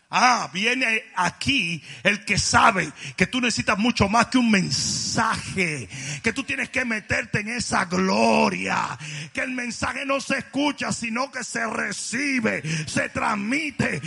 Ah, 0.10 0.50
viene 0.54 1.04
aquí 1.16 1.84
el 2.04 2.24
que 2.24 2.38
sabe 2.38 2.92
que 3.18 3.28
tú 3.28 3.42
necesitas 3.42 3.78
mucho 3.78 4.08
más 4.08 4.28
que 4.28 4.38
un 4.38 4.50
mensaje, 4.50 5.90
que 6.24 6.32
tú 6.32 6.44
tienes 6.44 6.70
que 6.70 6.86
meterte 6.86 7.40
en 7.40 7.50
esa 7.50 7.86
gloria, 7.86 8.98
que 9.34 9.42
el 9.42 9.52
mensaje 9.52 10.06
no 10.06 10.22
se 10.22 10.38
escucha, 10.38 10.94
sino 10.94 11.32
que 11.32 11.44
se 11.44 11.66
recibe, 11.68 12.64
se 12.88 13.10
transmite. 13.10 14.02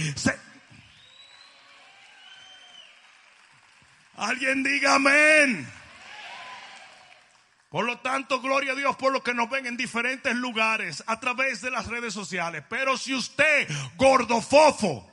Alguien 4.17 4.63
diga 4.63 4.95
amén. 4.95 5.78
Por 7.69 7.85
lo 7.85 7.99
tanto, 7.99 8.41
gloria 8.41 8.73
a 8.73 8.77
Dios 8.77 8.97
por 8.97 9.13
lo 9.13 9.23
que 9.23 9.35
nos 9.35 9.51
ven 9.51 9.67
en 9.67 9.77
diferentes 9.77 10.35
lugares 10.35 11.05
a 11.07 11.21
través 11.21 11.61
de 11.61 11.71
las 11.71 11.87
redes 11.87 12.15
sociales. 12.15 12.65
Pero 12.69 12.97
si 12.97 13.15
usted, 13.15 13.69
gordofofo, 13.97 15.07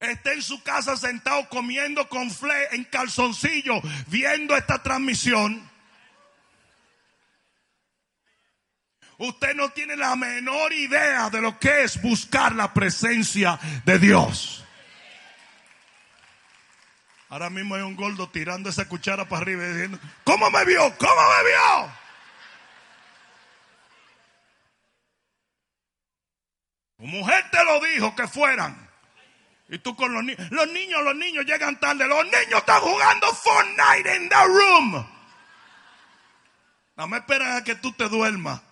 está 0.00 0.32
en 0.32 0.42
su 0.42 0.62
casa 0.62 0.96
sentado 0.96 1.46
comiendo 1.50 2.08
con 2.08 2.30
fle 2.30 2.68
en 2.72 2.84
calzoncillo, 2.84 3.74
viendo 4.06 4.56
esta 4.56 4.82
transmisión, 4.82 5.68
usted 9.18 9.54
no 9.54 9.70
tiene 9.72 9.96
la 9.96 10.16
menor 10.16 10.72
idea 10.72 11.28
de 11.28 11.42
lo 11.42 11.58
que 11.58 11.82
es 11.82 12.00
buscar 12.00 12.54
la 12.54 12.72
presencia 12.72 13.60
de 13.84 13.98
Dios. 13.98 14.64
Ahora 17.30 17.50
mismo 17.50 17.74
hay 17.74 17.82
un 17.82 17.94
gordo 17.94 18.30
tirando 18.30 18.70
esa 18.70 18.88
cuchara 18.88 19.28
para 19.28 19.42
arriba 19.42 19.64
y 19.64 19.68
diciendo, 19.68 19.98
¿cómo 20.24 20.50
me 20.50 20.64
vio? 20.64 20.80
¿Cómo 20.96 21.14
me 21.14 21.48
vio? 21.48 21.92
Tu 26.96 27.02
mujer 27.04 27.44
te 27.50 27.64
lo 27.64 27.80
dijo 27.80 28.14
que 28.14 28.26
fueran. 28.26 28.88
Y 29.68 29.78
tú 29.78 29.94
con 29.94 30.12
los 30.14 30.24
niños. 30.24 30.50
Los 30.50 30.68
niños, 30.68 31.02
los 31.02 31.14
niños 31.14 31.44
llegan 31.44 31.78
tarde. 31.78 32.06
Los 32.06 32.24
niños 32.24 32.60
están 32.60 32.80
jugando 32.80 33.26
Fortnite 33.34 34.16
en 34.16 34.28
the 34.30 34.44
room. 34.46 35.06
No 36.96 37.06
me 37.06 37.18
esperan 37.18 37.58
a 37.58 37.64
que 37.64 37.74
tú 37.74 37.92
te 37.92 38.08
duermas. 38.08 38.62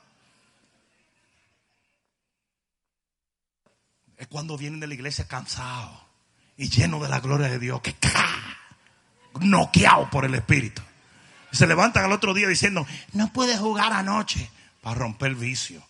Es 4.16 4.26
cuando 4.28 4.56
vienen 4.56 4.80
de 4.80 4.86
la 4.86 4.94
iglesia 4.94 5.28
cansados 5.28 6.05
y 6.56 6.68
lleno 6.68 7.00
de 7.00 7.08
la 7.08 7.20
gloria 7.20 7.48
de 7.48 7.58
Dios, 7.58 7.80
que 7.80 7.94
noqueado 9.40 10.08
por 10.10 10.24
el 10.24 10.34
Espíritu. 10.34 10.82
se 11.52 11.66
levantan 11.66 12.04
al 12.04 12.12
otro 12.12 12.34
día 12.34 12.48
diciendo, 12.48 12.86
no 13.12 13.32
puedes 13.32 13.58
jugar 13.58 13.92
anoche 13.92 14.50
para 14.82 14.98
romper 14.98 15.30
el 15.30 15.36
vicio. 15.36 15.82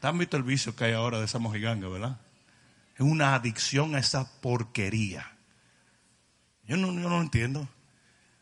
¿Te 0.00 0.06
han 0.06 0.18
visto 0.18 0.36
el 0.36 0.44
vicio 0.44 0.76
que 0.76 0.84
hay 0.84 0.92
ahora 0.92 1.18
de 1.18 1.24
esa 1.24 1.38
mojiganga, 1.38 1.88
verdad? 1.88 2.18
Es 2.94 3.00
una 3.00 3.34
adicción 3.34 3.94
a 3.94 3.98
esa 3.98 4.40
porquería. 4.40 5.32
Yo 6.66 6.76
no, 6.76 6.88
yo 6.88 7.00
no 7.00 7.08
lo 7.08 7.20
entiendo. 7.20 7.68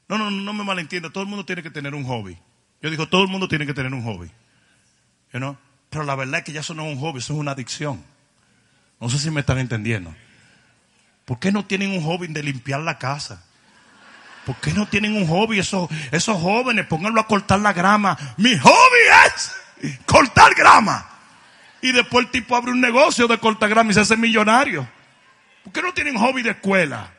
No, 0.09 0.19
no, 0.19 0.31
no 0.31 0.53
me 0.53 0.65
malentiendo. 0.65 1.11
Todo 1.11 1.25
el 1.25 1.29
mundo 1.29 1.45
tiene 1.45 1.63
que 1.63 1.71
tener 1.71 1.95
un 1.95 2.05
hobby. 2.05 2.39
Yo 2.83 2.91
digo, 2.91 3.09
todo 3.09 3.23
el 3.23 3.29
mundo 3.29 3.49
tiene 3.49 3.67
que 3.67 3.75
tener 3.75 3.93
un 3.93 4.05
hobby. 4.05 4.31
You 5.33 5.57
Pero 5.91 6.05
la 6.05 6.15
verdad 6.15 6.39
es 6.39 6.45
que 6.45 6.53
ya 6.53 6.61
eso 6.61 6.75
no 6.75 6.87
es 6.87 6.95
un 6.95 7.01
hobby, 7.01 7.19
eso 7.19 7.33
es 7.33 7.39
una 7.39 7.53
adicción. 7.53 8.03
No 9.01 9.09
sé 9.09 9.19
si 9.19 9.31
me 9.31 9.41
están 9.41 9.59
entendiendo. 9.59 10.15
¿Por 11.27 11.41
qué 11.41 11.51
no 11.51 11.67
tienen 11.67 11.91
un 11.91 12.03
hobby 12.05 12.29
de 12.29 12.43
limpiar 12.43 12.81
la 12.81 12.99
casa? 12.99 13.43
¿Por 14.47 14.55
qué 14.57 14.73
no 14.73 14.87
tienen 14.87 15.17
un 15.17 15.27
hobby 15.27 15.59
esos, 15.59 15.91
esos 16.13 16.41
jóvenes? 16.41 16.87
Pónganlo 16.87 17.21
a 17.21 17.27
cortar 17.27 17.59
la 17.59 17.73
grama. 17.73 18.17
Mi 18.37 18.57
hobby 18.57 19.01
es 19.27 19.53
cortar 20.07 20.55
grama. 20.55 21.11
Y 21.83 21.91
después 21.91 22.27
el 22.27 22.31
tipo 22.31 22.55
abre 22.55 22.71
un 22.71 22.81
negocio 22.81 23.27
de 23.27 23.39
cortar 23.39 23.69
grama 23.69 23.91
y 23.91 23.95
se 23.95 24.01
hace 24.01 24.17
millonario. 24.17 24.89
¿Por 25.65 25.73
qué 25.73 25.83
no 25.83 25.93
tienen 25.93 26.17
hobby 26.17 26.43
de 26.43 26.51
escuela? 26.51 27.13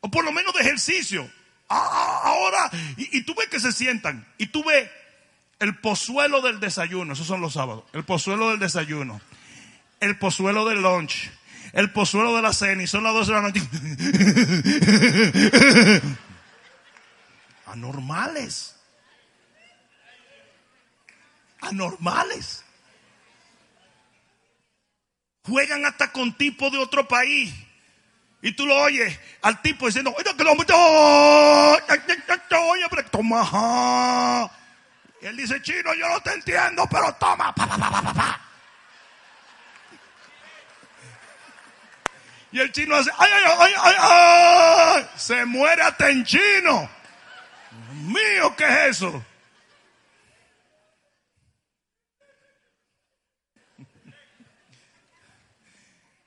O 0.00 0.10
por 0.10 0.24
lo 0.24 0.32
menos 0.32 0.54
de 0.54 0.60
ejercicio. 0.62 1.30
Ah, 1.68 1.86
ah, 1.92 2.20
ahora, 2.24 2.70
y, 2.96 3.18
y 3.18 3.22
tú 3.24 3.34
ves 3.34 3.48
que 3.48 3.60
se 3.60 3.72
sientan. 3.72 4.26
Y 4.38 4.46
tú 4.46 4.64
ves 4.64 4.88
el 5.58 5.76
pozuelo 5.76 6.40
del 6.40 6.60
desayuno. 6.60 7.12
Esos 7.12 7.26
son 7.26 7.42
los 7.42 7.52
sábados. 7.52 7.84
El 7.92 8.04
pozuelo 8.04 8.48
del 8.48 8.58
desayuno. 8.58 9.20
El 10.00 10.16
pozuelo 10.18 10.64
del 10.64 10.80
lunch 10.80 11.30
el 11.74 11.90
pozuelo 11.90 12.34
de 12.36 12.42
la 12.42 12.52
cena 12.52 12.82
y 12.82 12.86
son 12.86 13.02
las 13.02 13.12
12 13.12 13.32
de 13.32 13.40
la 13.40 13.42
noche. 13.42 13.60
Anormales. 17.66 18.76
Anormales. 21.60 22.64
Juegan 25.42 25.84
hasta 25.84 26.12
con 26.12 26.32
tipo 26.34 26.70
de 26.70 26.78
otro 26.78 27.08
país. 27.08 27.52
Y 28.40 28.52
tú 28.52 28.66
lo 28.66 28.76
oyes 28.76 29.18
al 29.42 29.60
tipo 29.60 29.86
diciendo, 29.86 30.14
oye, 30.16 30.36
que 30.36 30.44
lo 30.44 30.52
oye, 30.52 30.64
pero 32.90 33.04
toma. 33.06 34.48
Y 35.20 35.26
él 35.26 35.36
dice, 35.36 35.60
chino, 35.62 35.92
yo 35.94 36.08
no 36.08 36.20
te 36.20 36.34
entiendo, 36.34 36.86
pero 36.90 37.12
toma. 37.14 37.52
Y 42.54 42.60
el 42.60 42.70
chino 42.70 42.94
hace, 42.94 43.10
ay, 43.18 43.30
ay, 43.34 43.52
ay, 43.58 43.72
ay, 43.82 43.94
ay, 43.98 45.06
se 45.16 45.44
muere 45.44 45.82
hasta 45.82 46.08
en 46.08 46.24
chino. 46.24 46.88
mío, 47.94 48.54
¿qué 48.56 48.64
es 48.64 48.90
eso? 48.90 49.24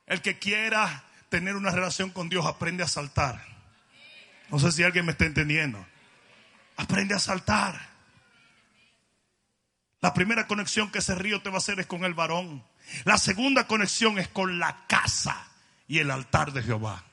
El 0.06 0.22
que 0.22 0.38
quiera 0.38 1.06
tener 1.30 1.56
una 1.56 1.72
relación 1.72 2.10
con 2.10 2.28
Dios 2.28 2.46
aprende 2.46 2.84
a 2.84 2.90
saltar. 2.90 3.42
No 4.50 4.60
sé 4.60 4.74
si 4.74 4.84
alguien 4.84 5.06
me 5.06 5.14
está 5.14 5.24
entendiendo. 5.24 5.88
Aprende 6.76 7.16
a 7.16 7.20
saltar. 7.20 7.80
La 10.02 10.14
primera 10.14 10.46
conexión 10.46 10.92
que 10.92 11.00
ese 11.00 11.16
río 11.16 11.42
te 11.42 11.50
va 11.50 11.56
a 11.56 11.60
hacer 11.60 11.80
es 11.80 11.86
con 11.86 12.04
el 12.04 12.14
varón. 12.14 12.66
La 13.06 13.18
segunda 13.18 13.66
conexión 13.66 14.20
es 14.20 14.28
con 14.28 14.60
la 14.60 14.86
casa 14.88 15.47
y 15.88 16.00
el 16.00 16.12
altar 16.12 16.52
de 16.52 16.64
Jehová. 16.64 17.04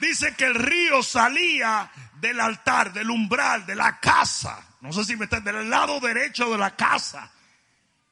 Dice 0.00 0.34
que 0.36 0.44
el 0.44 0.54
río 0.54 1.02
salía 1.02 1.90
del 2.20 2.40
altar, 2.40 2.92
del 2.92 3.10
umbral, 3.10 3.66
de 3.66 3.74
la 3.74 3.98
casa. 3.98 4.64
No 4.80 4.92
sé 4.92 5.04
si 5.04 5.16
me 5.16 5.24
está 5.24 5.40
del 5.40 5.68
lado 5.68 5.98
derecho 6.00 6.50
de 6.50 6.58
la 6.58 6.76
casa. 6.76 7.30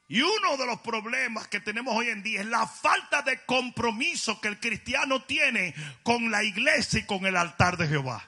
Y 0.09 0.21
uno 0.21 0.57
de 0.57 0.65
los 0.65 0.79
problemas 0.81 1.47
que 1.47 1.59
tenemos 1.59 1.95
hoy 1.95 2.09
en 2.09 2.23
día 2.23 2.41
es 2.41 2.45
la 2.45 2.65
falta 2.65 3.21
de 3.21 3.43
compromiso 3.45 4.39
que 4.39 4.47
el 4.47 4.59
cristiano 4.59 5.23
tiene 5.23 5.73
con 6.03 6.31
la 6.31 6.43
iglesia 6.43 6.99
y 6.99 7.05
con 7.05 7.25
el 7.25 7.35
altar 7.35 7.77
de 7.77 7.87
Jehová. 7.87 8.23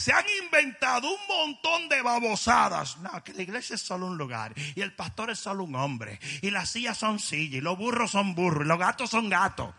Se 0.00 0.14
han 0.14 0.24
inventado 0.42 1.10
un 1.10 1.26
montón 1.28 1.90
de 1.90 2.00
babosadas. 2.00 2.96
No, 3.00 3.22
que 3.22 3.34
la 3.34 3.42
iglesia 3.42 3.74
es 3.74 3.82
solo 3.82 4.06
un 4.06 4.16
lugar. 4.16 4.54
Y 4.74 4.80
el 4.80 4.94
pastor 4.94 5.28
es 5.28 5.38
solo 5.38 5.64
un 5.64 5.74
hombre. 5.74 6.18
Y 6.40 6.50
las 6.50 6.70
sillas 6.70 6.96
son 6.96 7.18
sillas. 7.18 7.56
Y 7.56 7.60
los 7.60 7.76
burros 7.76 8.12
son 8.12 8.34
burros. 8.34 8.64
Y 8.64 8.68
los 8.68 8.78
gatos 8.78 9.10
son 9.10 9.28
gatos. 9.28 9.74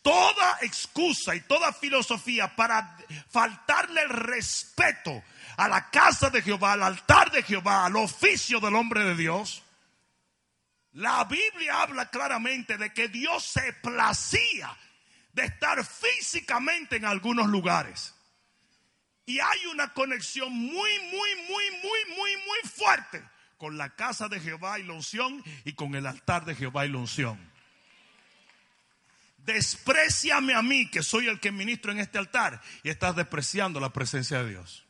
Toda 0.00 0.58
excusa 0.62 1.34
y 1.34 1.40
toda 1.40 1.72
filosofía 1.72 2.54
para 2.54 2.96
faltarle 3.28 4.02
el 4.02 4.10
respeto 4.10 5.24
a 5.56 5.66
la 5.66 5.90
casa 5.90 6.30
de 6.30 6.40
Jehová, 6.40 6.74
al 6.74 6.84
altar 6.84 7.32
de 7.32 7.42
Jehová, 7.42 7.86
al 7.86 7.96
oficio 7.96 8.60
del 8.60 8.76
hombre 8.76 9.02
de 9.02 9.16
Dios. 9.16 9.64
La 10.92 11.24
Biblia 11.24 11.82
habla 11.82 12.10
claramente 12.10 12.78
de 12.78 12.92
que 12.92 13.08
Dios 13.08 13.42
se 13.42 13.72
placía 13.72 14.72
de 15.32 15.46
estar 15.46 15.84
físicamente 15.84 16.94
en 16.94 17.06
algunos 17.06 17.48
lugares. 17.48 18.13
Y 19.26 19.40
hay 19.40 19.66
una 19.72 19.92
conexión 19.92 20.52
muy, 20.52 20.70
muy, 20.70 21.30
muy, 21.48 21.70
muy, 21.82 22.16
muy, 22.16 22.36
muy 22.36 22.70
fuerte 22.70 23.22
con 23.56 23.78
la 23.78 23.90
casa 23.90 24.28
de 24.28 24.40
Jehová 24.40 24.78
y 24.78 24.82
la 24.82 24.92
unción 24.92 25.42
y 25.64 25.72
con 25.72 25.94
el 25.94 26.06
altar 26.06 26.44
de 26.44 26.54
Jehová 26.54 26.84
y 26.84 26.90
la 26.90 26.98
unción. 26.98 27.38
Despreciame 29.38 30.54
a 30.54 30.62
mí, 30.62 30.90
que 30.90 31.02
soy 31.02 31.28
el 31.28 31.40
que 31.40 31.52
ministro 31.52 31.92
en 31.92 31.98
este 31.98 32.18
altar, 32.18 32.60
y 32.82 32.88
estás 32.88 33.14
despreciando 33.14 33.78
la 33.78 33.90
presencia 33.90 34.42
de 34.42 34.50
Dios. 34.50 34.84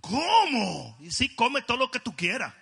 ¿Cómo? 0.00 0.96
Y 1.00 1.10
sí, 1.10 1.34
come 1.34 1.62
todo 1.62 1.78
lo 1.78 1.90
que 1.90 2.00
tú 2.00 2.14
quieras. 2.14 2.52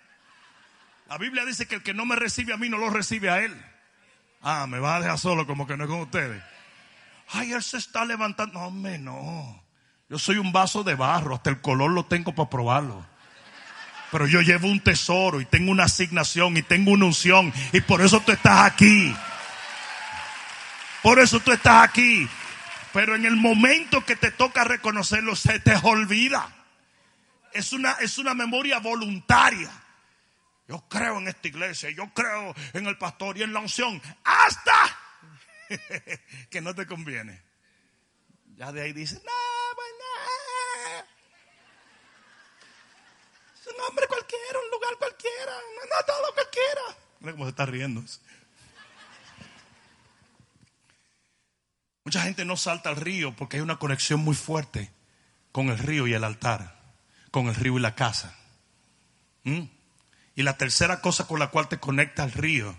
La 1.07 1.17
Biblia 1.17 1.43
dice 1.43 1.67
que 1.67 1.75
el 1.75 1.83
que 1.83 1.93
no 1.93 2.05
me 2.05 2.15
recibe 2.15 2.53
a 2.53 2.57
mí 2.57 2.69
no 2.69 2.77
lo 2.77 2.89
recibe 2.89 3.29
a 3.29 3.43
él. 3.43 3.53
Ah, 4.41 4.65
me 4.67 4.79
va 4.79 4.95
a 4.95 5.01
dejar 5.01 5.19
solo 5.19 5.45
como 5.45 5.67
que 5.67 5.75
no 5.75 5.83
es 5.83 5.89
con 5.89 5.99
ustedes. 5.99 6.41
Ay, 7.29 7.51
él 7.51 7.63
se 7.63 7.77
está 7.77 8.05
levantando. 8.05 8.59
No, 8.59 8.67
hombre, 8.67 8.97
no. 8.97 9.61
Yo 10.11 10.19
soy 10.19 10.39
un 10.39 10.51
vaso 10.51 10.83
de 10.83 10.93
barro, 10.93 11.35
hasta 11.35 11.49
el 11.49 11.61
color 11.61 11.89
lo 11.89 12.03
tengo 12.05 12.35
para 12.35 12.49
probarlo. 12.49 13.05
Pero 14.11 14.27
yo 14.27 14.41
llevo 14.41 14.67
un 14.67 14.81
tesoro 14.81 15.39
y 15.39 15.45
tengo 15.45 15.71
una 15.71 15.85
asignación 15.85 16.57
y 16.57 16.63
tengo 16.63 16.91
una 16.91 17.05
unción 17.05 17.53
y 17.71 17.79
por 17.79 18.01
eso 18.01 18.19
tú 18.19 18.33
estás 18.33 18.69
aquí. 18.69 19.15
Por 21.01 21.17
eso 21.17 21.39
tú 21.39 21.53
estás 21.53 21.85
aquí. 21.85 22.27
Pero 22.91 23.15
en 23.15 23.23
el 23.23 23.37
momento 23.37 24.03
que 24.03 24.17
te 24.17 24.31
toca 24.31 24.65
reconocerlo, 24.65 25.33
se 25.33 25.61
te 25.61 25.75
olvida. 25.81 26.53
Es 27.53 27.71
una, 27.71 27.93
es 27.93 28.17
una 28.17 28.33
memoria 28.33 28.79
voluntaria. 28.79 29.71
Yo 30.67 30.83
creo 30.89 31.19
en 31.19 31.29
esta 31.29 31.47
iglesia, 31.47 31.89
yo 31.91 32.09
creo 32.13 32.53
en 32.73 32.85
el 32.85 32.97
pastor 32.97 33.37
y 33.37 33.43
en 33.43 33.53
la 33.53 33.61
unción. 33.61 34.01
Hasta 34.25 34.73
que 36.49 36.59
no 36.59 36.75
te 36.75 36.85
conviene. 36.85 37.41
Ya 38.57 38.73
de 38.73 38.81
ahí 38.81 38.91
dice, 38.91 39.15
no, 39.15 39.50
un 43.75 43.81
hombre 43.87 44.07
cualquiera, 44.07 44.59
un 44.63 44.71
lugar 44.71 44.97
cualquiera, 44.97 45.53
no, 45.53 46.05
todo 46.05 46.33
cualquiera. 46.33 46.81
Mira 47.19 47.31
cómo 47.33 47.45
se 47.45 47.49
está 47.49 47.65
riendo. 47.65 48.03
Mucha 52.03 52.21
gente 52.23 52.45
no 52.45 52.57
salta 52.57 52.89
al 52.89 52.95
río 52.95 53.35
porque 53.35 53.57
hay 53.57 53.61
una 53.61 53.77
conexión 53.77 54.19
muy 54.21 54.35
fuerte 54.35 54.91
con 55.51 55.69
el 55.69 55.77
río 55.77 56.07
y 56.07 56.13
el 56.13 56.23
altar, 56.23 56.79
con 57.29 57.47
el 57.47 57.55
río 57.55 57.77
y 57.77 57.81
la 57.81 57.95
casa. 57.95 58.35
¿Mm? 59.43 59.63
Y 60.35 60.43
la 60.43 60.57
tercera 60.57 61.01
cosa 61.01 61.27
con 61.27 61.39
la 61.39 61.49
cual 61.49 61.67
te 61.67 61.79
conecta 61.79 62.23
al 62.23 62.31
río, 62.31 62.75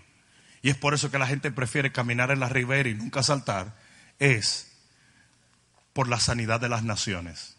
y 0.61 0.69
es 0.69 0.77
por 0.77 0.93
eso 0.93 1.11
que 1.11 1.19
la 1.19 1.27
gente 1.27 1.51
prefiere 1.51 1.91
caminar 1.91 2.31
en 2.31 2.39
la 2.39 2.49
ribera 2.49 2.89
y 2.89 2.95
nunca 2.95 3.21
saltar, 3.21 3.75
es 4.19 4.71
por 5.93 6.07
la 6.07 6.19
sanidad 6.19 6.59
de 6.59 6.69
las 6.69 6.83
naciones. 6.83 7.55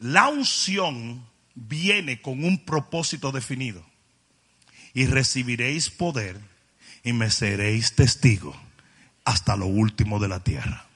La 0.00 0.28
unción 0.28 1.26
viene 1.54 2.20
con 2.20 2.44
un 2.44 2.64
propósito 2.64 3.32
definido. 3.32 3.84
Y 4.94 5.06
recibiréis 5.06 5.90
poder 5.90 6.38
y 7.02 7.12
me 7.12 7.30
seréis 7.30 7.94
testigo 7.94 8.54
hasta 9.24 9.56
lo 9.56 9.66
último 9.66 10.18
de 10.18 10.28
la 10.28 10.40
tierra. 10.40 10.86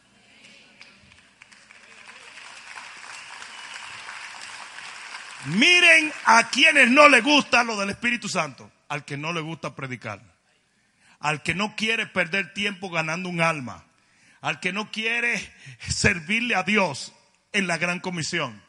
Miren 5.46 6.12
a 6.24 6.50
quienes 6.50 6.90
no 6.90 7.08
le 7.08 7.20
gusta 7.20 7.62
lo 7.62 7.78
del 7.78 7.90
Espíritu 7.90 8.28
Santo. 8.28 8.70
Al 8.88 9.04
que 9.04 9.16
no 9.16 9.32
le 9.32 9.40
gusta 9.40 9.74
predicar. 9.74 10.20
Al 11.20 11.42
que 11.42 11.54
no 11.54 11.74
quiere 11.76 12.06
perder 12.06 12.52
tiempo 12.52 12.90
ganando 12.90 13.28
un 13.28 13.40
alma. 13.40 13.84
Al 14.40 14.60
que 14.60 14.72
no 14.72 14.90
quiere 14.90 15.40
servirle 15.88 16.54
a 16.54 16.62
Dios 16.62 17.12
en 17.52 17.66
la 17.66 17.78
gran 17.78 18.00
comisión. 18.00 18.65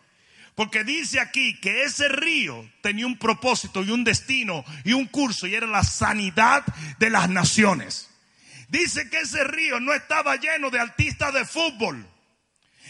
Porque 0.57 0.83
dice 0.83 1.19
aquí 1.19 1.59
que 1.59 1.83
ese 1.83 2.07
río 2.07 2.67
tenía 2.81 3.05
un 3.05 3.19
propósito 3.19 3.83
y 3.83 3.91
un 3.91 4.03
destino 4.03 4.65
y 4.83 4.93
un 4.93 5.05
curso 5.05 5.45
y 5.45 5.53
era 5.53 5.67
la 5.67 5.83
sanidad 5.83 6.65
de 6.97 7.11
las 7.11 7.29
naciones. 7.29 8.09
Dice 8.67 9.07
que 9.07 9.19
ese 9.19 9.43
río 9.43 9.79
no 9.79 9.93
estaba 9.93 10.35
lleno 10.37 10.71
de 10.71 10.79
artistas 10.79 11.31
de 11.31 11.45
fútbol. 11.45 12.03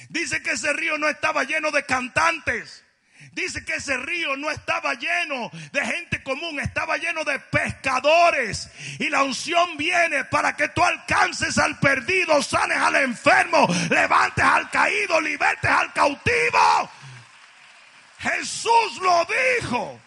Dice 0.07 0.41
que 0.41 0.51
ese 0.51 0.71
río 0.71 0.97
no 0.97 1.09
estaba 1.09 1.43
lleno 1.43 1.71
de 1.71 1.83
cantantes. 1.83 2.85
Dice 3.33 3.63
que 3.65 3.75
ese 3.75 3.97
río 3.97 4.35
no 4.35 4.49
estaba 4.49 4.93
lleno 4.93 5.51
de 5.71 5.85
gente 5.85 6.23
común, 6.23 6.59
estaba 6.59 6.97
lleno 6.97 7.23
de 7.23 7.37
pescadores. 7.39 8.69
Y 8.97 9.09
la 9.09 9.23
unción 9.23 9.77
viene 9.77 10.23
para 10.25 10.55
que 10.55 10.69
tú 10.69 10.83
alcances 10.83 11.57
al 11.57 11.77
perdido, 11.79 12.41
sanes 12.41 12.77
al 12.77 12.95
enfermo, 12.95 13.67
levantes 13.89 14.43
al 14.43 14.69
caído, 14.71 15.19
libertes 15.21 15.69
al 15.69 15.91
cautivo. 15.93 16.46
Jesús 18.29 18.99
lo 19.01 19.25
dijo. 19.25 19.99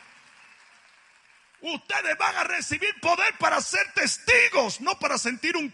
Ustedes 1.63 2.17
van 2.19 2.37
a 2.37 2.45
recibir 2.45 2.95
poder 3.01 3.35
para 3.39 3.61
ser 3.61 3.93
testigos, 3.93 4.81
no 4.81 4.99
para 4.99 5.19
sentir 5.19 5.57
un 5.57 5.71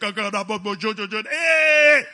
¡Eh! 1.30 2.06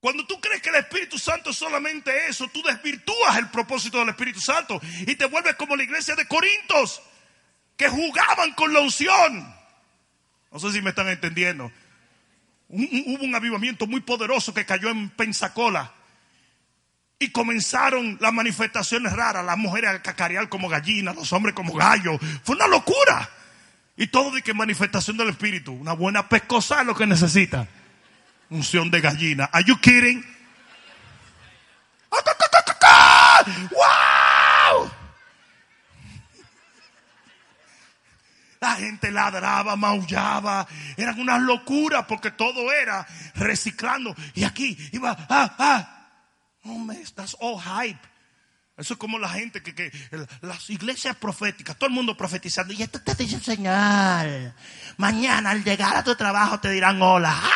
Cuando 0.00 0.26
tú 0.26 0.40
crees 0.40 0.62
que 0.62 0.70
el 0.70 0.76
Espíritu 0.76 1.18
Santo 1.18 1.50
es 1.50 1.56
solamente 1.56 2.28
eso, 2.28 2.48
tú 2.48 2.62
desvirtúas 2.62 3.36
el 3.36 3.50
propósito 3.50 3.98
del 3.98 4.10
Espíritu 4.10 4.40
Santo 4.40 4.80
y 5.06 5.14
te 5.16 5.26
vuelves 5.26 5.56
como 5.56 5.76
la 5.76 5.82
iglesia 5.82 6.14
de 6.14 6.26
Corintios, 6.26 7.02
que 7.76 7.88
jugaban 7.88 8.52
con 8.54 8.72
la 8.72 8.80
unción. 8.80 9.54
No 10.50 10.58
sé 10.58 10.72
si 10.72 10.80
me 10.80 10.90
están 10.90 11.08
entendiendo. 11.08 11.70
hubo 12.68 13.24
un 13.24 13.34
avivamiento 13.34 13.86
muy 13.86 14.00
poderoso 14.00 14.54
que 14.54 14.64
cayó 14.64 14.88
en 14.88 15.10
Pensacola 15.10 15.92
y 17.18 17.30
comenzaron 17.30 18.16
las 18.20 18.32
manifestaciones 18.32 19.12
raras, 19.12 19.44
las 19.44 19.58
mujeres 19.58 19.90
a 19.90 20.02
cacarear 20.02 20.48
como 20.48 20.68
gallinas, 20.68 21.16
los 21.16 21.32
hombres 21.32 21.54
como 21.54 21.74
gallos. 21.74 22.20
Fue 22.44 22.54
una 22.54 22.68
locura. 22.68 23.28
Y 23.96 24.06
todo 24.06 24.30
de 24.30 24.42
que 24.42 24.54
manifestación 24.54 25.16
del 25.16 25.30
Espíritu. 25.30 25.72
Una 25.72 25.92
buena 25.92 26.28
pescosa 26.28 26.80
es 26.80 26.86
lo 26.86 26.94
que 26.94 27.06
necesita. 27.06 27.66
Unción 28.50 28.90
de 28.90 29.00
gallina. 29.00 29.50
Are 29.52 29.64
you 29.64 29.76
kidding? 29.80 30.24
¡Wow! 33.70 34.90
La 38.60 38.74
gente 38.76 39.10
ladraba, 39.10 39.74
maullaba. 39.74 40.66
Eran 40.96 41.18
unas 41.18 41.40
locuras 41.42 42.04
porque 42.06 42.30
todo 42.30 42.72
era 42.72 43.06
reciclando. 43.34 44.14
Y 44.34 44.44
aquí 44.44 44.76
iba, 44.92 45.16
ah, 45.28 45.56
ah, 45.58 45.97
no 46.68 46.78
me 46.78 47.00
estás 47.00 47.36
all 47.40 47.58
hype. 47.60 48.00
Eso 48.76 48.94
es 48.94 48.98
como 48.98 49.18
la 49.18 49.28
gente 49.28 49.60
que, 49.60 49.90
las 50.42 50.70
iglesias 50.70 51.16
proféticas, 51.16 51.76
todo 51.76 51.88
el 51.88 51.94
mundo 51.94 52.16
profetizando. 52.16 52.72
Y 52.72 52.82
esto 52.82 53.00
te 53.00 53.14
dice 53.16 53.40
Señor. 53.40 54.54
Mañana 54.98 55.50
al 55.50 55.64
llegar 55.64 55.96
a 55.96 56.04
tu 56.04 56.14
trabajo 56.14 56.60
te 56.60 56.70
dirán 56.70 57.02
hola. 57.02 57.36
¡Hola! 57.36 57.52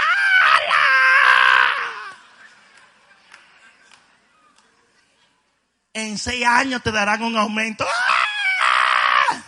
En 5.95 6.19
seis 6.19 6.45
años 6.45 6.83
te 6.83 6.91
darán 6.91 7.23
un 7.23 7.37
aumento. 7.37 7.87
¡Ah! 7.87 9.43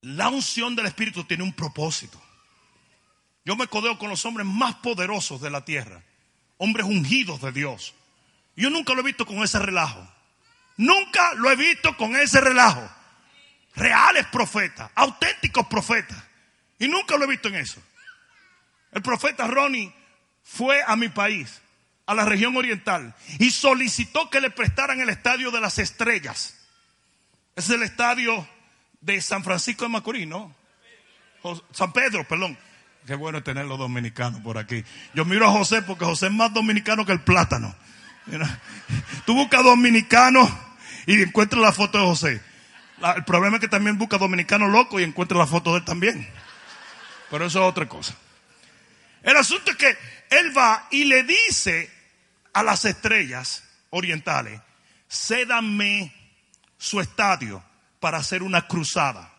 La 0.00 0.28
unción 0.30 0.74
del 0.74 0.86
Espíritu 0.86 1.24
tiene 1.24 1.42
un 1.42 1.52
propósito. 1.52 2.20
Yo 3.44 3.56
me 3.56 3.66
codeo 3.66 3.98
con 3.98 4.08
los 4.08 4.24
hombres 4.24 4.46
más 4.46 4.76
poderosos 4.76 5.40
de 5.40 5.50
la 5.50 5.64
tierra, 5.64 6.02
hombres 6.58 6.86
ungidos 6.86 7.40
de 7.40 7.52
Dios. 7.52 7.94
Yo 8.54 8.70
nunca 8.70 8.94
lo 8.94 9.00
he 9.00 9.04
visto 9.04 9.26
con 9.26 9.42
ese 9.42 9.58
relajo. 9.58 10.06
Nunca 10.76 11.34
lo 11.34 11.50
he 11.50 11.56
visto 11.56 11.96
con 11.96 12.14
ese 12.16 12.40
relajo. 12.40 12.88
Reales 13.74 14.26
profetas, 14.26 14.90
auténticos 14.94 15.66
profetas. 15.66 16.22
Y 16.78 16.88
nunca 16.88 17.16
lo 17.16 17.24
he 17.24 17.28
visto 17.28 17.48
en 17.48 17.56
eso. 17.56 17.82
El 18.92 19.02
profeta 19.02 19.46
Ronnie 19.46 19.92
fue 20.42 20.82
a 20.86 20.96
mi 20.96 21.08
país 21.08 21.60
a 22.06 22.14
la 22.14 22.24
región 22.24 22.56
oriental 22.56 23.14
y 23.38 23.50
solicitó 23.50 24.28
que 24.28 24.40
le 24.40 24.50
prestaran 24.50 25.00
el 25.00 25.08
estadio 25.08 25.50
de 25.50 25.60
las 25.60 25.78
estrellas. 25.78 26.58
Es 27.56 27.70
el 27.70 27.82
estadio 27.82 28.46
de 29.00 29.20
San 29.20 29.42
Francisco 29.44 29.84
de 29.84 29.90
Macorís, 29.90 30.26
¿no? 30.26 30.54
San 31.72 31.92
Pedro, 31.92 32.26
perdón. 32.26 32.58
Qué 33.06 33.14
bueno 33.16 33.42
tener 33.42 33.66
los 33.66 33.78
dominicanos 33.78 34.40
por 34.42 34.58
aquí. 34.58 34.84
Yo 35.12 35.24
miro 35.24 35.48
a 35.48 35.50
José 35.50 35.82
porque 35.82 36.04
José 36.04 36.26
es 36.26 36.32
más 36.32 36.52
dominicano 36.52 37.04
que 37.04 37.12
el 37.12 37.20
plátano. 37.20 37.74
Tú 39.26 39.34
buscas 39.34 39.64
dominicano 39.64 40.48
y 41.06 41.20
encuentras 41.20 41.60
la 41.60 41.72
foto 41.72 41.98
de 41.98 42.04
José. 42.04 42.40
el 43.16 43.24
problema 43.24 43.56
es 43.56 43.60
que 43.60 43.68
también 43.68 43.98
busca 43.98 44.18
dominicano 44.18 44.68
loco 44.68 45.00
y 45.00 45.02
encuentra 45.02 45.36
la 45.36 45.46
foto 45.46 45.72
de 45.72 45.78
él 45.78 45.84
también. 45.84 46.28
Pero 47.30 47.46
eso 47.46 47.60
es 47.60 47.68
otra 47.68 47.88
cosa. 47.88 48.14
El 49.22 49.36
asunto 49.36 49.72
es 49.72 49.76
que 49.76 49.96
él 50.30 50.56
va 50.56 50.86
y 50.90 51.04
le 51.04 51.24
dice 51.24 51.90
a 52.52 52.62
las 52.62 52.84
estrellas 52.84 53.64
orientales, 53.90 54.60
cédame 55.08 56.14
su 56.78 57.00
estadio 57.00 57.62
para 57.98 58.18
hacer 58.18 58.42
una 58.42 58.66
cruzada. 58.68 59.32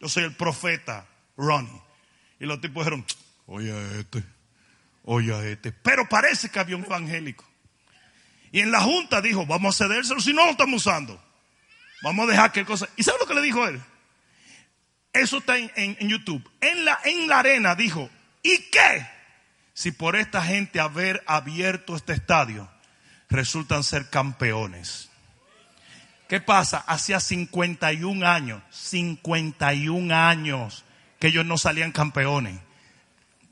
Yo 0.00 0.08
soy 0.08 0.24
el 0.24 0.34
profeta 0.34 1.06
Ronnie. 1.36 1.87
Y 2.40 2.46
los 2.46 2.60
tipos 2.60 2.84
dijeron, 2.84 3.04
oye 3.46 4.00
este, 4.00 4.22
oye 5.04 5.52
este. 5.52 5.72
Pero 5.72 6.08
parece 6.08 6.48
que 6.50 6.58
había 6.58 6.76
un 6.76 6.84
evangélico. 6.84 7.44
Y 8.52 8.60
en 8.60 8.70
la 8.70 8.80
junta 8.80 9.20
dijo, 9.20 9.44
vamos 9.46 9.80
a 9.80 9.84
cedérselo 9.84 10.20
si 10.20 10.32
no 10.32 10.44
lo 10.44 10.52
estamos 10.52 10.86
usando. 10.86 11.22
Vamos 12.02 12.28
a 12.28 12.30
dejar 12.30 12.52
que 12.52 12.64
cosa. 12.64 12.88
¿Y 12.96 13.02
sabe 13.02 13.18
lo 13.20 13.26
que 13.26 13.34
le 13.34 13.42
dijo 13.42 13.66
él? 13.66 13.80
Eso 15.12 15.38
está 15.38 15.58
en, 15.58 15.96
YouTube. 16.08 16.48
En 16.60 16.84
la, 16.84 16.98
en 17.04 17.28
la 17.28 17.40
arena 17.40 17.74
dijo, 17.74 18.08
¿y 18.42 18.58
qué? 18.70 19.06
Si 19.74 19.90
por 19.90 20.16
esta 20.16 20.42
gente 20.42 20.80
haber 20.80 21.22
abierto 21.26 21.96
este 21.96 22.12
estadio, 22.12 22.68
resultan 23.28 23.82
ser 23.82 24.10
campeones. 24.10 25.08
¿Qué 26.28 26.40
pasa? 26.40 26.78
Hacía 26.78 27.20
51 27.20 28.26
años, 28.26 28.62
51 28.70 30.14
años 30.14 30.84
que 31.18 31.28
ellos 31.28 31.44
no 31.44 31.58
salían 31.58 31.92
campeones. 31.92 32.60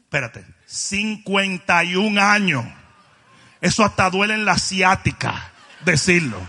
Espérate, 0.05 0.45
51 0.67 2.21
años. 2.21 2.65
Eso 3.61 3.85
hasta 3.85 4.11
duele 4.11 4.35
en 4.35 4.45
la 4.45 4.53
asiática 4.53 5.53
decirlo. 5.85 6.41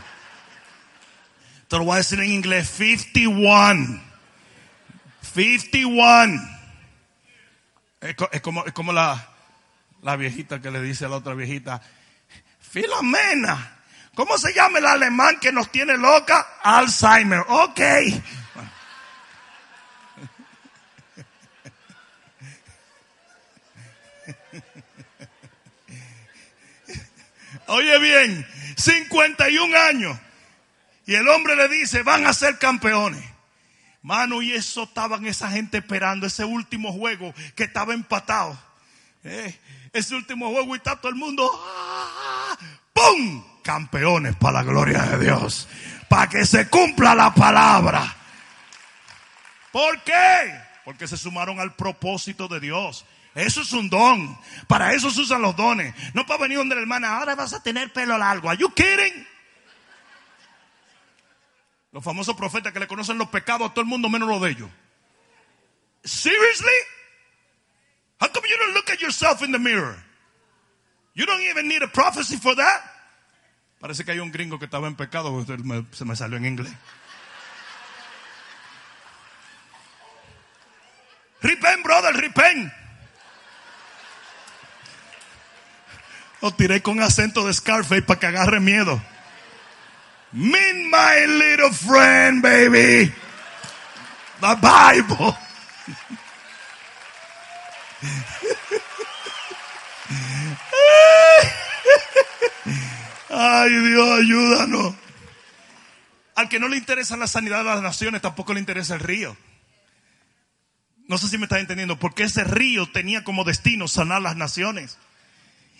Te 1.67 1.77
lo 1.77 1.85
voy 1.85 1.95
a 1.95 1.97
decir 1.97 2.19
en 2.19 2.31
inglés, 2.31 2.69
51. 2.69 4.01
51. 5.33 6.57
Es, 8.01 8.41
como, 8.41 8.65
es 8.65 8.73
como 8.73 8.93
la, 8.93 9.29
la 10.01 10.15
viejita 10.15 10.61
que 10.61 10.71
le 10.71 10.81
dice 10.81 11.05
a 11.05 11.09
la 11.09 11.17
otra 11.17 11.33
viejita, 11.33 11.81
Filomena, 12.59 13.77
¿Cómo 14.17 14.35
se 14.39 14.51
llama 14.51 14.79
el 14.79 14.85
alemán 14.87 15.37
que 15.39 15.51
nos 15.51 15.71
tiene 15.71 15.95
loca? 15.95 16.55
Alzheimer. 16.63 17.45
Ok. 17.49 17.79
Oye 27.67 27.99
bien, 27.99 28.47
51 28.77 29.77
años. 29.77 30.17
Y 31.05 31.15
el 31.15 31.27
hombre 31.29 31.55
le 31.55 31.67
dice, 31.69 32.03
van 32.03 32.25
a 32.25 32.33
ser 32.33 32.57
campeones. 32.57 33.23
Mano, 34.01 34.41
y 34.41 34.53
eso 34.53 34.83
estaban 34.83 35.25
esa 35.25 35.49
gente 35.49 35.77
esperando, 35.77 36.27
ese 36.27 36.45
último 36.45 36.93
juego 36.93 37.33
que 37.55 37.63
estaba 37.63 37.93
empatado. 37.93 38.57
Eh, 39.23 39.57
ese 39.93 40.15
último 40.15 40.51
juego 40.51 40.75
y 40.75 40.77
está 40.77 40.95
todo 40.95 41.09
el 41.09 41.17
mundo. 41.17 41.49
¡ah! 41.53 42.57
¡Pum! 42.93 43.43
campeones 43.67 44.33
para 44.37 44.59
la 44.59 44.63
gloria 44.63 45.01
de 45.03 45.25
Dios. 45.25 45.67
Para 46.07 46.29
que 46.29 46.45
se 46.45 46.69
cumpla 46.69 47.13
la 47.13 47.33
palabra. 47.33 48.15
¿Por 49.73 50.01
qué? 50.03 50.57
Porque 50.85 51.05
se 51.05 51.17
sumaron 51.17 51.59
al 51.59 51.75
propósito 51.75 52.47
de 52.47 52.61
Dios. 52.61 53.05
Eso 53.37 53.61
es 53.61 53.71
un 53.71 53.87
don. 53.87 54.35
Para 54.67 54.93
eso 54.93 55.11
se 55.11 55.21
usan 55.21 55.43
los 55.43 55.55
dones. 55.55 55.93
No 56.15 56.25
para 56.25 56.41
venir 56.41 56.57
donde 56.57 56.73
la 56.73 56.81
hermana, 56.81 57.17
ahora 57.17 57.35
vas 57.35 57.53
a 57.53 57.61
tener 57.61 57.93
pelo 57.93 58.17
largo. 58.17 58.49
¿Are 58.49 58.59
you 58.59 58.73
kidding? 58.73 59.27
Los 61.91 62.03
famosos 62.03 62.35
profetas 62.35 62.73
que 62.73 62.79
le 62.79 62.87
conocen 62.87 63.19
los 63.19 63.29
pecados 63.29 63.69
a 63.69 63.73
todo 63.75 63.81
el 63.81 63.87
mundo 63.87 64.09
menos 64.09 64.27
los 64.27 64.41
de 64.41 64.49
ellos. 64.49 64.69
Seriously? 66.03 66.67
How 68.19 68.27
come 68.33 68.47
you 68.49 68.57
don't 68.57 68.73
look 68.73 68.89
at 68.89 68.99
yourself 68.99 69.43
in 69.43 69.51
the 69.51 69.59
mirror? 69.59 70.03
You 71.13 71.27
don't 71.27 71.43
even 71.43 71.67
need 71.67 71.83
a 71.83 71.87
prophecy 71.87 72.37
for 72.37 72.55
that. 72.55 72.81
Parece 73.79 74.03
que 74.03 74.13
hay 74.13 74.19
un 74.19 74.31
gringo 74.31 74.57
que 74.57 74.65
estaba 74.65 74.87
en 74.87 74.95
pecado, 74.95 75.45
se 75.91 76.05
me 76.05 76.15
salió 76.15 76.37
en 76.37 76.45
inglés. 76.47 76.73
Ripen, 81.43 81.83
brother, 81.83 82.15
ripen. 82.15 82.86
Lo 86.41 86.53
tiré 86.53 86.81
con 86.81 87.01
acento 87.01 87.47
de 87.47 87.53
Scarface 87.53 88.01
para 88.01 88.19
que 88.19 88.27
agarre 88.27 88.59
miedo. 88.59 89.01
Meet 90.31 90.91
my 90.91 91.27
little 91.27 91.71
friend, 91.71 92.41
baby. 92.41 93.13
The 94.39 94.55
Bible. 94.55 95.35
Ay 103.29 103.69
Dios, 103.69 104.19
ayúdanos. 104.19 104.95
Al 106.35 106.49
que 106.49 106.59
no 106.59 106.67
le 106.67 106.77
interesa 106.77 107.17
la 107.17 107.27
sanidad 107.27 107.59
de 107.59 107.65
las 107.65 107.81
naciones, 107.81 108.21
tampoco 108.21 108.53
le 108.53 108.59
interesa 108.59 108.93
el 108.93 108.99
río. 108.99 109.35
No 111.07 111.17
sé 111.17 111.29
si 111.29 111.37
me 111.37 111.45
estás 111.45 111.59
entendiendo, 111.59 111.97
porque 111.97 112.23
ese 112.23 112.43
río 112.43 112.91
tenía 112.91 113.23
como 113.23 113.43
destino 113.43 113.87
sanar 113.87 114.21
las 114.21 114.35
naciones. 114.35 114.97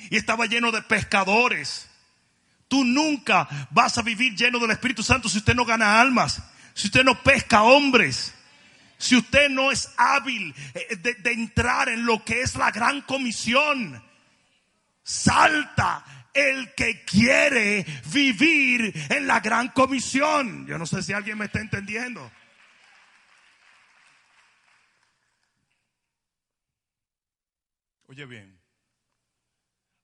Y 0.09 0.17
estaba 0.17 0.45
lleno 0.45 0.71
de 0.71 0.81
pescadores. 0.81 1.89
Tú 2.67 2.83
nunca 2.83 3.47
vas 3.71 3.97
a 3.97 4.01
vivir 4.01 4.35
lleno 4.35 4.59
del 4.59 4.71
Espíritu 4.71 5.03
Santo 5.03 5.29
si 5.29 5.37
usted 5.37 5.55
no 5.55 5.65
gana 5.65 6.01
almas, 6.01 6.41
si 6.73 6.87
usted 6.87 7.03
no 7.03 7.23
pesca 7.23 7.63
hombres, 7.63 8.33
si 8.97 9.15
usted 9.15 9.49
no 9.49 9.71
es 9.71 9.89
hábil 9.97 10.53
eh, 10.73 10.95
de, 10.97 11.13
de 11.15 11.31
entrar 11.31 11.87
en 11.87 12.05
lo 12.05 12.23
que 12.25 12.41
es 12.41 12.55
la 12.55 12.71
gran 12.71 13.01
comisión. 13.01 14.03
Salta 15.03 16.03
el 16.33 16.73
que 16.75 17.03
quiere 17.03 17.85
vivir 18.11 18.93
en 19.09 19.27
la 19.27 19.39
gran 19.39 19.69
comisión. 19.69 20.67
Yo 20.67 20.77
no 20.77 20.85
sé 20.85 21.01
si 21.01 21.13
alguien 21.13 21.37
me 21.37 21.45
está 21.45 21.59
entendiendo. 21.59 22.31
Oye 28.07 28.25
bien, 28.25 28.56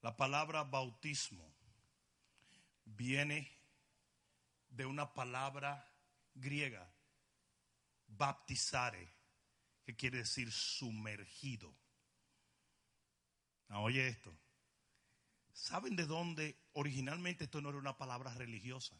la 0.03 0.15
palabra 0.17 0.65
bautismo 0.65 1.49
viene 2.83 3.49
de 4.69 4.85
una 4.85 5.13
palabra 5.13 5.89
griega, 6.35 6.93
baptizare, 8.07 9.09
que 9.85 9.95
quiere 9.95 10.19
decir 10.19 10.51
sumergido. 10.51 11.73
oye 13.69 14.09
esto. 14.09 14.37
¿Saben 15.53 15.95
de 15.95 16.05
dónde 16.05 16.57
originalmente 16.73 17.45
esto 17.45 17.61
no 17.61 17.69
era 17.69 17.77
una 17.77 17.97
palabra 17.97 18.33
religiosa? 18.33 18.99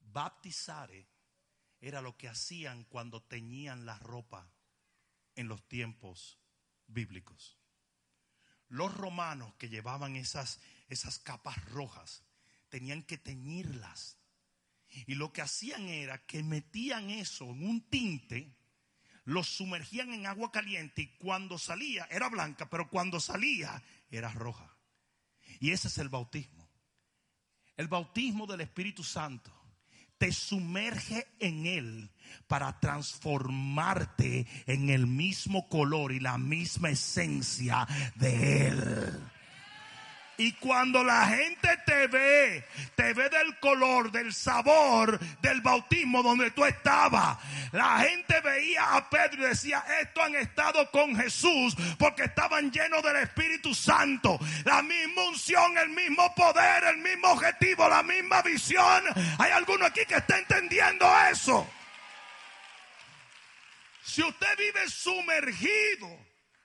Baptizare 0.00 1.06
era 1.80 2.00
lo 2.00 2.16
que 2.16 2.28
hacían 2.28 2.84
cuando 2.84 3.22
teñían 3.22 3.84
la 3.84 3.98
ropa 3.98 4.50
en 5.34 5.48
los 5.48 5.68
tiempos 5.68 6.38
bíblicos. 6.86 7.59
Los 8.70 8.94
romanos 8.94 9.52
que 9.58 9.68
llevaban 9.68 10.16
esas, 10.16 10.60
esas 10.88 11.18
capas 11.18 11.62
rojas 11.66 12.22
tenían 12.68 13.02
que 13.02 13.18
teñirlas. 13.18 14.16
Y 15.06 15.16
lo 15.16 15.32
que 15.32 15.42
hacían 15.42 15.88
era 15.88 16.24
que 16.24 16.42
metían 16.42 17.10
eso 17.10 17.44
en 17.44 17.68
un 17.68 17.80
tinte, 17.82 18.56
lo 19.24 19.44
sumergían 19.44 20.12
en 20.12 20.26
agua 20.26 20.50
caliente 20.50 21.02
y 21.02 21.16
cuando 21.18 21.58
salía 21.58 22.06
era 22.10 22.28
blanca, 22.28 22.70
pero 22.70 22.88
cuando 22.88 23.20
salía 23.20 23.82
era 24.10 24.30
roja. 24.30 24.74
Y 25.60 25.72
ese 25.72 25.88
es 25.88 25.98
el 25.98 26.08
bautismo. 26.08 26.68
El 27.76 27.88
bautismo 27.88 28.46
del 28.46 28.62
Espíritu 28.62 29.04
Santo 29.04 29.59
te 30.20 30.32
sumerge 30.32 31.26
en 31.38 31.64
Él 31.64 32.10
para 32.46 32.78
transformarte 32.78 34.46
en 34.66 34.90
el 34.90 35.06
mismo 35.06 35.66
color 35.66 36.12
y 36.12 36.20
la 36.20 36.36
misma 36.36 36.90
esencia 36.90 37.88
de 38.16 38.66
Él. 38.68 39.18
Y 40.40 40.52
cuando 40.52 41.04
la 41.04 41.26
gente 41.26 41.68
te 41.84 42.06
ve, 42.06 42.64
te 42.94 43.12
ve 43.12 43.28
del 43.28 43.58
color, 43.58 44.10
del 44.10 44.32
sabor 44.32 45.20
del 45.42 45.60
bautismo 45.60 46.22
donde 46.22 46.50
tú 46.52 46.64
estabas. 46.64 47.36
La 47.72 47.98
gente 47.98 48.40
veía 48.40 48.96
a 48.96 49.10
Pedro 49.10 49.44
y 49.44 49.48
decía, 49.50 49.84
estos 50.00 50.24
han 50.24 50.34
estado 50.36 50.90
con 50.90 51.14
Jesús 51.14 51.76
porque 51.98 52.22
estaban 52.22 52.70
llenos 52.72 53.02
del 53.02 53.16
Espíritu 53.16 53.74
Santo. 53.74 54.38
La 54.64 54.80
misma 54.80 55.24
unción, 55.24 55.76
el 55.76 55.90
mismo 55.90 56.34
poder, 56.34 56.84
el 56.84 56.96
mismo 57.02 57.32
objetivo, 57.32 57.86
la 57.86 58.02
misma 58.02 58.40
visión. 58.40 59.04
Hay 59.36 59.50
alguno 59.50 59.84
aquí 59.84 60.06
que 60.08 60.14
está 60.14 60.38
entendiendo 60.38 61.06
eso. 61.30 61.70
Si 64.02 64.22
usted 64.22 64.56
vive 64.56 64.88
sumergido 64.88 66.08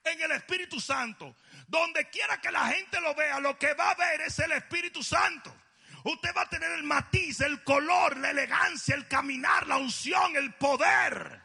en 0.06 0.22
el 0.22 0.32
Espíritu 0.32 0.80
Santo, 0.80 1.36
donde 1.68 2.10
quiera 2.10 2.40
que 2.40 2.52
la 2.52 2.68
gente 2.68 3.00
lo 3.02 3.14
vea, 3.16 3.40
lo 3.40 3.58
que 3.58 3.74
va 3.74 3.92
a 3.92 3.96
ver 3.96 4.22
es 4.22 4.38
el 4.40 4.52
Espíritu 4.52 5.04
Santo. 5.04 5.56
Usted 6.04 6.30
va 6.36 6.42
a 6.42 6.50
tener 6.50 6.72
el 6.72 6.84
matiz, 6.84 7.42
el 7.42 7.64
color, 7.64 8.18
la 8.18 8.30
elegancia, 8.30 8.94
el 8.94 9.08
caminar, 9.08 9.66
la 9.68 9.78
unción, 9.78 10.36
el 10.36 10.54
poder. 10.54 11.42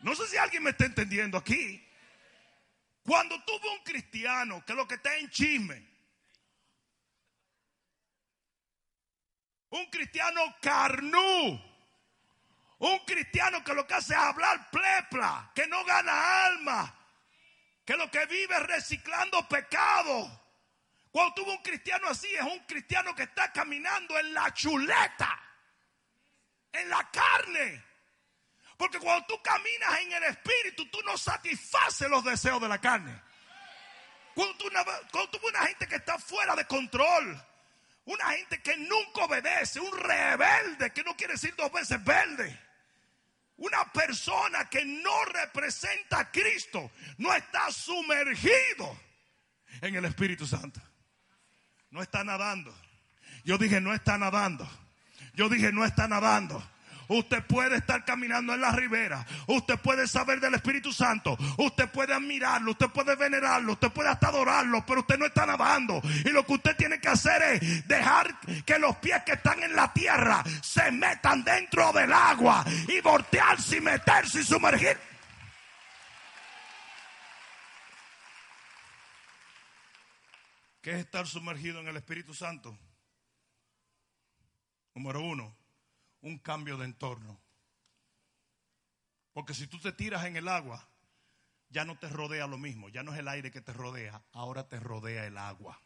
No 0.00 0.14
sé 0.14 0.26
si 0.28 0.36
alguien 0.36 0.62
me 0.62 0.70
está 0.70 0.86
entendiendo 0.86 1.36
aquí. 1.36 1.84
Cuando 3.02 3.42
tuve 3.44 3.68
un 3.70 3.82
cristiano 3.82 4.64
que 4.64 4.74
lo 4.74 4.86
que 4.86 4.94
está 4.94 5.16
en 5.16 5.28
chisme, 5.30 5.84
un 9.70 9.86
cristiano 9.86 10.40
carnú, 10.60 11.60
un 12.78 12.98
cristiano 13.00 13.64
que 13.64 13.74
lo 13.74 13.86
que 13.86 13.94
hace 13.94 14.14
es 14.14 14.18
hablar 14.18 14.70
plepla, 14.70 15.50
que 15.54 15.66
no 15.66 15.84
gana 15.84 16.44
alma, 16.46 16.99
que 17.90 17.96
lo 17.96 18.08
que 18.08 18.24
vive 18.26 18.54
es 18.54 18.62
reciclando 18.68 19.48
pecado. 19.48 20.30
Cuando 21.10 21.34
tuvo 21.34 21.50
un 21.50 21.60
cristiano 21.60 22.06
así, 22.06 22.28
es 22.32 22.42
un 22.42 22.60
cristiano 22.60 23.12
que 23.16 23.24
está 23.24 23.50
caminando 23.50 24.16
en 24.16 24.32
la 24.32 24.54
chuleta, 24.54 25.36
en 26.70 26.88
la 26.88 27.10
carne. 27.10 27.84
Porque 28.76 29.00
cuando 29.00 29.26
tú 29.26 29.42
caminas 29.42 29.98
en 30.02 30.12
el 30.12 30.22
espíritu, 30.22 30.88
tú 30.88 31.00
no 31.04 31.18
satisfaces 31.18 32.08
los 32.08 32.22
deseos 32.22 32.60
de 32.60 32.68
la 32.68 32.80
carne. 32.80 33.20
Cuando 34.36 34.54
tú, 34.54 34.70
cuando 35.10 35.30
tú 35.30 35.48
una 35.48 35.66
gente 35.66 35.88
que 35.88 35.96
está 35.96 36.16
fuera 36.16 36.54
de 36.54 36.68
control, 36.68 37.44
una 38.04 38.26
gente 38.26 38.62
que 38.62 38.76
nunca 38.76 39.24
obedece, 39.24 39.80
un 39.80 39.98
rebelde 39.98 40.92
que 40.92 41.02
no 41.02 41.16
quiere 41.16 41.32
decir 41.32 41.56
dos 41.56 41.72
veces 41.72 42.04
verde. 42.04 42.56
Una 43.60 43.92
persona 43.92 44.70
que 44.70 44.82
no 44.86 45.24
representa 45.26 46.20
a 46.20 46.30
Cristo 46.30 46.90
no 47.18 47.34
está 47.34 47.70
sumergido 47.70 48.98
en 49.82 49.96
el 49.96 50.06
Espíritu 50.06 50.46
Santo. 50.46 50.80
No 51.90 52.00
está 52.00 52.24
nadando. 52.24 52.74
Yo 53.44 53.58
dije, 53.58 53.78
no 53.82 53.92
está 53.92 54.16
nadando. 54.16 54.66
Yo 55.34 55.50
dije, 55.50 55.72
no 55.72 55.84
está 55.84 56.08
nadando. 56.08 56.66
Usted 57.10 57.44
puede 57.44 57.78
estar 57.78 58.04
caminando 58.04 58.54
en 58.54 58.60
la 58.60 58.70
ribera. 58.70 59.26
Usted 59.48 59.80
puede 59.80 60.06
saber 60.06 60.38
del 60.38 60.54
Espíritu 60.54 60.92
Santo. 60.92 61.36
Usted 61.58 61.90
puede 61.90 62.14
admirarlo. 62.14 62.70
Usted 62.70 62.86
puede 62.86 63.16
venerarlo. 63.16 63.72
Usted 63.72 63.90
puede 63.90 64.10
hasta 64.10 64.28
adorarlo. 64.28 64.86
Pero 64.86 65.00
usted 65.00 65.18
no 65.18 65.26
está 65.26 65.44
nadando. 65.44 66.00
Y 66.24 66.30
lo 66.30 66.46
que 66.46 66.52
usted 66.52 66.76
tiene 66.76 67.00
que 67.00 67.08
hacer 67.08 67.42
es 67.42 67.88
dejar 67.88 68.38
que 68.64 68.78
los 68.78 68.96
pies 68.98 69.24
que 69.24 69.32
están 69.32 69.60
en 69.60 69.74
la 69.74 69.92
tierra 69.92 70.44
se 70.62 70.92
metan 70.92 71.42
dentro 71.42 71.92
del 71.92 72.12
agua. 72.12 72.64
Y 72.86 73.00
voltearse 73.00 73.78
y 73.78 73.80
meterse 73.80 74.40
y 74.42 74.44
sumergir. 74.44 74.96
¿Qué 80.80 80.92
es 80.92 80.98
estar 80.98 81.26
sumergido 81.26 81.80
en 81.80 81.88
el 81.88 81.96
Espíritu 81.96 82.34
Santo? 82.34 82.78
Número 84.94 85.20
uno, 85.20 85.59
un 86.22 86.38
cambio 86.38 86.76
de 86.76 86.84
entorno. 86.84 87.40
Porque 89.32 89.54
si 89.54 89.66
tú 89.66 89.78
te 89.78 89.92
tiras 89.92 90.24
en 90.24 90.36
el 90.36 90.48
agua, 90.48 90.86
ya 91.68 91.84
no 91.84 91.98
te 91.98 92.08
rodea 92.08 92.46
lo 92.46 92.58
mismo, 92.58 92.88
ya 92.88 93.02
no 93.02 93.12
es 93.12 93.18
el 93.18 93.28
aire 93.28 93.50
que 93.50 93.60
te 93.60 93.72
rodea, 93.72 94.22
ahora 94.32 94.68
te 94.68 94.80
rodea 94.80 95.24
el 95.26 95.38
agua. 95.38 95.80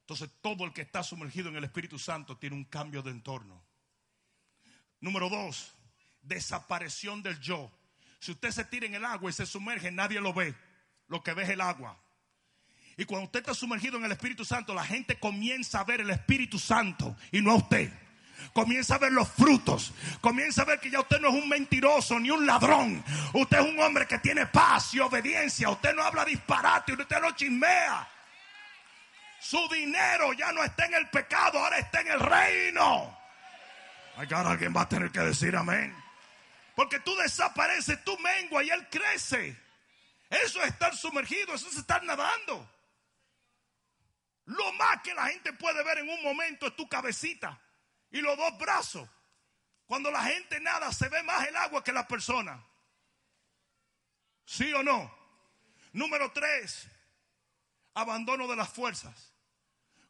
Entonces 0.00 0.30
todo 0.40 0.64
el 0.64 0.72
que 0.72 0.82
está 0.82 1.02
sumergido 1.02 1.48
en 1.48 1.56
el 1.56 1.64
Espíritu 1.64 1.98
Santo 1.98 2.36
tiene 2.36 2.56
un 2.56 2.64
cambio 2.64 3.02
de 3.02 3.10
entorno. 3.10 3.64
Número 5.00 5.28
dos, 5.28 5.72
desaparición 6.22 7.22
del 7.22 7.40
yo. 7.40 7.70
Si 8.20 8.30
usted 8.30 8.50
se 8.50 8.64
tira 8.64 8.86
en 8.86 8.94
el 8.94 9.04
agua 9.04 9.30
y 9.30 9.32
se 9.32 9.46
sumerge, 9.46 9.90
nadie 9.90 10.20
lo 10.20 10.32
ve. 10.32 10.54
Lo 11.08 11.22
que 11.22 11.34
ve 11.34 11.42
es 11.42 11.50
el 11.50 11.60
agua. 11.60 12.00
Y 12.96 13.04
cuando 13.04 13.26
usted 13.26 13.40
está 13.40 13.54
sumergido 13.54 13.96
en 13.96 14.04
el 14.04 14.12
Espíritu 14.12 14.44
Santo, 14.44 14.74
la 14.74 14.84
gente 14.84 15.18
comienza 15.18 15.80
a 15.80 15.84
ver 15.84 16.00
el 16.00 16.10
Espíritu 16.10 16.58
Santo 16.58 17.16
y 17.32 17.40
no 17.40 17.52
a 17.52 17.56
usted 17.56 17.92
comienza 18.52 18.96
a 18.96 18.98
ver 18.98 19.12
los 19.12 19.28
frutos, 19.28 19.92
comienza 20.20 20.62
a 20.62 20.64
ver 20.64 20.80
que 20.80 20.90
ya 20.90 21.00
usted 21.00 21.20
no 21.20 21.28
es 21.28 21.34
un 21.34 21.48
mentiroso 21.48 22.18
ni 22.18 22.30
un 22.30 22.46
ladrón, 22.46 23.02
usted 23.32 23.58
es 23.58 23.64
un 23.64 23.80
hombre 23.80 24.06
que 24.06 24.18
tiene 24.18 24.46
paz 24.46 24.94
y 24.94 25.00
obediencia, 25.00 25.70
usted 25.70 25.94
no 25.94 26.02
habla 26.02 26.24
disparate, 26.24 26.92
usted 26.92 27.20
no 27.20 27.30
chismea. 27.32 28.08
Su 29.40 29.68
dinero 29.68 30.32
ya 30.34 30.52
no 30.52 30.62
está 30.62 30.86
en 30.86 30.94
el 30.94 31.08
pecado, 31.10 31.58
ahora 31.58 31.78
está 31.78 32.00
en 32.00 32.08
el 32.08 32.20
reino. 32.20 33.18
Acá 34.16 34.40
alguien 34.40 34.72
va 34.74 34.82
a 34.82 34.88
tener 34.88 35.10
que 35.10 35.20
decir 35.20 35.56
amén. 35.56 35.96
Porque 36.76 37.00
tú 37.00 37.14
desapareces, 37.16 38.02
tú 38.04 38.16
mengua 38.18 38.62
y 38.62 38.70
él 38.70 38.88
crece. 38.88 39.56
Eso 40.30 40.62
es 40.62 40.68
estar 40.68 40.96
sumergido, 40.96 41.54
eso 41.54 41.68
es 41.68 41.76
estar 41.76 42.02
nadando. 42.04 42.70
Lo 44.46 44.72
más 44.74 45.02
que 45.02 45.14
la 45.14 45.26
gente 45.26 45.52
puede 45.52 45.82
ver 45.84 45.98
en 45.98 46.08
un 46.08 46.22
momento 46.22 46.66
es 46.66 46.76
tu 46.76 46.88
cabecita 46.88 47.60
y 48.12 48.20
los 48.20 48.36
dos 48.36 48.56
brazos. 48.58 49.08
Cuando 49.86 50.10
la 50.10 50.22
gente 50.22 50.60
nada, 50.60 50.92
se 50.92 51.08
ve 51.08 51.22
más 51.22 51.46
el 51.48 51.56
agua 51.56 51.82
que 51.82 51.92
la 51.92 52.06
persona. 52.06 52.64
¿Sí 54.44 54.72
o 54.72 54.82
no? 54.82 55.12
Número 55.92 56.30
tres, 56.32 56.86
abandono 57.94 58.46
de 58.46 58.56
las 58.56 58.68
fuerzas. 58.68 59.32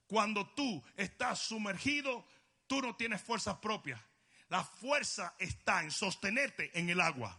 Cuando 0.06 0.46
tú 0.50 0.84
estás 0.96 1.38
sumergido, 1.38 2.26
tú 2.66 2.82
no 2.82 2.94
tienes 2.96 3.22
fuerzas 3.22 3.56
propias. 3.58 4.00
La 4.48 4.62
fuerza 4.62 5.34
está 5.38 5.82
en 5.82 5.90
sostenerte 5.90 6.70
en 6.78 6.90
el 6.90 7.00
agua. 7.00 7.38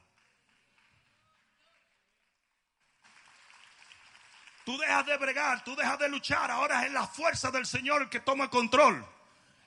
Tú 4.66 4.78
dejas 4.78 5.06
de 5.06 5.18
bregar, 5.18 5.64
tú 5.64 5.76
dejas 5.76 6.00
de 6.00 6.10
luchar. 6.10 6.50
Ahora 6.50 6.86
es 6.86 6.92
la 6.92 7.06
fuerza 7.06 7.52
del 7.52 7.66
Señor 7.66 8.04
el 8.04 8.10
que 8.10 8.22
toma 8.22 8.50
control. 8.50 9.06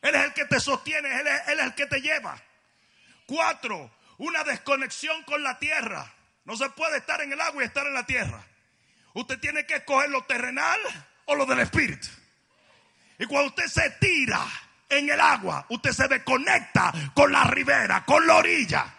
Él 0.03 0.15
es 0.15 0.25
el 0.25 0.33
que 0.35 0.45
te 0.45 0.61
sostiene, 0.61 1.09
él 1.21 1.27
es, 1.27 1.49
el 1.49 1.75
que 1.75 1.87
te 1.87 2.01
lleva. 2.01 2.41
Cuatro, 3.27 3.91
una 4.19 4.45
desconexión 4.45 5.23
con 5.25 5.43
la 5.43 5.59
tierra. 5.59 6.13
No 6.45 6.57
se 6.57 6.69
puede 6.71 6.99
estar 6.99 7.21
en 7.23 7.33
el 7.33 7.41
agua 7.41 7.63
y 7.63 7.67
estar 7.67 7.87
en 7.87 7.95
la 7.95 8.07
tierra. 8.07 8.45
Usted 9.15 9.39
tiene 9.41 9.67
que 9.67 9.77
escoger 9.77 10.11
lo 10.11 10.23
terrenal 10.25 10.81
o 11.25 11.35
lo 11.35 11.47
del 11.47 11.61
espíritu. 11.61 12.09
Y 13.19 13.27
cuando 13.27 13.49
usted 13.49 13.67
se 13.67 13.91
tira 13.99 14.47
en 14.89 15.09
el 15.11 15.21
agua, 15.21 15.67
usted 15.71 15.91
se 15.91 16.07
desconecta 16.07 16.93
con 17.15 17.33
la 17.33 17.45
ribera, 17.45 18.05
con 18.05 18.27
la 18.27 18.37
orilla. 18.37 18.95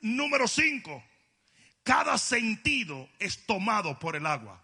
Número 0.00 0.48
cinco, 0.48 1.04
cada 1.82 2.16
sentido 2.16 3.08
es 3.18 3.44
tomado 3.44 3.98
por 3.98 4.16
el 4.16 4.24
agua. 4.24 4.62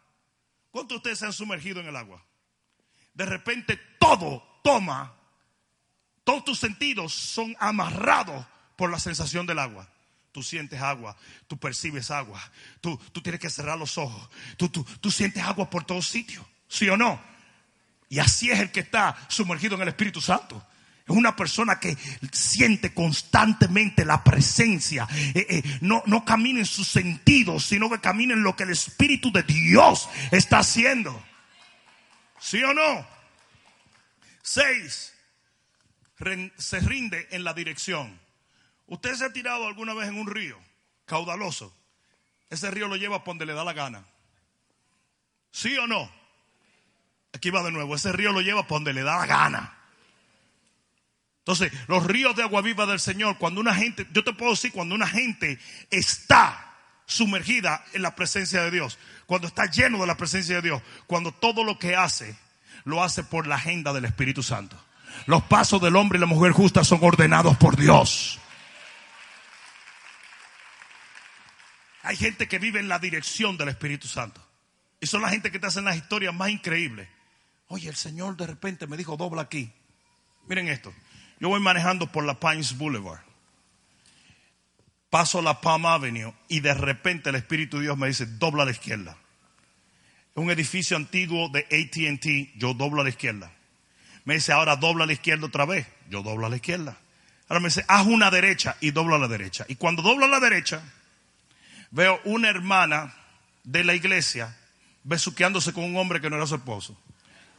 ¿Cuántos 0.70 0.94
de 0.94 0.96
ustedes 0.96 1.18
se 1.18 1.26
han 1.26 1.32
sumergido 1.32 1.80
en 1.80 1.88
el 1.88 1.96
agua? 1.96 2.25
De 3.16 3.24
repente 3.24 3.80
todo 3.98 4.60
toma, 4.62 5.14
todos 6.22 6.44
tus 6.44 6.58
sentidos 6.58 7.14
son 7.14 7.56
amarrados 7.58 8.46
por 8.76 8.90
la 8.90 8.98
sensación 8.98 9.46
del 9.46 9.58
agua. 9.58 9.88
Tú 10.32 10.42
sientes 10.42 10.82
agua, 10.82 11.16
tú 11.46 11.56
percibes 11.56 12.10
agua, 12.10 12.40
tú, 12.82 13.00
tú 13.12 13.22
tienes 13.22 13.40
que 13.40 13.48
cerrar 13.48 13.78
los 13.78 13.96
ojos, 13.96 14.28
tú, 14.58 14.68
tú, 14.68 14.86
tú 15.00 15.10
sientes 15.10 15.42
agua 15.42 15.70
por 15.70 15.84
todos 15.84 16.06
sitios, 16.06 16.44
¿sí 16.68 16.86
o 16.90 16.96
no? 16.98 17.18
Y 18.10 18.18
así 18.18 18.50
es 18.50 18.60
el 18.60 18.70
que 18.70 18.80
está 18.80 19.16
sumergido 19.28 19.76
en 19.76 19.82
el 19.82 19.88
Espíritu 19.88 20.20
Santo. 20.20 20.62
Es 21.08 21.16
una 21.16 21.34
persona 21.34 21.80
que 21.80 21.96
siente 22.32 22.92
constantemente 22.92 24.04
la 24.04 24.22
presencia. 24.22 25.08
Eh, 25.34 25.46
eh, 25.48 25.78
no, 25.80 26.02
no 26.04 26.24
camina 26.24 26.58
en 26.58 26.66
sus 26.66 26.88
sentidos, 26.88 27.64
sino 27.64 27.88
que 27.88 28.00
camina 28.00 28.34
en 28.34 28.42
lo 28.42 28.54
que 28.54 28.64
el 28.64 28.70
Espíritu 28.70 29.32
de 29.32 29.42
Dios 29.42 30.08
está 30.32 30.58
haciendo. 30.58 31.24
¿Sí 32.46 32.62
o 32.62 32.72
no? 32.72 33.04
Seis, 34.40 35.12
se 36.56 36.78
rinde 36.78 37.26
en 37.32 37.42
la 37.42 37.52
dirección. 37.52 38.20
¿Usted 38.86 39.14
se 39.16 39.24
ha 39.24 39.32
tirado 39.32 39.66
alguna 39.66 39.94
vez 39.94 40.06
en 40.08 40.16
un 40.16 40.28
río 40.28 40.56
caudaloso? 41.06 41.76
Ese 42.48 42.70
río 42.70 42.86
lo 42.86 42.94
lleva 42.94 43.24
por 43.24 43.32
donde 43.32 43.46
le 43.46 43.52
da 43.52 43.64
la 43.64 43.72
gana. 43.72 44.04
¿Sí 45.50 45.76
o 45.76 45.88
no? 45.88 46.08
Aquí 47.32 47.50
va 47.50 47.64
de 47.64 47.72
nuevo. 47.72 47.96
Ese 47.96 48.12
río 48.12 48.30
lo 48.30 48.42
lleva 48.42 48.64
por 48.64 48.76
donde 48.76 48.92
le 48.92 49.02
da 49.02 49.18
la 49.18 49.26
gana. 49.26 49.76
Entonces, 51.38 51.72
los 51.88 52.06
ríos 52.06 52.36
de 52.36 52.44
agua 52.44 52.62
viva 52.62 52.86
del 52.86 53.00
Señor, 53.00 53.38
cuando 53.38 53.60
una 53.60 53.74
gente, 53.74 54.06
yo 54.12 54.22
te 54.22 54.32
puedo 54.32 54.52
decir, 54.52 54.70
cuando 54.70 54.94
una 54.94 55.08
gente 55.08 55.58
está 55.90 56.65
sumergida 57.06 57.84
en 57.92 58.02
la 58.02 58.14
presencia 58.14 58.62
de 58.62 58.70
Dios, 58.70 58.98
cuando 59.26 59.48
está 59.48 59.70
lleno 59.70 59.98
de 59.98 60.06
la 60.06 60.16
presencia 60.16 60.56
de 60.56 60.62
Dios, 60.62 60.82
cuando 61.06 61.32
todo 61.32 61.64
lo 61.64 61.78
que 61.78 61.96
hace 61.96 62.36
lo 62.84 63.02
hace 63.02 63.24
por 63.24 63.46
la 63.46 63.56
agenda 63.56 63.92
del 63.92 64.04
Espíritu 64.04 64.42
Santo. 64.42 64.76
Los 65.26 65.42
pasos 65.44 65.80
del 65.80 65.96
hombre 65.96 66.18
y 66.18 66.20
la 66.20 66.26
mujer 66.26 66.52
justa 66.52 66.84
son 66.84 67.00
ordenados 67.02 67.56
por 67.56 67.76
Dios. 67.76 68.38
Hay 72.02 72.16
gente 72.16 72.46
que 72.46 72.60
vive 72.60 72.78
en 72.78 72.88
la 72.88 73.00
dirección 73.00 73.56
del 73.56 73.68
Espíritu 73.68 74.06
Santo. 74.06 74.40
Y 75.00 75.06
son 75.06 75.22
la 75.22 75.30
gente 75.30 75.50
que 75.50 75.58
te 75.58 75.66
hacen 75.66 75.84
las 75.84 75.96
historias 75.96 76.32
más 76.32 76.50
increíbles. 76.50 77.08
Oye, 77.68 77.88
el 77.88 77.96
Señor 77.96 78.36
de 78.36 78.46
repente 78.46 78.86
me 78.86 78.96
dijo, 78.96 79.16
dobla 79.16 79.42
aquí. 79.42 79.72
Miren 80.46 80.68
esto. 80.68 80.94
Yo 81.40 81.48
voy 81.48 81.60
manejando 81.60 82.10
por 82.12 82.24
la 82.24 82.38
Pines 82.38 82.78
Boulevard. 82.78 83.20
Paso 85.16 85.40
la 85.40 85.62
Palm 85.62 85.86
Avenue 85.86 86.34
y 86.46 86.60
de 86.60 86.74
repente 86.74 87.30
el 87.30 87.36
Espíritu 87.36 87.78
de 87.78 87.84
Dios 87.84 87.96
me 87.96 88.06
dice, 88.06 88.26
dobla 88.26 88.64
a 88.64 88.66
la 88.66 88.72
izquierda. 88.72 89.16
Un 90.34 90.50
edificio 90.50 90.94
antiguo 90.94 91.48
de 91.48 91.60
ATT, 91.60 92.58
yo 92.58 92.74
doblo 92.74 93.00
a 93.00 93.04
la 93.04 93.08
izquierda. 93.08 93.50
Me 94.26 94.34
dice, 94.34 94.52
ahora 94.52 94.76
dobla 94.76 95.04
a 95.04 95.06
la 95.06 95.14
izquierda 95.14 95.46
otra 95.46 95.64
vez. 95.64 95.86
Yo 96.10 96.22
doblo 96.22 96.44
a 96.44 96.50
la 96.50 96.56
izquierda. 96.56 96.98
Ahora 97.48 97.60
me 97.60 97.68
dice, 97.68 97.86
haz 97.88 98.06
una 98.06 98.30
derecha 98.30 98.76
y 98.82 98.90
dobla 98.90 99.16
a 99.16 99.18
la 99.18 99.26
derecha. 99.26 99.64
Y 99.70 99.76
cuando 99.76 100.02
doblo 100.02 100.26
a 100.26 100.28
la 100.28 100.38
derecha, 100.38 100.82
veo 101.92 102.20
una 102.24 102.50
hermana 102.50 103.14
de 103.64 103.84
la 103.84 103.94
iglesia 103.94 104.54
besuqueándose 105.04 105.72
con 105.72 105.84
un 105.84 105.96
hombre 105.96 106.20
que 106.20 106.28
no 106.28 106.36
era 106.36 106.46
su 106.46 106.56
esposo. 106.56 106.94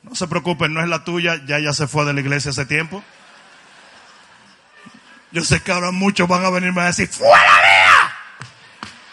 No 0.04 0.14
se 0.14 0.28
preocupen, 0.28 0.76
no 0.76 0.84
es 0.84 0.90
la 0.90 1.04
tuya, 1.04 1.44
ya 1.48 1.58
ya 1.58 1.74
se 1.74 1.88
fue 1.88 2.06
de 2.06 2.14
la 2.14 2.22
iglesia 2.22 2.52
hace 2.52 2.68
tiempo. 2.68 3.04
Yo 5.32 5.44
sé 5.44 5.62
que 5.62 5.72
ahora 5.72 5.92
muchos 5.92 6.28
van 6.28 6.46
a 6.46 6.50
venirme 6.50 6.82
a 6.82 6.86
decir, 6.86 7.08
¡fuera 7.08 7.36
mía! 7.36 8.16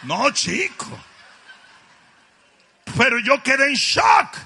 No, 0.05 0.31
chico. 0.31 0.99
Pero 2.97 3.19
yo 3.19 3.43
quedé 3.43 3.69
en 3.69 3.75
shock. 3.75 4.37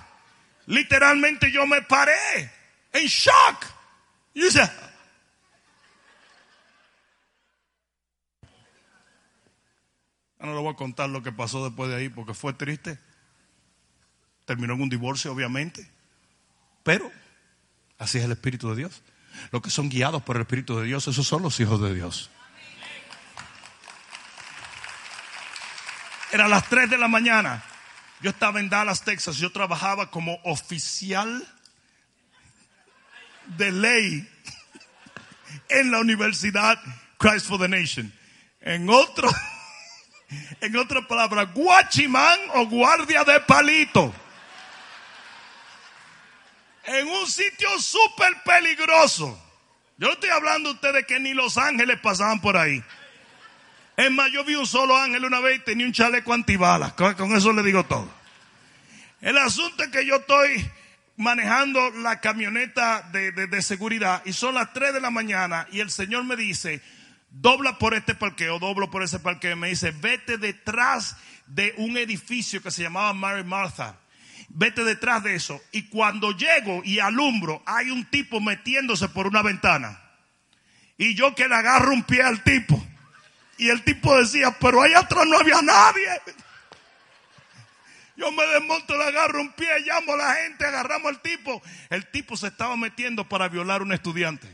Literalmente 0.66 1.50
yo 1.52 1.66
me 1.66 1.82
paré 1.82 2.50
en 2.92 3.06
shock. 3.06 3.66
Y 4.34 4.42
dice, 4.42 4.70
no 10.38 10.54
le 10.54 10.60
voy 10.60 10.72
a 10.72 10.76
contar 10.76 11.10
lo 11.10 11.22
que 11.22 11.32
pasó 11.32 11.64
después 11.64 11.90
de 11.90 11.96
ahí 11.96 12.08
porque 12.08 12.34
fue 12.34 12.52
triste. 12.52 12.98
Terminó 14.44 14.74
en 14.74 14.82
un 14.82 14.88
divorcio, 14.88 15.32
obviamente. 15.32 15.90
Pero 16.82 17.10
así 17.98 18.18
es 18.18 18.24
el 18.24 18.32
Espíritu 18.32 18.70
de 18.70 18.76
Dios. 18.76 19.02
Los 19.50 19.62
que 19.62 19.70
son 19.70 19.88
guiados 19.88 20.22
por 20.22 20.36
el 20.36 20.42
Espíritu 20.42 20.78
de 20.78 20.86
Dios, 20.86 21.06
esos 21.08 21.26
son 21.26 21.42
los 21.42 21.58
hijos 21.60 21.80
de 21.80 21.94
Dios. 21.94 22.30
Era 26.30 26.46
las 26.48 26.68
3 26.68 26.90
de 26.90 26.98
la 26.98 27.08
mañana. 27.08 27.62
Yo 28.20 28.30
estaba 28.30 28.60
en 28.60 28.68
Dallas, 28.68 29.02
Texas. 29.02 29.36
Yo 29.36 29.50
trabajaba 29.50 30.10
como 30.10 30.38
oficial 30.44 31.46
de 33.56 33.72
ley 33.72 34.28
en 35.68 35.90
la 35.90 36.00
Universidad 36.00 36.78
Christ 37.18 37.46
for 37.46 37.58
the 37.58 37.68
Nation. 37.68 38.12
En 38.60 38.90
otro, 38.90 39.30
en 40.60 40.76
otra 40.76 41.06
palabra, 41.06 41.44
guachimán 41.44 42.38
o 42.54 42.66
guardia 42.66 43.24
de 43.24 43.40
palito. 43.40 44.12
En 46.88 47.06
un 47.06 47.26
sitio 47.26 47.68
súper 47.78 48.42
peligroso. 48.44 49.38
Yo 49.98 50.12
estoy 50.12 50.30
hablando 50.30 50.70
a 50.70 50.72
ustedes 50.72 51.04
que 51.06 51.20
ni 51.20 51.34
los 51.34 51.58
ángeles 51.58 52.00
pasaban 52.00 52.40
por 52.40 52.56
ahí. 52.56 52.82
Es 53.94 54.10
más, 54.10 54.32
yo 54.32 54.42
vi 54.42 54.54
un 54.54 54.66
solo 54.66 54.96
ángel 54.96 55.24
una 55.24 55.40
vez 55.40 55.58
y 55.58 55.64
tenía 55.64 55.84
un 55.84 55.92
chaleco 55.92 56.32
antibalas. 56.32 56.94
Con, 56.94 57.36
eso 57.36 57.52
le 57.52 57.62
digo 57.62 57.84
todo. 57.84 58.10
El 59.20 59.36
asunto 59.36 59.82
es 59.82 59.90
que 59.90 60.06
yo 60.06 60.16
estoy 60.16 60.66
manejando 61.16 61.90
la 61.90 62.20
camioneta 62.20 63.02
de, 63.12 63.32
de, 63.32 63.48
de, 63.48 63.60
seguridad 63.60 64.22
y 64.24 64.32
son 64.32 64.54
las 64.54 64.72
3 64.72 64.94
de 64.94 65.00
la 65.00 65.10
mañana 65.10 65.66
y 65.70 65.80
el 65.80 65.90
Señor 65.90 66.24
me 66.24 66.36
dice, 66.36 66.80
dobla 67.28 67.76
por 67.76 67.92
este 67.92 68.14
parqueo, 68.14 68.58
doblo 68.58 68.90
por 68.90 69.02
ese 69.02 69.18
parqueo. 69.18 69.56
Me 69.56 69.68
dice, 69.68 69.90
vete 69.90 70.38
detrás 70.38 71.16
de 71.48 71.74
un 71.76 71.98
edificio 71.98 72.62
que 72.62 72.70
se 72.70 72.82
llamaba 72.82 73.12
Mary 73.12 73.44
Martha. 73.44 73.98
Vete 74.58 74.82
detrás 74.82 75.22
de 75.22 75.36
eso. 75.36 75.60
Y 75.70 75.84
cuando 75.84 76.32
llego 76.32 76.82
y 76.84 76.98
alumbro, 76.98 77.62
hay 77.64 77.92
un 77.92 78.04
tipo 78.06 78.40
metiéndose 78.40 79.08
por 79.08 79.28
una 79.28 79.40
ventana. 79.40 80.02
Y 80.96 81.14
yo 81.14 81.32
que 81.36 81.46
le 81.46 81.54
agarro 81.54 81.92
un 81.92 82.02
pie 82.02 82.24
al 82.24 82.42
tipo. 82.42 82.84
Y 83.56 83.68
el 83.68 83.84
tipo 83.84 84.18
decía, 84.18 84.50
pero 84.58 84.82
ahí 84.82 84.94
atrás 84.94 85.26
no 85.28 85.38
había 85.38 85.62
nadie. 85.62 86.08
Yo 88.16 88.32
me 88.32 88.44
desmonto, 88.48 88.96
le 88.96 89.04
agarro 89.04 89.40
un 89.42 89.52
pie, 89.52 89.68
llamo 89.86 90.14
a 90.14 90.16
la 90.16 90.34
gente, 90.34 90.66
agarramos 90.66 91.06
al 91.12 91.22
tipo. 91.22 91.62
El 91.88 92.10
tipo 92.10 92.36
se 92.36 92.48
estaba 92.48 92.76
metiendo 92.76 93.28
para 93.28 93.48
violar 93.48 93.80
a 93.80 93.84
un 93.84 93.92
estudiante. 93.92 94.48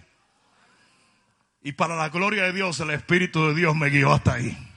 Y 1.62 1.72
para 1.72 1.96
la 1.96 2.11
gloria 2.11 2.42
de 2.42 2.52
Dios, 2.52 2.78
el 2.80 2.90
Espíritu 2.90 3.48
de 3.48 3.55
Dios 3.55 3.74
me 3.74 3.88
guió 3.88 4.12
hasta 4.12 4.34
ahí. 4.34 4.74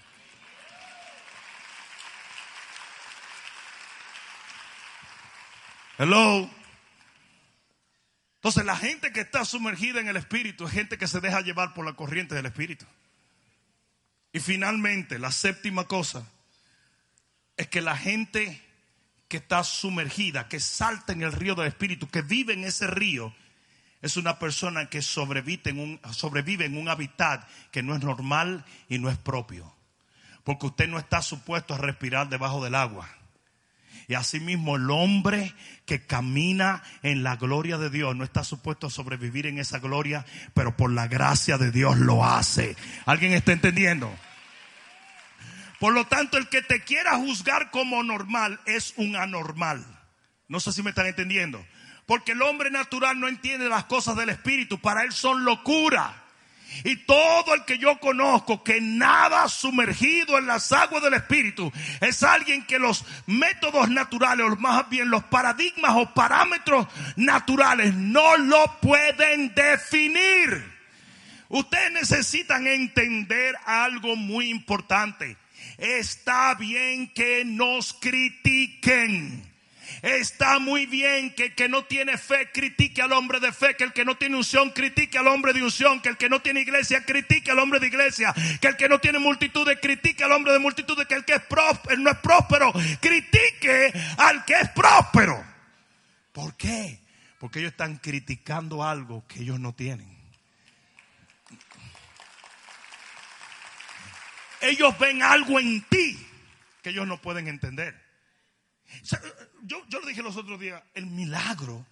Hello. 5.97 6.47
Entonces 8.35 8.65
la 8.65 8.77
gente 8.77 9.11
que 9.11 9.21
está 9.21 9.43
sumergida 9.45 9.99
en 9.99 10.07
el 10.07 10.17
Espíritu 10.17 10.65
es 10.65 10.71
gente 10.71 10.97
que 10.97 11.07
se 11.07 11.19
deja 11.21 11.41
llevar 11.41 11.73
por 11.73 11.85
la 11.85 11.93
corriente 11.93 12.35
del 12.35 12.45
Espíritu. 12.45 12.85
Y 14.31 14.39
finalmente, 14.39 15.17
la 15.17 15.31
séptima 15.31 15.85
cosa 15.85 16.23
es 17.55 17.67
que 17.67 17.81
la 17.81 17.97
gente 17.97 18.61
que 19.27 19.37
está 19.37 19.63
sumergida, 19.63 20.47
que 20.47 20.59
salta 20.59 21.13
en 21.13 21.23
el 21.23 21.31
río 21.31 21.55
del 21.55 21.67
Espíritu, 21.67 22.07
que 22.07 22.21
vive 22.21 22.53
en 22.53 22.63
ese 22.63 22.85
río, 22.85 23.33
es 24.03 24.17
una 24.17 24.37
persona 24.37 24.89
que 24.89 25.01
sobrevive 25.01 25.71
en 25.71 25.79
un, 25.79 25.99
sobrevive 26.13 26.65
en 26.65 26.77
un 26.77 26.89
hábitat 26.89 27.47
que 27.71 27.81
no 27.81 27.95
es 27.95 28.03
normal 28.03 28.63
y 28.87 28.99
no 28.99 29.09
es 29.09 29.17
propio. 29.17 29.73
Porque 30.43 30.67
usted 30.67 30.87
no 30.87 30.99
está 30.99 31.23
supuesto 31.23 31.73
a 31.73 31.79
respirar 31.79 32.29
debajo 32.29 32.63
del 32.63 32.75
agua. 32.75 33.09
Y 34.07 34.13
asimismo 34.13 34.77
el 34.77 34.89
hombre 34.89 35.53
que 35.85 36.05
camina 36.05 36.81
en 37.03 37.23
la 37.23 37.35
gloria 37.35 37.77
de 37.77 37.89
Dios 37.89 38.15
no 38.15 38.23
está 38.23 38.45
supuesto 38.45 38.87
a 38.87 38.89
sobrevivir 38.89 39.47
en 39.47 39.59
esa 39.59 39.79
gloria, 39.79 40.25
pero 40.53 40.77
por 40.77 40.91
la 40.91 41.07
gracia 41.07 41.57
de 41.57 41.71
Dios 41.71 41.97
lo 41.97 42.23
hace. 42.23 42.77
¿Alguien 43.05 43.33
está 43.33 43.51
entendiendo? 43.51 44.09
Por 45.79 45.93
lo 45.93 46.05
tanto, 46.07 46.37
el 46.37 46.47
que 46.47 46.61
te 46.61 46.81
quiera 46.81 47.17
juzgar 47.17 47.69
como 47.69 48.01
normal 48.01 48.61
es 48.65 48.93
un 48.95 49.17
anormal. 49.17 49.85
No 50.47 50.61
sé 50.61 50.71
si 50.71 50.81
me 50.81 50.91
están 50.91 51.07
entendiendo. 51.07 51.63
Porque 52.05 52.31
el 52.31 52.41
hombre 52.41 52.71
natural 52.71 53.19
no 53.19 53.27
entiende 53.27 53.67
las 53.67 53.83
cosas 53.83 54.15
del 54.15 54.29
espíritu. 54.29 54.79
Para 54.79 55.03
él 55.03 55.11
son 55.11 55.43
locura. 55.43 56.23
Y 56.83 56.97
todo 56.97 57.53
el 57.53 57.65
que 57.65 57.77
yo 57.77 57.99
conozco 57.99 58.63
que 58.63 58.81
nada 58.81 59.47
sumergido 59.49 60.37
en 60.37 60.47
las 60.47 60.71
aguas 60.71 61.03
del 61.03 61.13
Espíritu 61.13 61.71
es 62.01 62.23
alguien 62.23 62.65
que 62.65 62.79
los 62.79 63.05
métodos 63.25 63.89
naturales, 63.89 64.45
o 64.45 64.55
más 64.57 64.89
bien 64.89 65.09
los 65.09 65.23
paradigmas 65.25 65.91
o 65.95 66.13
parámetros 66.13 66.87
naturales, 67.15 67.93
no 67.93 68.37
lo 68.37 68.79
pueden 68.81 69.53
definir. 69.53 70.77
Ustedes 71.49 71.91
necesitan 71.91 72.67
entender 72.67 73.55
algo 73.65 74.15
muy 74.15 74.49
importante. 74.49 75.37
Está 75.77 76.55
bien 76.55 77.13
que 77.13 77.45
nos 77.45 77.93
critiquen. 77.93 79.46
Está 80.01 80.59
muy 80.59 80.85
bien 80.85 81.33
que 81.33 81.45
el 81.45 81.55
que 81.55 81.69
no 81.69 81.85
tiene 81.85 82.17
fe 82.17 82.51
critique 82.51 83.01
al 83.01 83.13
hombre 83.13 83.39
de 83.39 83.51
fe, 83.51 83.75
que 83.75 83.83
el 83.83 83.93
que 83.93 84.05
no 84.05 84.15
tiene 84.17 84.35
unción 84.35 84.69
critique 84.71 85.17
al 85.17 85.27
hombre 85.27 85.53
de 85.53 85.63
unción, 85.63 86.01
que 86.01 86.09
el 86.09 86.17
que 86.17 86.29
no 86.29 86.41
tiene 86.41 86.61
iglesia 86.61 87.03
critique 87.03 87.51
al 87.51 87.59
hombre 87.59 87.79
de 87.79 87.87
iglesia, 87.87 88.33
que 88.61 88.67
el 88.67 88.77
que 88.77 88.89
no 88.89 88.99
tiene 88.99 89.19
multitudes 89.19 89.79
critique 89.81 90.23
al 90.23 90.31
hombre 90.31 90.53
de 90.53 90.59
multitudes, 90.59 91.07
que 91.07 91.15
el 91.15 91.25
que 91.25 91.33
es 91.33 91.41
próspero, 91.43 91.97
no 91.97 92.11
es 92.11 92.17
próspero 92.17 92.71
critique 92.99 93.91
al 94.17 94.45
que 94.45 94.53
es 94.53 94.69
próspero. 94.69 95.43
¿Por 96.31 96.55
qué? 96.55 96.99
Porque 97.39 97.59
ellos 97.59 97.71
están 97.71 97.97
criticando 97.97 98.83
algo 98.83 99.25
que 99.27 99.41
ellos 99.41 99.59
no 99.59 99.73
tienen. 99.73 100.15
Ellos 104.61 104.97
ven 104.99 105.21
algo 105.21 105.59
en 105.59 105.81
ti 105.83 106.17
que 106.81 106.89
ellos 106.89 107.07
no 107.07 107.21
pueden 107.21 107.47
entender. 107.47 107.99
Yo, 109.63 109.83
yo 109.89 109.99
le 110.01 110.09
dije 110.09 110.21
los 110.23 110.37
otros 110.37 110.59
días, 110.59 110.81
el 110.93 111.07
milagro 111.07 111.85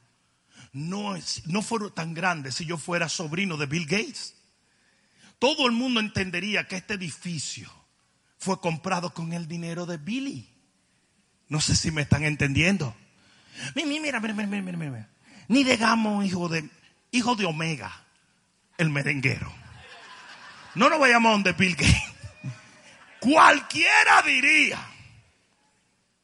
no, 0.73 1.15
es, 1.15 1.45
no 1.47 1.61
fue 1.61 1.89
tan 1.91 2.13
grande 2.13 2.51
si 2.51 2.65
yo 2.65 2.77
fuera 2.77 3.09
sobrino 3.09 3.57
de 3.57 3.65
Bill 3.65 3.85
Gates. 3.85 4.35
Todo 5.39 5.67
el 5.67 5.71
mundo 5.73 5.99
entendería 5.99 6.67
que 6.67 6.77
este 6.77 6.95
edificio 6.95 7.71
fue 8.37 8.59
comprado 8.59 9.13
con 9.13 9.33
el 9.33 9.47
dinero 9.47 9.85
de 9.85 9.97
Billy. 9.97 10.49
No 11.47 11.61
sé 11.61 11.75
si 11.75 11.91
me 11.91 12.01
están 12.01 12.23
entendiendo. 12.23 12.95
Mira, 13.75 14.19
mira, 14.19 14.19
mira, 14.19 14.61
mira, 14.61 14.77
mira. 14.77 15.09
Ni 15.47 15.63
digamos 15.63 16.25
hijo 16.25 16.49
de, 16.49 16.69
hijo 17.11 17.35
de 17.35 17.45
Omega, 17.45 17.91
el 18.77 18.89
merenguero. 18.89 19.51
No 20.73 20.89
nos 20.89 20.99
vayamos 20.99 21.31
donde 21.31 21.53
Bill 21.53 21.75
Gates. 21.75 22.03
cualquiera 23.19 24.21
diría, 24.23 24.79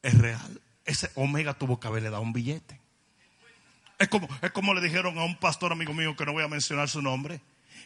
es 0.01 0.17
real. 0.17 0.60
Ese 0.91 1.09
Omega 1.15 1.53
tuvo 1.53 1.79
que 1.79 1.87
haberle 1.87 2.09
dado 2.09 2.21
un 2.21 2.33
billete. 2.33 2.77
Es 3.97 4.09
como, 4.09 4.27
es 4.41 4.51
como 4.51 4.73
le 4.73 4.81
dijeron 4.81 5.17
a 5.17 5.23
un 5.23 5.37
pastor 5.37 5.71
amigo 5.71 5.93
mío, 5.93 6.17
que 6.17 6.25
no 6.25 6.33
voy 6.33 6.43
a 6.43 6.49
mencionar 6.49 6.89
su 6.89 7.01
nombre, 7.01 7.39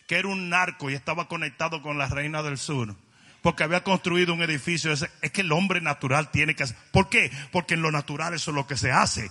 que 0.08 0.16
era 0.16 0.28
un 0.28 0.50
narco 0.50 0.90
y 0.90 0.96
estaba 0.96 1.28
conectado 1.28 1.84
con 1.84 2.00
la 2.00 2.08
reina 2.08 2.42
del 2.42 2.58
sur. 2.58 2.96
Porque 3.44 3.64
había 3.64 3.84
construido 3.84 4.34
un 4.34 4.42
edificio. 4.42 4.92
Es, 4.92 5.08
que 5.32 5.42
el 5.42 5.52
hombre 5.52 5.82
natural 5.82 6.32
tiene 6.32 6.56
que 6.56 6.64
hacer. 6.64 6.78
¿Por 6.92 7.10
qué? 7.10 7.32
Porque 7.52 7.76
en 7.76 7.84
lo 7.84 7.92
natural 7.92 8.34
eso 8.34 8.50
es 8.50 8.56
lo 8.56 8.66
que 8.66 8.76
se 8.76 8.92
hace. 8.92 9.30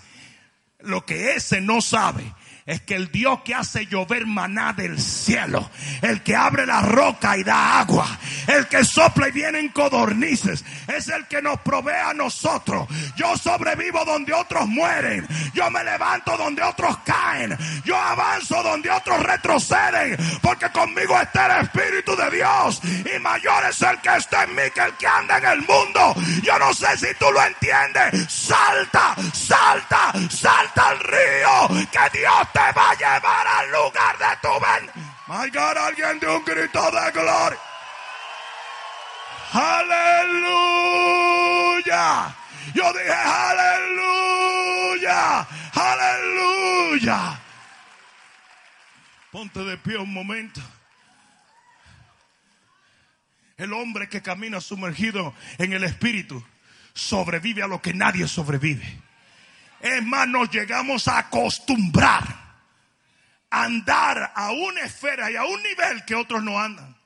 Lo 0.79 1.05
que 1.05 1.33
ese 1.33 1.61
no 1.61 1.81
sabe 1.81 2.33
es 2.67 2.81
que 2.81 2.95
el 2.95 3.11
Dios 3.13 3.41
que 3.45 3.55
hace 3.55 3.87
llover 3.87 4.27
maná 4.27 4.73
del 4.73 4.99
cielo, 4.99 5.71
el 6.01 6.23
que 6.23 6.35
abre 6.35 6.65
la 6.65 6.81
roca 6.81 7.37
y 7.37 7.45
da 7.45 7.81
agua, 7.81 8.07
el 8.47 8.67
que 8.69 8.85
sopla 8.85 9.29
y 9.29 9.33
vienen 9.33 9.69
codornices, 9.69 10.65
es 10.89 11.09
el 11.09 11.27
que 11.27 11.43
nos 11.43 11.61
provee 11.61 11.93
a 11.93 12.15
nosotros. 12.15 12.89
Yo 13.17 13.37
sobrevivo 13.37 14.03
donde 14.07 14.33
otros 14.33 14.67
mueren, 14.67 15.27
yo 15.53 15.71
me 15.71 15.85
levanto 15.85 16.39
donde 16.39 16.63
otros 16.63 16.97
caen, 17.05 17.55
yo 17.85 17.99
avanzo 17.99 18.63
donde 18.63 18.91
otros 18.91 19.23
retroceden, 19.23 20.17
porque 20.41 20.71
conmigo 20.71 21.21
está 21.21 21.59
el 21.59 21.65
Espíritu 21.67 22.17
de 22.17 22.31
Dios 22.31 22.81
y 23.15 23.19
mayor 23.19 23.65
es 23.69 23.83
el 23.83 24.01
que 24.01 24.17
está 24.17 24.45
en 24.45 24.55
mí 24.55 24.63
que 24.75 24.81
el 24.81 24.93
que 24.95 25.07
anda 25.07 25.37
en 25.37 25.45
el 25.45 25.59
mundo. 25.59 26.15
Yo 26.43 26.59
no 26.59 26.73
sé 26.73 26.97
si 26.97 27.15
tú 27.19 27.27
lo 27.31 27.45
entiendes. 27.45 28.33
Salta, 28.33 29.15
salta, 29.35 30.13
salta 30.31 30.89
al 30.89 30.99
río, 31.01 31.89
que 31.91 32.19
Dios 32.19 32.54
te 32.55 32.73
va 32.73 32.91
a 32.91 32.95
llevar 32.95 33.47
al 33.47 33.71
lugar 33.73 34.17
de 34.17 34.37
tu 34.41 34.49
ven. 34.61 34.89
My 35.27 35.51
God, 35.51 35.77
alguien 35.77 36.21
de 36.21 36.29
un 36.29 36.45
grito 36.45 36.91
de 36.93 37.11
gloria. 37.11 37.59
Aleluya. 39.53 40.75
Yo 42.73 42.93
dije 42.93 43.13
aleluya. 43.13 44.29
Aleluya. 45.75 47.41
Ponte 49.33 49.65
de 49.65 49.77
pie 49.79 49.97
un 49.97 50.13
momento. 50.13 50.61
El 53.57 53.73
hombre 53.73 54.09
que 54.09 54.23
camina 54.23 54.61
sumergido 54.61 55.35
en 55.59 55.73
el 55.73 55.83
espíritu 55.83 56.45
sobrevive 56.93 57.65
a 57.65 57.67
lo 57.67 57.83
que 57.83 57.95
nadie 57.95 58.29
sobrevive. 58.29 59.03
Es 59.81 60.05
más, 60.05 60.29
nos 60.29 60.51
llegamos 60.51 61.09
a 61.09 61.19
acostumbrar 61.19 62.44
andar 63.63 64.33
a 64.35 64.51
una 64.51 64.81
esfera 64.81 65.31
y 65.31 65.37
a 65.37 65.45
un 65.45 65.63
nivel 65.63 66.05
que 66.05 66.15
otros 66.15 66.43
no 66.43 66.59
andan. 66.59 66.97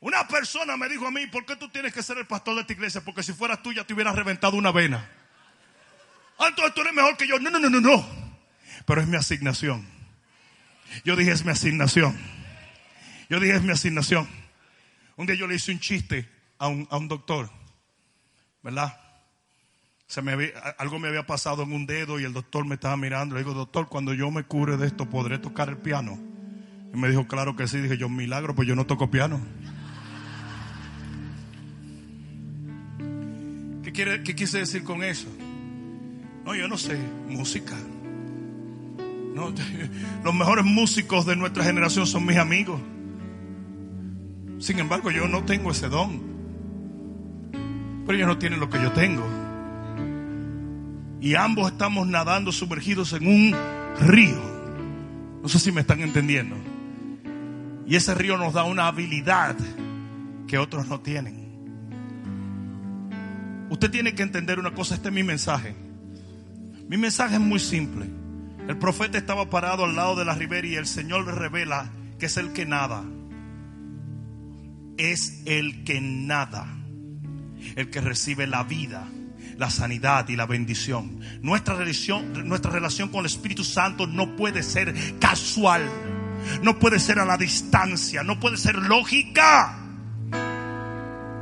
Una 0.00 0.28
persona 0.28 0.76
me 0.76 0.88
dijo 0.88 1.06
a 1.06 1.10
mí, 1.10 1.26
¿por 1.26 1.44
qué 1.44 1.56
tú 1.56 1.68
tienes 1.68 1.92
que 1.92 2.02
ser 2.02 2.18
el 2.18 2.26
pastor 2.26 2.54
de 2.54 2.60
esta 2.60 2.72
iglesia? 2.72 3.00
Porque 3.00 3.22
si 3.22 3.32
fueras 3.32 3.62
tú 3.62 3.72
ya 3.72 3.84
te 3.84 3.94
hubieras 3.94 4.14
reventado 4.14 4.56
una 4.56 4.70
vena. 4.70 5.08
Ah, 6.38 6.48
entonces 6.48 6.74
tú 6.74 6.82
eres 6.82 6.92
mejor 6.92 7.16
que 7.16 7.26
yo. 7.26 7.38
No, 7.38 7.50
no, 7.50 7.58
no, 7.58 7.70
no, 7.70 7.80
no. 7.80 8.06
Pero 8.86 9.00
es 9.00 9.08
mi 9.08 9.16
asignación. 9.16 9.86
Yo 11.04 11.16
dije, 11.16 11.32
es 11.32 11.44
mi 11.44 11.50
asignación. 11.50 12.16
Yo 13.28 13.40
dije, 13.40 13.56
es 13.56 13.62
mi 13.62 13.72
asignación. 13.72 14.28
Un 15.16 15.26
día 15.26 15.34
yo 15.34 15.46
le 15.46 15.56
hice 15.56 15.72
un 15.72 15.80
chiste 15.80 16.28
a 16.58 16.68
un, 16.68 16.86
a 16.90 16.98
un 16.98 17.08
doctor, 17.08 17.50
¿verdad? 18.62 19.05
Se 20.06 20.22
me 20.22 20.32
había- 20.32 20.50
algo 20.78 20.98
me 20.98 21.08
había 21.08 21.26
pasado 21.26 21.62
en 21.64 21.72
un 21.72 21.86
dedo 21.86 22.20
y 22.20 22.24
el 22.24 22.32
doctor 22.32 22.64
me 22.64 22.74
estaba 22.76 22.96
mirando. 22.96 23.34
Le 23.34 23.42
digo, 23.42 23.54
doctor, 23.54 23.88
cuando 23.88 24.14
yo 24.14 24.30
me 24.30 24.44
cure 24.44 24.76
de 24.76 24.86
esto, 24.86 25.06
¿podré 25.10 25.38
tocar 25.38 25.68
el 25.68 25.78
piano? 25.78 26.18
Y 26.94 26.96
me 26.96 27.08
dijo, 27.08 27.26
claro 27.26 27.56
que 27.56 27.66
sí. 27.66 27.80
Dije 27.80 27.98
yo, 27.98 28.08
milagro, 28.08 28.54
pues 28.54 28.68
yo 28.68 28.76
no 28.76 28.86
toco 28.86 29.10
piano. 29.10 29.40
¿Qué, 33.82 33.92
quiere, 33.92 34.22
¿Qué 34.22 34.34
quise 34.34 34.58
decir 34.58 34.84
con 34.84 35.02
eso? 35.02 35.28
No, 36.44 36.54
yo 36.54 36.68
no 36.68 36.76
sé, 36.78 36.98
música. 37.28 37.74
Los 40.24 40.34
mejores 40.34 40.64
músicos 40.64 41.26
de 41.26 41.36
nuestra 41.36 41.64
generación 41.64 42.06
son 42.06 42.24
mis 42.24 42.36
amigos. 42.38 42.80
Sin 44.60 44.78
embargo, 44.78 45.10
yo 45.10 45.28
no 45.28 45.44
tengo 45.44 45.72
ese 45.72 45.88
don. 45.88 46.22
Pero 48.06 48.16
ellos 48.16 48.28
no 48.28 48.38
tienen 48.38 48.60
lo 48.60 48.70
que 48.70 48.80
yo 48.80 48.92
tengo. 48.92 49.24
Y 51.20 51.34
ambos 51.34 51.72
estamos 51.72 52.06
nadando 52.06 52.52
sumergidos 52.52 53.12
en 53.12 53.26
un 53.26 53.56
río. 54.00 54.40
No 55.42 55.48
sé 55.48 55.58
si 55.58 55.72
me 55.72 55.80
están 55.80 56.00
entendiendo. 56.00 56.56
Y 57.86 57.96
ese 57.96 58.14
río 58.14 58.36
nos 58.36 58.52
da 58.52 58.64
una 58.64 58.88
habilidad 58.88 59.56
que 60.46 60.58
otros 60.58 60.86
no 60.88 61.00
tienen. 61.00 61.46
Usted 63.70 63.90
tiene 63.90 64.14
que 64.14 64.22
entender 64.22 64.58
una 64.58 64.72
cosa, 64.74 64.94
este 64.94 65.08
es 65.08 65.14
mi 65.14 65.22
mensaje. 65.22 65.74
Mi 66.88 66.96
mensaje 66.96 67.34
es 67.34 67.40
muy 67.40 67.58
simple. 67.58 68.06
El 68.68 68.76
profeta 68.78 69.18
estaba 69.18 69.48
parado 69.50 69.84
al 69.84 69.96
lado 69.96 70.16
de 70.16 70.24
la 70.24 70.34
ribera 70.34 70.66
y 70.66 70.74
el 70.74 70.86
Señor 70.86 71.26
le 71.26 71.32
revela 71.32 71.90
que 72.18 72.26
es 72.26 72.36
el 72.36 72.52
que 72.52 72.66
nada. 72.66 73.04
Es 74.96 75.42
el 75.46 75.84
que 75.84 76.00
nada. 76.00 76.66
El 77.74 77.90
que 77.90 78.00
recibe 78.00 78.46
la 78.46 78.64
vida, 78.64 79.08
la 79.58 79.70
sanidad 79.70 80.28
y 80.28 80.36
la 80.36 80.46
bendición. 80.46 81.20
Nuestra 81.42 81.74
relación, 81.74 82.48
nuestra 82.48 82.70
relación 82.70 83.08
con 83.08 83.20
el 83.20 83.26
Espíritu 83.26 83.64
Santo 83.64 84.06
no 84.06 84.36
puede 84.36 84.62
ser 84.62 84.94
casual. 85.18 85.88
No 86.62 86.78
puede 86.78 86.98
ser 87.00 87.18
a 87.18 87.24
la 87.24 87.36
distancia. 87.36 88.22
No 88.22 88.38
puede 88.38 88.56
ser 88.56 88.76
lógica. 88.76 89.78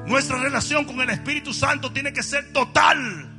Nuestra 0.06 0.38
relación 0.38 0.84
con 0.84 1.00
el 1.00 1.10
Espíritu 1.10 1.52
Santo 1.52 1.92
tiene 1.92 2.12
que 2.12 2.22
ser 2.22 2.52
total. 2.52 3.30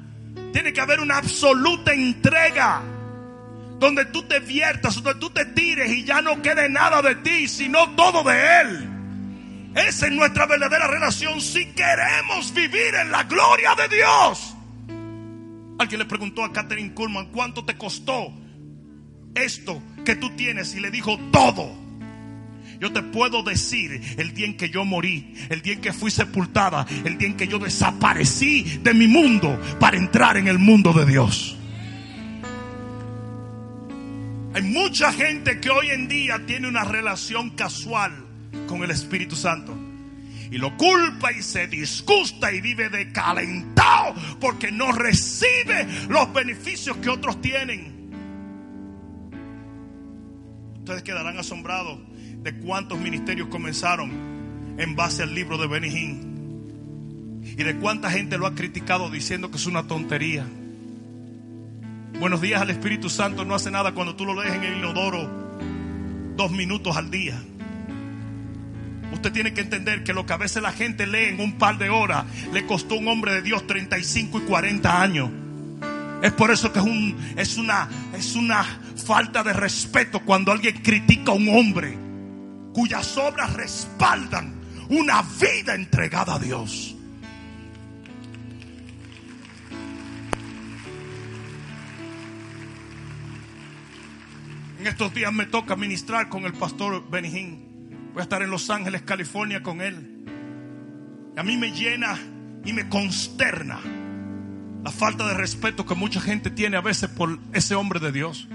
Tiene 0.51 0.73
que 0.73 0.81
haber 0.81 0.99
una 0.99 1.17
absoluta 1.17 1.93
entrega. 1.93 2.81
Donde 3.79 4.05
tú 4.05 4.23
te 4.23 4.39
viertas, 4.39 4.95
donde 4.95 5.19
tú 5.19 5.29
te 5.29 5.45
tires 5.45 5.91
y 5.91 6.05
ya 6.05 6.21
no 6.21 6.41
quede 6.41 6.69
nada 6.69 7.01
de 7.01 7.15
ti, 7.15 7.47
sino 7.47 7.93
todo 7.95 8.23
de 8.23 8.61
Él. 8.61 8.89
Esa 9.75 10.07
es 10.07 10.13
nuestra 10.13 10.45
verdadera 10.45 10.87
relación 10.87 11.41
si 11.41 11.65
queremos 11.73 12.53
vivir 12.53 12.95
en 12.95 13.11
la 13.11 13.23
gloria 13.23 13.75
de 13.75 13.93
Dios. 13.93 14.54
Alguien 15.77 15.99
le 15.99 16.05
preguntó 16.05 16.43
a 16.43 16.53
Catherine 16.53 16.93
Kuhlman, 16.93 17.31
¿cuánto 17.31 17.65
te 17.65 17.77
costó 17.77 18.33
esto 19.35 19.81
que 20.05 20.15
tú 20.15 20.29
tienes? 20.35 20.73
Y 20.75 20.79
le 20.79 20.91
dijo, 20.91 21.17
todo. 21.31 21.85
Yo 22.79 22.91
te 22.91 23.01
puedo 23.01 23.43
decir 23.43 24.01
el 24.17 24.33
día 24.33 24.47
en 24.47 24.57
que 24.57 24.69
yo 24.69 24.83
morí, 24.85 25.33
el 25.49 25.61
día 25.61 25.73
en 25.73 25.81
que 25.81 25.93
fui 25.93 26.11
sepultada, 26.11 26.85
el 27.05 27.17
día 27.17 27.27
en 27.29 27.37
que 27.37 27.47
yo 27.47 27.59
desaparecí 27.59 28.79
de 28.83 28.93
mi 28.93 29.07
mundo 29.07 29.59
para 29.79 29.97
entrar 29.97 30.37
en 30.37 30.47
el 30.47 30.59
mundo 30.59 30.91
de 30.93 31.05
Dios. 31.05 31.57
Hay 34.53 34.61
mucha 34.61 35.11
gente 35.11 35.59
que 35.59 35.69
hoy 35.69 35.89
en 35.89 36.07
día 36.07 36.45
tiene 36.45 36.67
una 36.67 36.85
relación 36.85 37.51
casual 37.51 38.25
con 38.67 38.83
el 38.83 38.91
Espíritu 38.91 39.35
Santo. 39.35 39.84
Y 40.51 40.57
lo 40.57 40.75
culpa 40.77 41.31
y 41.31 41.41
se 41.41 41.67
disgusta 41.67 42.51
y 42.51 42.61
vive 42.61 42.89
decalentado 42.89 44.13
porque 44.39 44.71
no 44.71 44.91
recibe 44.91 45.87
los 46.07 46.31
beneficios 46.33 46.97
que 46.97 47.09
otros 47.09 47.41
tienen. 47.41 47.95
Ustedes 50.79 51.03
quedarán 51.03 51.37
asombrados 51.37 51.99
de 52.43 52.55
cuántos 52.59 52.99
ministerios 52.99 53.47
comenzaron 53.47 54.11
en 54.77 54.95
base 54.95 55.23
al 55.23 55.33
libro 55.33 55.57
de 55.57 55.67
Benihín. 55.67 56.35
Y 57.43 57.63
de 57.63 57.75
cuánta 57.77 58.09
gente 58.09 58.37
lo 58.37 58.47
ha 58.47 58.55
criticado 58.55 59.09
diciendo 59.09 59.49
que 59.51 59.57
es 59.57 59.65
una 59.65 59.87
tontería. 59.87 60.45
Buenos 62.19 62.41
días 62.41 62.61
al 62.61 62.69
Espíritu 62.69 63.09
Santo 63.09 63.45
no 63.45 63.55
hace 63.55 63.71
nada 63.71 63.93
cuando 63.93 64.15
tú 64.15 64.25
lo 64.25 64.41
lees 64.41 64.55
en 64.55 64.63
el 64.63 64.77
inodoro 64.77 65.45
dos 66.35 66.51
minutos 66.51 66.95
al 66.95 67.11
día. 67.11 67.41
Usted 69.25 69.33
tiene 69.33 69.55
que 69.55 69.61
entender 69.61 70.03
que 70.03 70.13
lo 70.13 70.23
que 70.27 70.33
a 70.33 70.37
veces 70.37 70.61
la 70.61 70.71
gente 70.71 71.07
lee 71.07 71.29
en 71.29 71.39
un 71.39 71.57
par 71.57 71.79
de 71.79 71.89
horas 71.89 72.25
le 72.53 72.63
costó 72.67 72.93
a 72.93 72.99
un 72.99 73.07
hombre 73.07 73.33
de 73.33 73.41
Dios 73.41 73.65
35 73.65 74.37
y 74.37 74.41
40 74.41 75.01
años. 75.01 75.31
Es 76.21 76.31
por 76.33 76.51
eso 76.51 76.71
que 76.71 76.77
es, 76.77 76.85
un, 76.85 77.17
es, 77.35 77.57
una, 77.57 77.89
es 78.15 78.35
una 78.35 78.63
falta 79.03 79.41
de 79.41 79.51
respeto 79.51 80.19
cuando 80.19 80.51
alguien 80.51 80.79
critica 80.83 81.31
a 81.31 81.33
un 81.33 81.49
hombre 81.49 81.97
cuyas 82.71 83.17
obras 83.17 83.51
respaldan 83.53 84.61
una 84.89 85.23
vida 85.23 85.73
entregada 85.73 86.35
a 86.35 86.37
Dios. 86.37 86.95
En 94.79 94.85
estos 94.85 95.11
días 95.15 95.33
me 95.33 95.47
toca 95.47 95.75
ministrar 95.75 96.29
con 96.29 96.45
el 96.45 96.53
pastor 96.53 97.09
Benijín. 97.09 97.64
Voy 98.15 98.21
a 98.21 98.23
estar 98.23 98.41
en 98.41 98.49
Los 98.49 98.69
Ángeles, 98.69 99.01
California 99.01 99.61
con 99.61 99.81
él. 99.81 100.23
Y 101.35 101.37
a 101.37 101.43
mí 101.43 101.57
me 101.57 101.73
llena 101.73 102.17
y 102.63 102.71
me 102.71 102.87
consterna 102.87 103.77
la 104.81 104.89
falta 104.89 105.27
de 105.27 105.33
respeto 105.33 105.85
que 105.85 105.95
mucha 105.95 106.21
gente 106.21 106.49
tiene 106.49 106.77
a 106.77 106.81
veces 106.81 107.09
por 107.09 107.37
ese 107.51 107.75
hombre 107.75 107.99
de 107.99 108.13
Dios. 108.13 108.47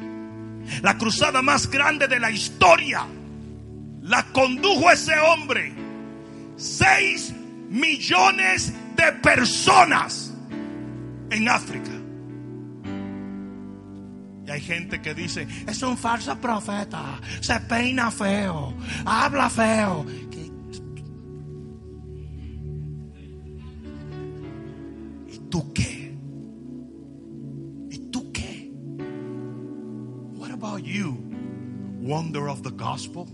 La 0.81 0.97
cruzada 0.97 1.43
más 1.43 1.71
grande 1.71 2.09
de 2.09 2.19
la 2.19 2.31
historia 2.31 3.07
la 4.01 4.23
condujo 4.33 4.91
ese 4.91 5.19
hombre. 5.19 5.75
Seis 6.57 7.35
millones 7.69 8.73
de 8.97 9.13
personas 9.13 10.33
en 11.29 11.51
África. 11.51 12.00
Hay 14.51 14.61
gente 14.61 15.01
que 15.01 15.15
dice, 15.15 15.47
es 15.67 15.81
un 15.83 15.97
falso 15.97 16.37
profeta, 16.41 17.21
se 17.41 17.59
peina 17.61 18.11
feo, 18.11 18.75
habla 19.05 19.49
feo. 19.49 20.05
¿Y 25.29 25.39
tú 25.49 25.73
qué? 25.73 26.17
¿Y 27.91 27.99
tú 28.11 28.33
qué? 28.33 28.73
What 30.37 30.51
about 30.51 30.83
you, 30.83 31.17
wonder 32.01 32.49
of 32.49 32.63
the 32.63 32.71
gospel? 32.71 33.27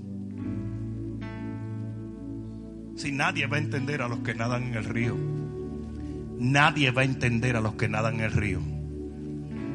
Si 2.96 3.10
nadie 3.10 3.46
va 3.46 3.56
a 3.56 3.60
entender 3.60 4.02
a 4.02 4.08
los 4.08 4.18
que 4.18 4.34
nadan 4.34 4.64
en 4.64 4.74
el 4.74 4.84
río, 4.84 5.16
nadie 6.38 6.90
va 6.90 7.00
a 7.02 7.04
entender 7.06 7.56
a 7.56 7.62
los 7.62 7.74
que 7.74 7.88
nadan 7.88 8.16
en 8.16 8.20
el 8.20 8.32
río, 8.32 8.60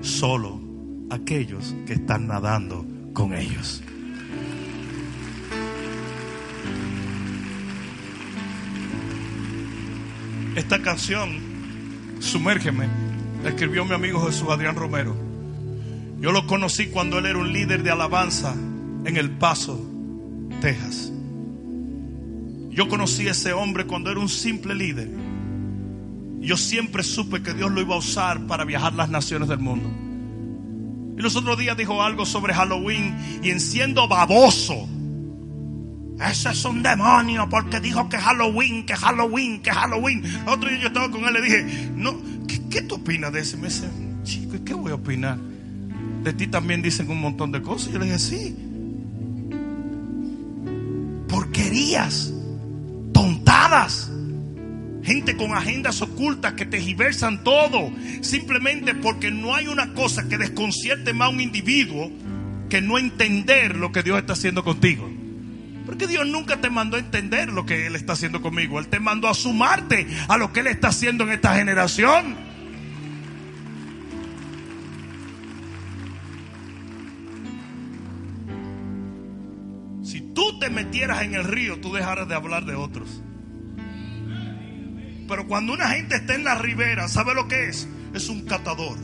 solo 0.02 0.71
aquellos 1.12 1.76
que 1.86 1.94
están 1.94 2.28
nadando 2.28 2.86
con 3.14 3.34
ellos. 3.34 3.84
Esta 10.56 10.82
canción, 10.82 11.38
Sumérgeme, 12.20 12.88
la 13.44 13.50
escribió 13.50 13.86
mi 13.86 13.94
amigo 13.94 14.26
Jesús 14.26 14.50
Adrián 14.50 14.76
Romero. 14.76 15.16
Yo 16.20 16.32
lo 16.32 16.48
conocí 16.48 16.88
cuando 16.88 17.20
él 17.20 17.26
era 17.26 17.40
un 17.40 17.52
líder 17.52 17.84
de 17.84 17.92
alabanza 17.92 18.54
en 18.54 19.18
El 19.18 19.32
Paso, 19.32 19.80
Texas. 20.62 21.12
Yo 22.70 22.88
conocí 22.88 23.28
a 23.28 23.32
ese 23.32 23.52
hombre 23.54 23.86
cuando 23.86 24.12
era 24.12 24.20
un 24.20 24.30
simple 24.30 24.76
líder. 24.76 25.10
Yo 26.40 26.56
siempre 26.58 27.04
supe 27.04 27.44
que 27.44 27.54
Dios 27.54 27.70
lo 27.72 27.82
iba 27.82 27.96
a 27.96 28.00
usar 28.00 28.48
para 28.48 28.64
viajar 28.64 28.94
las 28.94 29.10
naciones 29.10 29.50
del 29.50 29.60
mundo. 29.60 30.11
Y 31.22 31.24
los 31.24 31.36
otros 31.36 31.56
días 31.60 31.78
dijo 31.78 32.02
algo 32.02 32.26
sobre 32.26 32.52
Halloween 32.52 33.16
y 33.44 33.52
en 33.52 33.60
siendo 33.60 34.08
baboso. 34.08 34.90
Ese 36.20 36.50
es 36.50 36.66
un 36.66 36.82
demonio 36.82 37.48
porque 37.48 37.80
dijo 37.80 38.10
que 38.10 38.18
Halloween, 38.18 38.88
que 38.88 38.96
Halloween, 38.96 39.62
que 39.62 39.70
Halloween. 39.70 40.24
Otro 40.48 40.68
día 40.68 40.80
yo 40.80 40.88
estaba 40.88 41.12
con 41.12 41.24
él 41.26 41.30
y 41.30 41.34
le 41.34 41.42
dije, 41.42 41.92
no, 41.96 42.18
¿qué, 42.72 42.82
tú 42.82 42.96
opinas 42.96 43.32
de 43.32 43.42
eso? 43.42 43.56
Y 43.56 43.60
me 43.60 43.68
dice, 43.68 43.88
chico, 44.24 44.56
¿y 44.56 44.60
qué 44.62 44.74
voy 44.74 44.94
a 44.94 44.96
opinar? 44.96 45.38
De 46.24 46.34
ti 46.34 46.48
también 46.48 46.82
dicen 46.82 47.08
un 47.08 47.22
montón 47.22 47.52
de 47.52 47.62
cosas. 47.62 47.90
Y 47.90 47.92
yo 47.92 48.00
le 48.00 48.06
dije, 48.06 48.18
sí. 48.18 48.56
Porquerías, 51.28 52.34
tontadas. 53.14 54.11
Gente 55.12 55.36
con 55.36 55.54
agendas 55.54 56.02
ocultas 56.02 56.54
que 56.54 56.66
tejiversan 56.66 57.44
todo. 57.44 57.92
Simplemente 58.22 58.96
porque 58.96 59.30
no 59.30 59.54
hay 59.54 59.68
una 59.68 59.94
cosa 59.94 60.30
que 60.30 60.38
desconcierte 60.38 61.12
más 61.12 61.28
a 61.28 61.32
un 61.32 61.42
individuo 61.42 62.10
que 62.70 62.80
no 62.80 62.98
entender 62.98 63.76
lo 63.76 63.92
que 63.92 64.04
Dios 64.04 64.18
está 64.18 64.32
haciendo 64.32 64.64
contigo. 64.64 65.12
Porque 65.86 66.08
Dios 66.08 66.26
nunca 66.26 66.62
te 66.62 66.70
mandó 66.70 66.96
a 66.96 67.02
entender 67.02 67.52
lo 67.52 67.66
que 67.66 67.88
Él 67.88 67.98
está 67.98 68.14
haciendo 68.14 68.42
conmigo. 68.42 68.80
Él 68.80 68.88
te 68.88 69.02
mandó 69.02 69.28
a 69.28 69.34
sumarte 69.34 70.08
a 70.30 70.38
lo 70.38 70.54
que 70.54 70.62
Él 70.62 70.68
está 70.68 70.88
haciendo 70.88 71.26
en 71.26 71.32
esta 71.32 71.56
generación. 71.56 72.38
Si 80.04 80.22
tú 80.22 80.58
te 80.58 80.70
metieras 80.70 81.24
en 81.24 81.36
el 81.36 81.44
río, 81.44 81.82
tú 81.82 81.92
dejaras 81.92 82.30
de 82.30 82.36
hablar 82.36 82.64
de 82.64 82.76
otros. 82.76 83.22
Pero 85.32 85.48
cuando 85.48 85.72
una 85.72 85.88
gente 85.88 86.18
está 86.18 86.36
en 86.36 86.44
la 86.44 86.56
ribera, 86.56 87.08
¿sabe 87.08 87.34
lo 87.34 87.48
que 87.48 87.70
es? 87.70 87.88
Es 88.14 88.28
un 88.28 88.42
catador. 88.42 88.98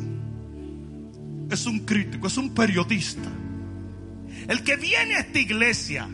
Es 1.49 1.65
un 1.65 1.85
crítico, 1.85 2.27
es 2.27 2.35
un 2.35 2.53
periodista. 2.53 3.29
El 4.49 4.61
que 4.61 4.75
viene 4.75 5.15
a 5.15 5.19
esta 5.21 5.39
iglesia 5.39 6.09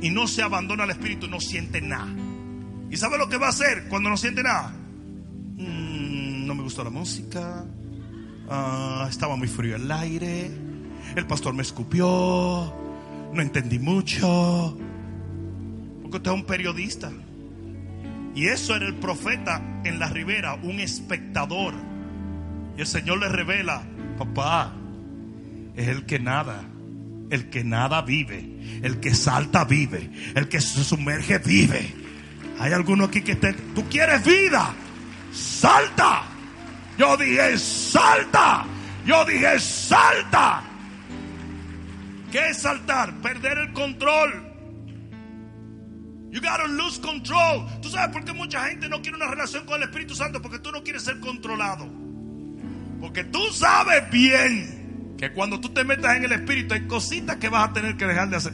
y 0.00 0.08
no 0.08 0.26
se 0.28 0.40
abandona 0.40 0.84
al 0.84 0.92
Espíritu 0.92 1.28
no 1.28 1.40
siente 1.40 1.82
nada. 1.82 2.08
¿Y 2.90 2.96
sabe 2.96 3.18
lo 3.18 3.28
que 3.28 3.36
va 3.36 3.48
a 3.48 3.50
hacer 3.50 3.86
cuando 3.90 4.08
no 4.08 4.16
siente 4.16 4.42
nada? 4.42 4.70
Mm, 5.58 6.46
no 6.46 6.54
me 6.54 6.62
gustó 6.62 6.82
la 6.82 6.88
música. 6.88 7.66
Ah, 8.48 9.06
estaba 9.10 9.36
muy 9.36 9.48
frío 9.48 9.76
el 9.76 9.92
aire. 9.92 10.50
El 11.14 11.26
pastor 11.26 11.52
me 11.52 11.60
escupió. 11.60 12.74
No 13.34 13.42
entendí 13.42 13.78
mucho. 13.78 14.78
Porque 16.00 16.16
usted 16.16 16.30
es 16.30 16.34
un 16.34 16.46
periodista. 16.46 17.12
Y 18.34 18.48
eso 18.48 18.74
era 18.74 18.86
el 18.86 18.96
profeta 18.96 19.62
en 19.84 19.98
la 19.98 20.08
ribera, 20.08 20.54
un 20.54 20.80
espectador. 20.80 21.74
Y 22.76 22.80
el 22.80 22.86
Señor 22.86 23.20
le 23.20 23.28
revela, 23.28 23.82
papá, 24.18 24.72
es 25.76 25.88
el 25.88 26.04
que 26.06 26.18
nada. 26.18 26.64
El 27.30 27.48
que 27.48 27.64
nada 27.64 28.02
vive, 28.02 28.80
el 28.82 29.00
que 29.00 29.14
salta 29.14 29.64
vive, 29.64 30.10
el 30.34 30.48
que 30.48 30.60
se 30.60 30.84
sumerge 30.84 31.38
vive. 31.38 31.92
Hay 32.60 32.72
alguno 32.72 33.04
aquí 33.04 33.22
que 33.22 33.32
esté, 33.32 33.54
tú 33.74 33.88
quieres 33.88 34.24
vida, 34.24 34.72
salta. 35.32 36.22
Yo 36.98 37.16
dije, 37.16 37.58
salta. 37.58 38.66
Yo 39.06 39.24
dije, 39.24 39.58
salta. 39.58 40.62
¿Qué 42.30 42.50
es 42.50 42.58
saltar? 42.58 43.14
Perder 43.20 43.58
el 43.58 43.72
control. 43.72 44.53
You 46.34 46.40
gotta 46.40 46.66
lose 46.66 46.98
control. 47.00 47.64
¿Tú 47.80 47.88
sabes 47.88 48.08
por 48.08 48.24
qué 48.24 48.32
mucha 48.32 48.66
gente 48.66 48.88
no 48.88 49.00
quiere 49.00 49.16
una 49.16 49.28
relación 49.28 49.64
con 49.64 49.76
el 49.76 49.84
Espíritu 49.84 50.16
Santo? 50.16 50.42
Porque 50.42 50.58
tú 50.58 50.72
no 50.72 50.82
quieres 50.82 51.04
ser 51.04 51.20
controlado. 51.20 51.88
Porque 53.00 53.22
tú 53.22 53.40
sabes 53.52 54.10
bien 54.10 55.14
que 55.16 55.30
cuando 55.30 55.60
tú 55.60 55.68
te 55.68 55.84
metas 55.84 56.16
en 56.16 56.24
el 56.24 56.32
Espíritu 56.32 56.74
hay 56.74 56.88
cositas 56.88 57.36
que 57.36 57.48
vas 57.48 57.70
a 57.70 57.72
tener 57.72 57.96
que 57.96 58.06
dejar 58.06 58.30
de 58.30 58.36
hacer. 58.36 58.52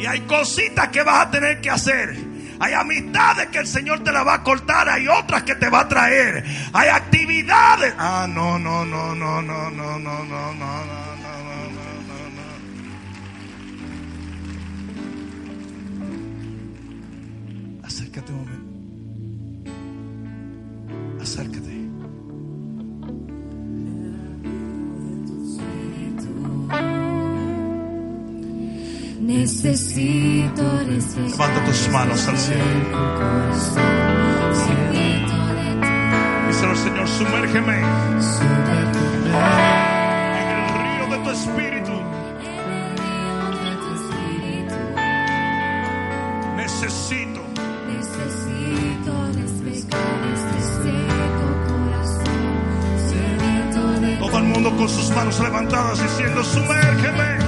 Y 0.00 0.06
hay 0.06 0.20
cositas 0.20 0.88
que 0.88 1.02
vas 1.02 1.26
a 1.26 1.30
tener 1.30 1.60
que 1.60 1.68
hacer. 1.68 2.16
Hay 2.60 2.72
amistades 2.72 3.48
que 3.48 3.58
el 3.58 3.66
Señor 3.66 4.02
te 4.02 4.10
la 4.10 4.22
va 4.22 4.36
a 4.36 4.42
cortar. 4.42 4.88
Hay 4.88 5.06
otras 5.06 5.42
que 5.42 5.54
te 5.54 5.68
va 5.68 5.80
a 5.80 5.88
traer. 5.88 6.46
Hay 6.72 6.88
actividades. 6.88 7.92
Ah, 7.98 8.26
no, 8.26 8.58
no, 8.58 8.86
no, 8.86 9.14
no, 9.14 9.42
no, 9.42 9.70
no, 9.70 9.98
no, 9.98 9.98
no, 9.98 10.54
no, 10.54 11.09
Acércate 18.10 18.32
un 18.32 18.38
momento. 18.38 18.66
Acércate. 21.22 21.70
Necesito 29.20 30.62
Levanta 30.82 31.64
tus 31.64 31.88
manos 31.92 32.26
al 32.26 32.36
cielo. 32.36 32.64
Díselo, 36.48 36.74
Señor, 36.74 37.06
sumérgeme 37.06 37.80
manos 55.10 55.38
levantadas 55.40 56.00
diciendo, 56.00 56.44
sumérgeme. 56.44 57.39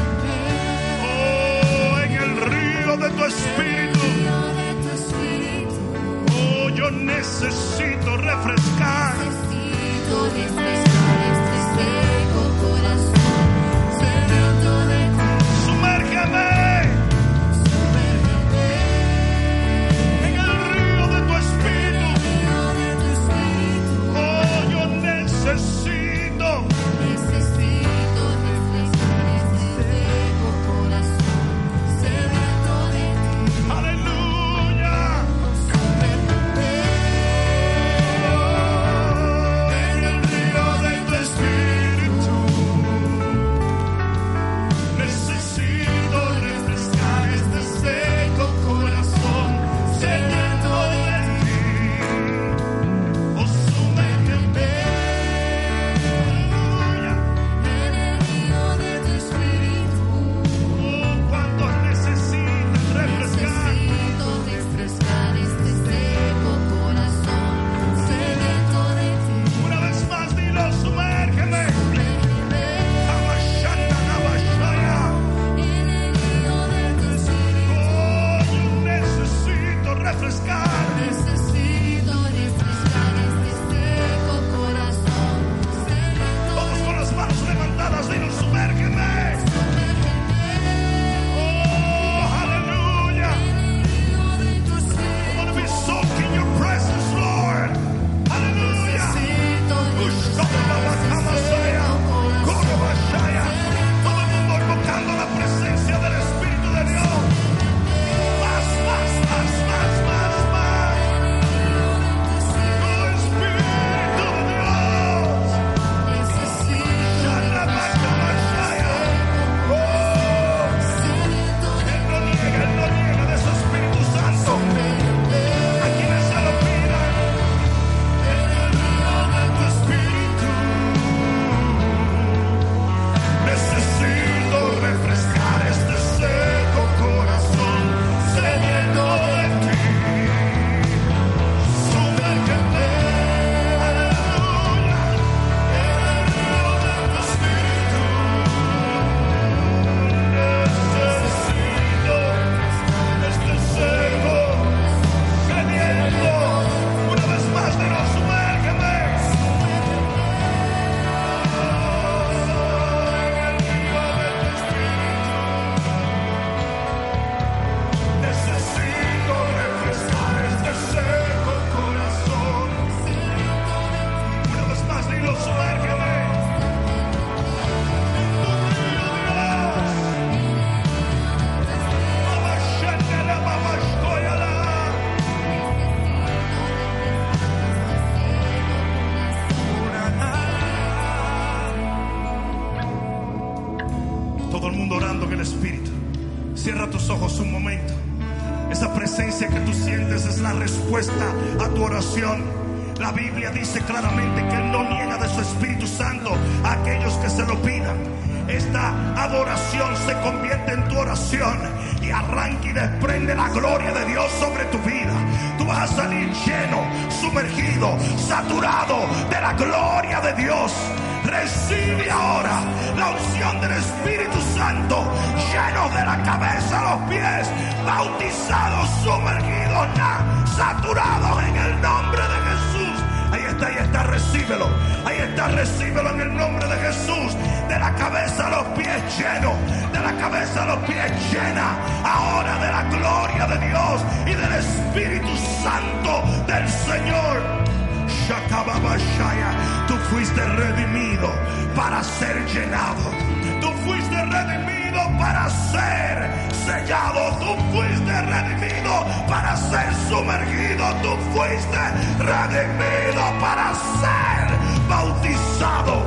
Redimido 262.49 263.23
para 263.41 263.75
ser 263.75 264.89
bautizado. 264.89 266.03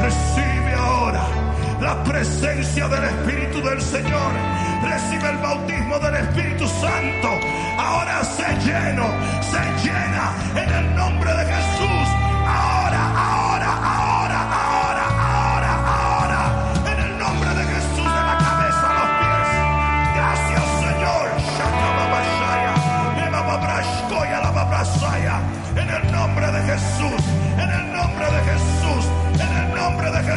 Recibe 0.00 0.74
ahora 0.74 1.24
la 1.80 2.02
presencia 2.04 2.88
del 2.88 3.04
Espíritu 3.04 3.62
del 3.62 3.80
Señor. 3.80 4.32
Recibe 4.82 5.30
el 5.30 5.38
bautismo 5.38 5.98
del 5.98 6.14
Espíritu 6.16 6.66
Santo. 6.66 7.28
Ahora 7.78 8.24
se 8.24 8.48
lleno, 8.64 9.06
se 9.40 9.60
llena 9.84 10.32
en 10.54 10.70
el 10.70 10.94
nombre 10.96 11.32
de 11.32 11.44
Jesús. 11.44 12.08
Ahora, 12.46 13.02
ahora, 13.16 13.72
ahora, 13.76 13.97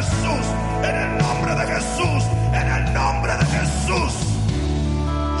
Jesús, 0.02 0.46
en 0.82 0.96
el 0.96 1.18
nombre 1.18 1.54
de 1.54 1.66
Jesús, 1.74 2.24
en 2.52 2.68
el 2.68 2.92
nombre 2.92 3.32
de 3.36 3.44
Jesús. 3.46 4.12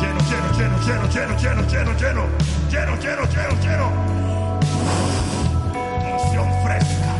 Lleno, 0.00 0.20
lleno, 0.30 0.48
lleno, 0.56 0.78
lleno, 0.82 1.06
lleno, 1.08 1.36
lleno, 1.36 1.66
lleno, 1.66 1.92
lleno, 1.98 2.24
lleno, 2.70 2.96
lleno, 2.96 3.24
lleno, 3.26 3.54
lleno. 3.60 3.86
Unción 6.14 6.48
fresca, 6.64 7.12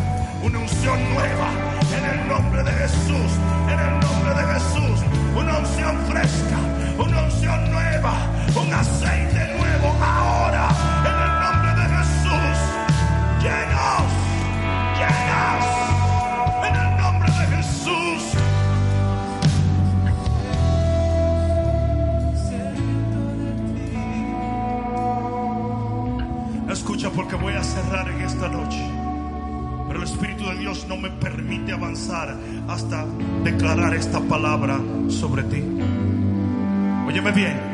una 0.43 0.59
unción 0.59 0.99
nueva, 1.15 1.49
en 1.97 2.05
el 2.13 2.29
nombre 2.29 2.63
de 2.63 2.73
Jesús, 2.73 3.31
en 3.69 3.79
el 3.81 4.01
nombre 4.01 4.35
de 4.35 4.45
Jesús. 4.55 5.01
Una 5.37 5.59
unción 5.59 5.97
fresca, 6.07 6.59
una 6.99 7.23
unción 7.23 7.71
nueva, 7.73 8.13
un 8.55 8.73
aceite 8.73 9.55
nuevo 9.59 9.97
ahora, 10.01 10.42
voy 27.43 27.55
a 27.55 27.65
cerrar 27.65 28.09
en 28.09 28.21
esta 28.21 28.49
noche. 28.49 28.81
Pero 29.89 29.99
el 29.99 30.05
Espíritu 30.05 30.45
de 30.47 30.59
Dios 30.59 30.87
no 30.89 30.97
me 30.97 31.11
permite 31.11 31.73
avanzar 31.73 32.37
hasta 32.69 33.05
declarar 33.43 33.95
esta 33.95 34.21
palabra 34.21 34.81
sobre 35.09 35.43
ti. 35.43 35.63
Óyeme 37.07 37.33
bien. 37.33 37.73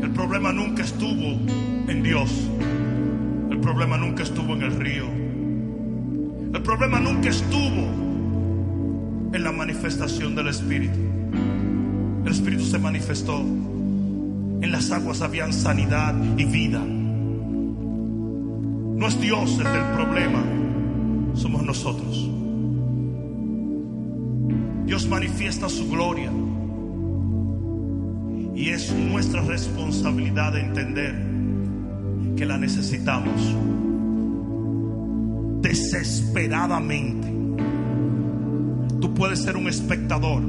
El 0.00 0.10
problema 0.12 0.52
nunca 0.52 0.84
estuvo 0.84 1.36
en 1.90 2.02
Dios. 2.04 2.30
El 3.50 3.58
problema 3.58 3.96
nunca 3.98 4.22
estuvo 4.22 4.54
en 4.54 4.62
el 4.62 4.76
río. 4.76 5.06
El 6.54 6.62
problema 6.62 7.00
nunca 7.00 7.30
estuvo 7.30 8.02
en 9.32 9.42
la 9.42 9.50
manifestación 9.50 10.36
del 10.36 10.48
Espíritu. 10.48 10.98
El 12.24 12.30
Espíritu 12.30 12.64
se 12.64 12.78
manifestó. 12.78 13.44
En 14.62 14.70
las 14.70 14.90
aguas 14.92 15.20
habían 15.22 15.52
sanidad 15.52 16.14
y 16.38 16.44
vida. 16.44 16.78
No 19.02 19.08
es 19.08 19.20
Dios 19.20 19.58
el 19.58 19.64
del 19.64 19.84
problema, 19.96 20.44
somos 21.34 21.64
nosotros. 21.64 22.30
Dios 24.86 25.08
manifiesta 25.08 25.68
su 25.68 25.90
gloria 25.90 26.30
y 28.54 28.68
es 28.68 28.94
nuestra 28.94 29.42
responsabilidad 29.42 30.56
entender 30.56 31.20
que 32.36 32.46
la 32.46 32.56
necesitamos 32.56 33.56
desesperadamente. 35.60 37.28
Tú 39.00 39.12
puedes 39.12 39.40
ser 39.40 39.56
un 39.56 39.66
espectador. 39.66 40.42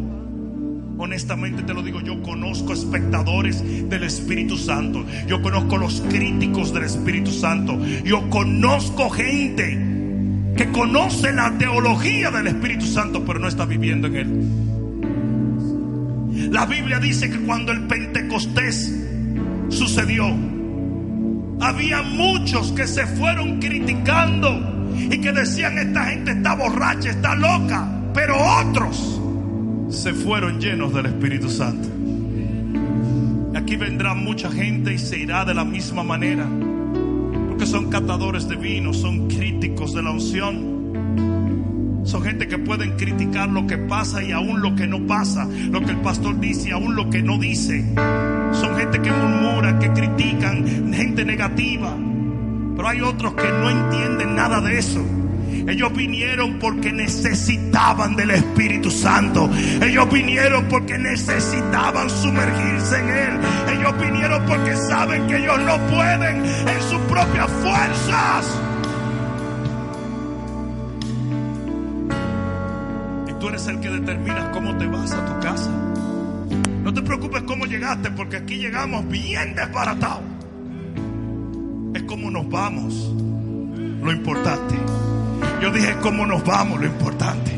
Honestamente 0.97 1.63
te 1.63 1.73
lo 1.73 1.81
digo, 1.81 2.01
yo 2.01 2.21
conozco 2.21 2.71
espectadores 2.73 3.63
del 3.89 4.03
Espíritu 4.03 4.57
Santo. 4.57 5.03
Yo 5.27 5.41
conozco 5.41 5.77
los 5.77 6.01
críticos 6.01 6.71
del 6.73 6.83
Espíritu 6.83 7.31
Santo. 7.31 7.83
Yo 8.03 8.29
conozco 8.29 9.09
gente 9.09 9.79
que 10.55 10.69
conoce 10.71 11.33
la 11.33 11.57
teología 11.57 12.29
del 12.29 12.47
Espíritu 12.47 12.85
Santo, 12.85 13.25
pero 13.25 13.39
no 13.39 13.47
está 13.47 13.65
viviendo 13.65 14.07
en 14.07 14.15
él. 14.15 14.29
La 16.51 16.67
Biblia 16.67 16.99
dice 16.99 17.29
que 17.29 17.39
cuando 17.39 17.71
el 17.71 17.87
Pentecostés 17.87 18.93
sucedió, 19.69 20.27
había 21.59 22.03
muchos 22.03 22.71
que 22.73 22.85
se 22.85 23.07
fueron 23.07 23.59
criticando 23.59 24.91
y 24.95 25.17
que 25.19 25.31
decían 25.31 25.79
esta 25.79 26.05
gente 26.05 26.33
está 26.33 26.53
borracha, 26.53 27.09
está 27.09 27.33
loca, 27.35 27.87
pero 28.13 28.35
otros 28.37 29.22
se 29.93 30.13
fueron 30.13 30.59
llenos 30.59 30.93
del 30.93 31.05
Espíritu 31.05 31.49
Santo. 31.49 31.87
Aquí 33.55 33.75
vendrá 33.75 34.15
mucha 34.15 34.51
gente 34.51 34.93
y 34.93 34.97
se 34.97 35.19
irá 35.19 35.45
de 35.45 35.53
la 35.53 35.63
misma 35.63 36.03
manera, 36.03 36.47
porque 37.47 37.65
son 37.65 37.89
catadores 37.89 38.47
de 38.47 38.55
vino, 38.55 38.93
son 38.93 39.27
críticos 39.27 39.93
de 39.93 40.01
la 40.01 40.11
unción. 40.11 40.73
Son 42.03 42.21
gente 42.21 42.47
que 42.47 42.57
pueden 42.57 42.97
criticar 42.97 43.47
lo 43.49 43.65
que 43.65 43.77
pasa 43.77 44.21
y 44.21 44.31
aún 44.31 44.61
lo 44.61 44.75
que 44.75 44.87
no 44.87 45.07
pasa, 45.07 45.47
lo 45.69 45.79
que 45.81 45.91
el 45.91 46.01
pastor 46.01 46.39
dice 46.39 46.69
y 46.69 46.71
aún 46.71 46.95
lo 46.95 47.09
que 47.09 47.21
no 47.21 47.37
dice. 47.37 47.85
Son 48.51 48.75
gente 48.75 49.01
que 49.01 49.11
murmura, 49.11 49.79
que 49.79 49.89
critican, 49.91 50.91
gente 50.93 51.23
negativa. 51.23 51.95
Pero 52.75 52.87
hay 52.89 53.01
otros 53.01 53.35
que 53.35 53.47
no 53.47 53.69
entienden 53.69 54.35
nada 54.35 54.59
de 54.59 54.77
eso. 54.77 55.22
Ellos 55.67 55.93
vinieron 55.93 56.59
porque 56.59 56.91
necesitaban 56.91 58.15
del 58.15 58.31
Espíritu 58.31 58.91
Santo. 58.91 59.49
Ellos 59.81 60.11
vinieron 60.11 60.65
porque 60.65 60.97
necesitaban 60.97 62.09
sumergirse 62.09 62.99
en 62.99 63.09
Él. 63.09 63.39
Ellos 63.77 63.93
vinieron 63.99 64.45
porque 64.45 64.75
saben 64.75 65.27
que 65.27 65.37
ellos 65.37 65.59
no 65.59 65.77
pueden 65.87 66.45
en 66.45 66.81
sus 66.89 66.99
propias 67.01 67.49
fuerzas. 67.49 68.59
Y 73.29 73.33
tú 73.39 73.49
eres 73.49 73.67
el 73.67 73.79
que 73.79 73.89
determinas 73.89 74.49
cómo 74.49 74.77
te 74.77 74.85
vas 74.87 75.11
a 75.13 75.25
tu 75.25 75.39
casa. 75.39 75.71
No 76.83 76.93
te 76.93 77.01
preocupes 77.01 77.43
cómo 77.43 77.65
llegaste 77.65 78.11
porque 78.11 78.37
aquí 78.37 78.57
llegamos 78.57 79.07
bien 79.07 79.55
desbaratados. 79.55 80.23
Es 81.93 82.03
como 82.03 82.29
nos 82.29 82.49
vamos. 82.49 83.13
Lo 84.03 84.11
importante. 84.11 84.75
Yo 85.63 85.71
dije 85.71 85.95
cómo 86.01 86.25
nos 86.25 86.43
vamos, 86.43 86.77
lo 86.77 86.85
importante. 86.85 87.57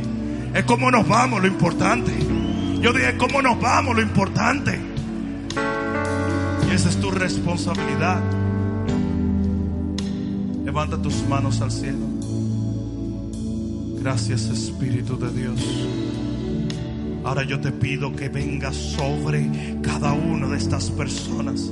Es 0.54 0.64
cómo 0.66 0.92
nos 0.92 1.08
vamos, 1.08 1.42
lo 1.42 1.48
importante. 1.48 2.12
Yo 2.80 2.94
dije 2.94 3.18
cómo 3.18 3.42
nos 3.42 3.60
vamos, 3.60 3.96
lo 3.96 4.02
importante. 4.04 4.80
Y 6.70 6.72
esa 6.72 6.90
es 6.90 7.02
tu 7.02 7.10
responsabilidad. 7.10 8.22
Levanta 10.64 11.02
tus 11.02 11.28
manos 11.28 11.62
al 11.62 11.72
cielo. 11.72 12.06
Gracias 14.04 14.46
Espíritu 14.50 15.18
de 15.18 15.32
Dios. 15.32 15.60
Ahora 17.24 17.42
yo 17.42 17.60
te 17.60 17.72
pido 17.72 18.16
que 18.16 18.30
vengas 18.30 18.76
sobre 18.76 19.50
cada 19.82 20.14
una 20.14 20.46
de 20.50 20.58
estas 20.58 20.92
personas. 20.92 21.72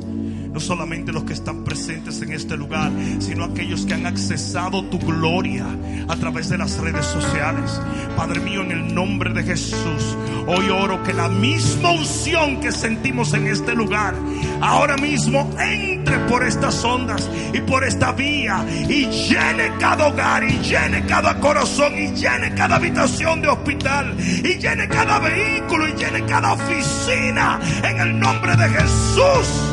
No 0.53 0.59
solamente 0.59 1.11
los 1.11 1.23
que 1.23 1.33
están 1.33 1.63
presentes 1.63 2.21
en 2.21 2.31
este 2.31 2.55
lugar, 2.55 2.91
sino 3.19 3.43
aquellos 3.43 3.85
que 3.85 3.95
han 3.95 4.05
accesado 4.05 4.83
tu 4.85 4.99
gloria 4.99 5.65
a 6.07 6.15
través 6.15 6.49
de 6.49 6.59
las 6.59 6.77
redes 6.77 7.05
sociales. 7.07 7.81
Padre 8.15 8.39
mío, 8.39 8.61
en 8.61 8.71
el 8.71 8.93
nombre 8.93 9.33
de 9.33 9.43
Jesús, 9.43 10.15
hoy 10.45 10.69
oro 10.69 11.01
que 11.03 11.13
la 11.13 11.27
misma 11.27 11.91
unción 11.91 12.59
que 12.59 12.71
sentimos 12.71 13.33
en 13.33 13.47
este 13.47 13.73
lugar, 13.73 14.13
ahora 14.61 14.95
mismo 14.97 15.49
entre 15.59 16.19
por 16.29 16.45
estas 16.45 16.83
ondas 16.83 17.29
y 17.51 17.59
por 17.61 17.83
esta 17.83 18.11
vía 18.11 18.63
y 18.87 19.07
llene 19.07 19.71
cada 19.79 20.07
hogar 20.07 20.43
y 20.43 20.59
llene 20.59 21.05
cada 21.07 21.39
corazón 21.39 21.97
y 21.97 22.13
llene 22.13 22.53
cada 22.53 22.75
habitación 22.75 23.41
de 23.41 23.47
hospital 23.47 24.15
y 24.19 24.59
llene 24.59 24.87
cada 24.87 25.19
vehículo 25.19 25.87
y 25.87 25.93
llene 25.93 26.25
cada 26.25 26.53
oficina 26.53 27.59
en 27.83 27.99
el 27.99 28.19
nombre 28.19 28.55
de 28.55 28.69
Jesús. 28.69 29.72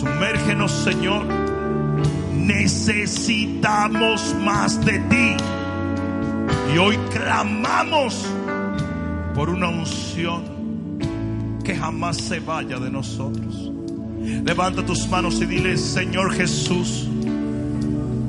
Sumérgenos, 0.00 0.72
Señor. 0.72 1.26
Necesitamos 2.34 4.34
más 4.42 4.82
de 4.82 4.98
ti. 4.98 5.36
Y 6.74 6.78
hoy 6.78 6.96
clamamos 7.12 8.26
por 9.34 9.50
una 9.50 9.68
unción 9.68 10.98
que 11.62 11.76
jamás 11.76 12.16
se 12.16 12.40
vaya 12.40 12.78
de 12.78 12.90
nosotros. 12.90 13.70
Levanta 14.42 14.86
tus 14.86 15.06
manos 15.06 15.38
y 15.42 15.44
dile, 15.44 15.76
Señor 15.76 16.32
Jesús, 16.32 17.06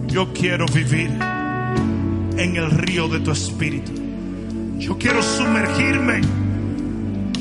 yo 0.07 0.33
quiero 0.33 0.65
vivir 0.65 1.09
en 2.37 2.57
el 2.57 2.69
río 2.69 3.07
de 3.07 3.21
tu 3.21 3.31
espíritu. 3.31 3.93
Yo 4.77 4.97
quiero 4.97 5.23
sumergirme 5.23 6.19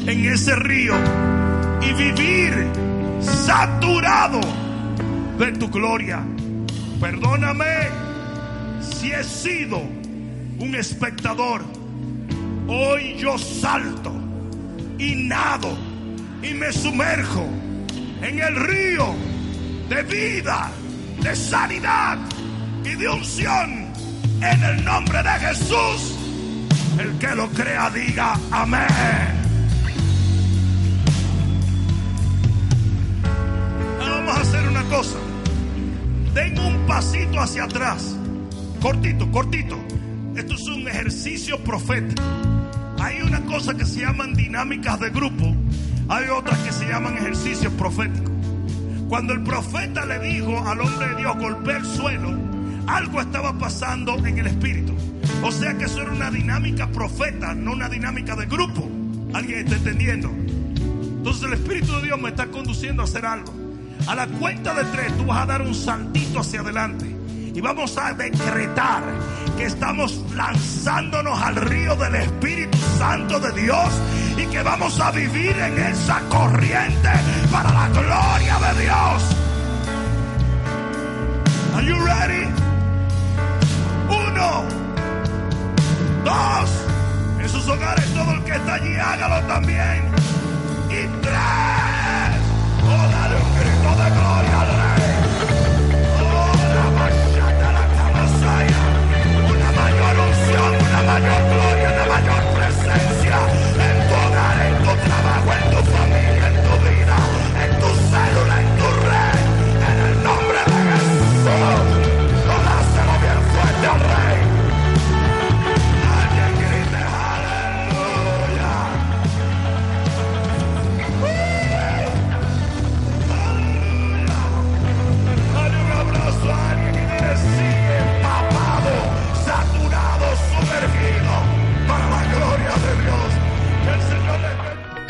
en 0.07 0.24
ese 0.24 0.55
río 0.55 0.94
y 1.82 1.93
vivir 1.94 2.90
saturado 3.20 4.40
de 5.38 5.52
tu 5.52 5.68
gloria. 5.68 6.22
Perdóname 7.01 7.88
si 8.80 9.10
he 9.12 9.24
sido 9.24 9.78
un 10.59 10.74
espectador. 10.74 11.62
Hoy 12.68 13.16
yo 13.16 13.36
salto 13.38 14.12
y 14.98 15.14
nado 15.26 15.76
y 16.42 16.55
me 16.55 16.72
sumerjo 16.72 17.47
en 18.22 18.38
el 18.38 18.56
río 18.56 19.14
de 19.88 20.02
vida, 20.02 20.70
de 21.20 21.34
sanidad 21.34 22.18
y 22.84 22.94
de 22.94 23.09
unción. 23.09 23.90
En 24.42 24.62
el 24.62 24.84
nombre 24.84 25.22
de 25.22 25.30
Jesús, 25.30 26.16
el 26.98 27.18
que 27.18 27.34
lo 27.34 27.48
crea 27.48 27.90
diga 27.90 28.38
amén. 28.51 29.40
Cosa. 34.91 35.19
Den 36.35 36.59
un 36.59 36.87
pasito 36.87 37.41
hacia 37.41 37.65
atrás. 37.65 38.17
Cortito, 38.83 39.31
cortito. 39.31 39.79
Esto 40.37 40.55
es 40.55 40.67
un 40.67 40.89
ejercicio 40.89 41.62
profético. 41.62 42.23
Hay 42.99 43.23
una 43.23 43.41
cosa 43.47 43.75
que 43.75 43.87
se 43.87 44.01
llaman 44.01 44.35
dinámicas 44.35 44.99
de 44.99 45.11
grupo. 45.11 45.55
Hay 46.09 46.29
otras 46.29 46.59
que 46.59 46.73
se 46.73 46.87
llaman 46.87 47.17
ejercicios 47.17 47.73
proféticos. 47.75 48.33
Cuando 49.09 49.33
el 49.33 49.43
profeta 49.43 50.05
le 50.07 50.19
dijo 50.19 50.59
al 50.67 50.81
hombre 50.81 51.09
de 51.09 51.17
Dios 51.17 51.37
golpea 51.39 51.77
el 51.79 51.85
suelo, 51.85 52.37
algo 52.87 53.21
estaba 53.21 53.57
pasando 53.59 54.17
en 54.27 54.39
el 54.39 54.49
espíritu. 54.49 54.95
O 55.43 55.53
sea 55.53 55.79
que 55.79 55.85
eso 55.85 56.03
era 56.03 56.12
una 56.12 56.31
dinámica 56.31 56.91
profeta, 56.91 57.55
no 57.55 57.73
una 57.73 57.89
dinámica 57.89 58.35
de 58.35 58.47
grupo. 58.47 58.91
¿Alguien 59.35 59.61
está 59.61 59.77
entendiendo? 59.77 60.29
Entonces 60.29 61.45
el 61.45 61.53
Espíritu 61.53 61.93
de 61.97 62.03
Dios 62.03 62.21
me 62.21 62.31
está 62.31 62.47
conduciendo 62.47 63.03
a 63.03 63.05
hacer 63.05 63.25
algo. 63.25 63.60
A 64.06 64.14
la 64.14 64.27
cuenta 64.27 64.74
de 64.74 64.85
tres 64.85 65.16
tú 65.16 65.27
vas 65.27 65.43
a 65.43 65.47
dar 65.47 65.62
un 65.62 65.74
saltito 65.74 66.40
hacia 66.40 66.60
adelante. 66.60 67.16
Y 67.55 67.60
vamos 67.60 67.97
a 67.98 68.12
decretar 68.14 69.02
que 69.56 69.64
estamos 69.66 70.24
lanzándonos 70.35 71.40
al 71.40 71.56
río 71.56 71.97
del 71.97 72.14
Espíritu 72.14 72.78
Santo 72.98 73.40
de 73.40 73.52
Dios 73.60 73.89
y 74.36 74.47
que 74.47 74.62
vamos 74.62 75.01
a 75.01 75.10
vivir 75.10 75.56
en 75.59 75.78
esa 75.78 76.20
corriente 76.28 77.10
para 77.51 77.72
la 77.72 77.89
gloria 77.89 78.59
de 78.59 78.82
Dios. 78.82 79.36
Are 81.74 81.86
you 81.86 81.97
ready? 82.05 82.47
Uno, 84.09 84.64
dos, 86.24 86.70
en 87.40 87.48
sus 87.48 87.68
hogares 87.68 88.06
todo 88.14 88.32
el 88.32 88.44
que 88.44 88.52
está 88.52 88.74
allí 88.74 88.94
hágalo 88.97 89.47
también. 89.47 90.09
Y 90.89 91.06
tres, 91.22 92.40
oh 92.82 93.07
dale 93.11 93.35
un 93.35 93.55
grito 93.55 93.90
de 94.02 94.11
gloria 94.11 94.49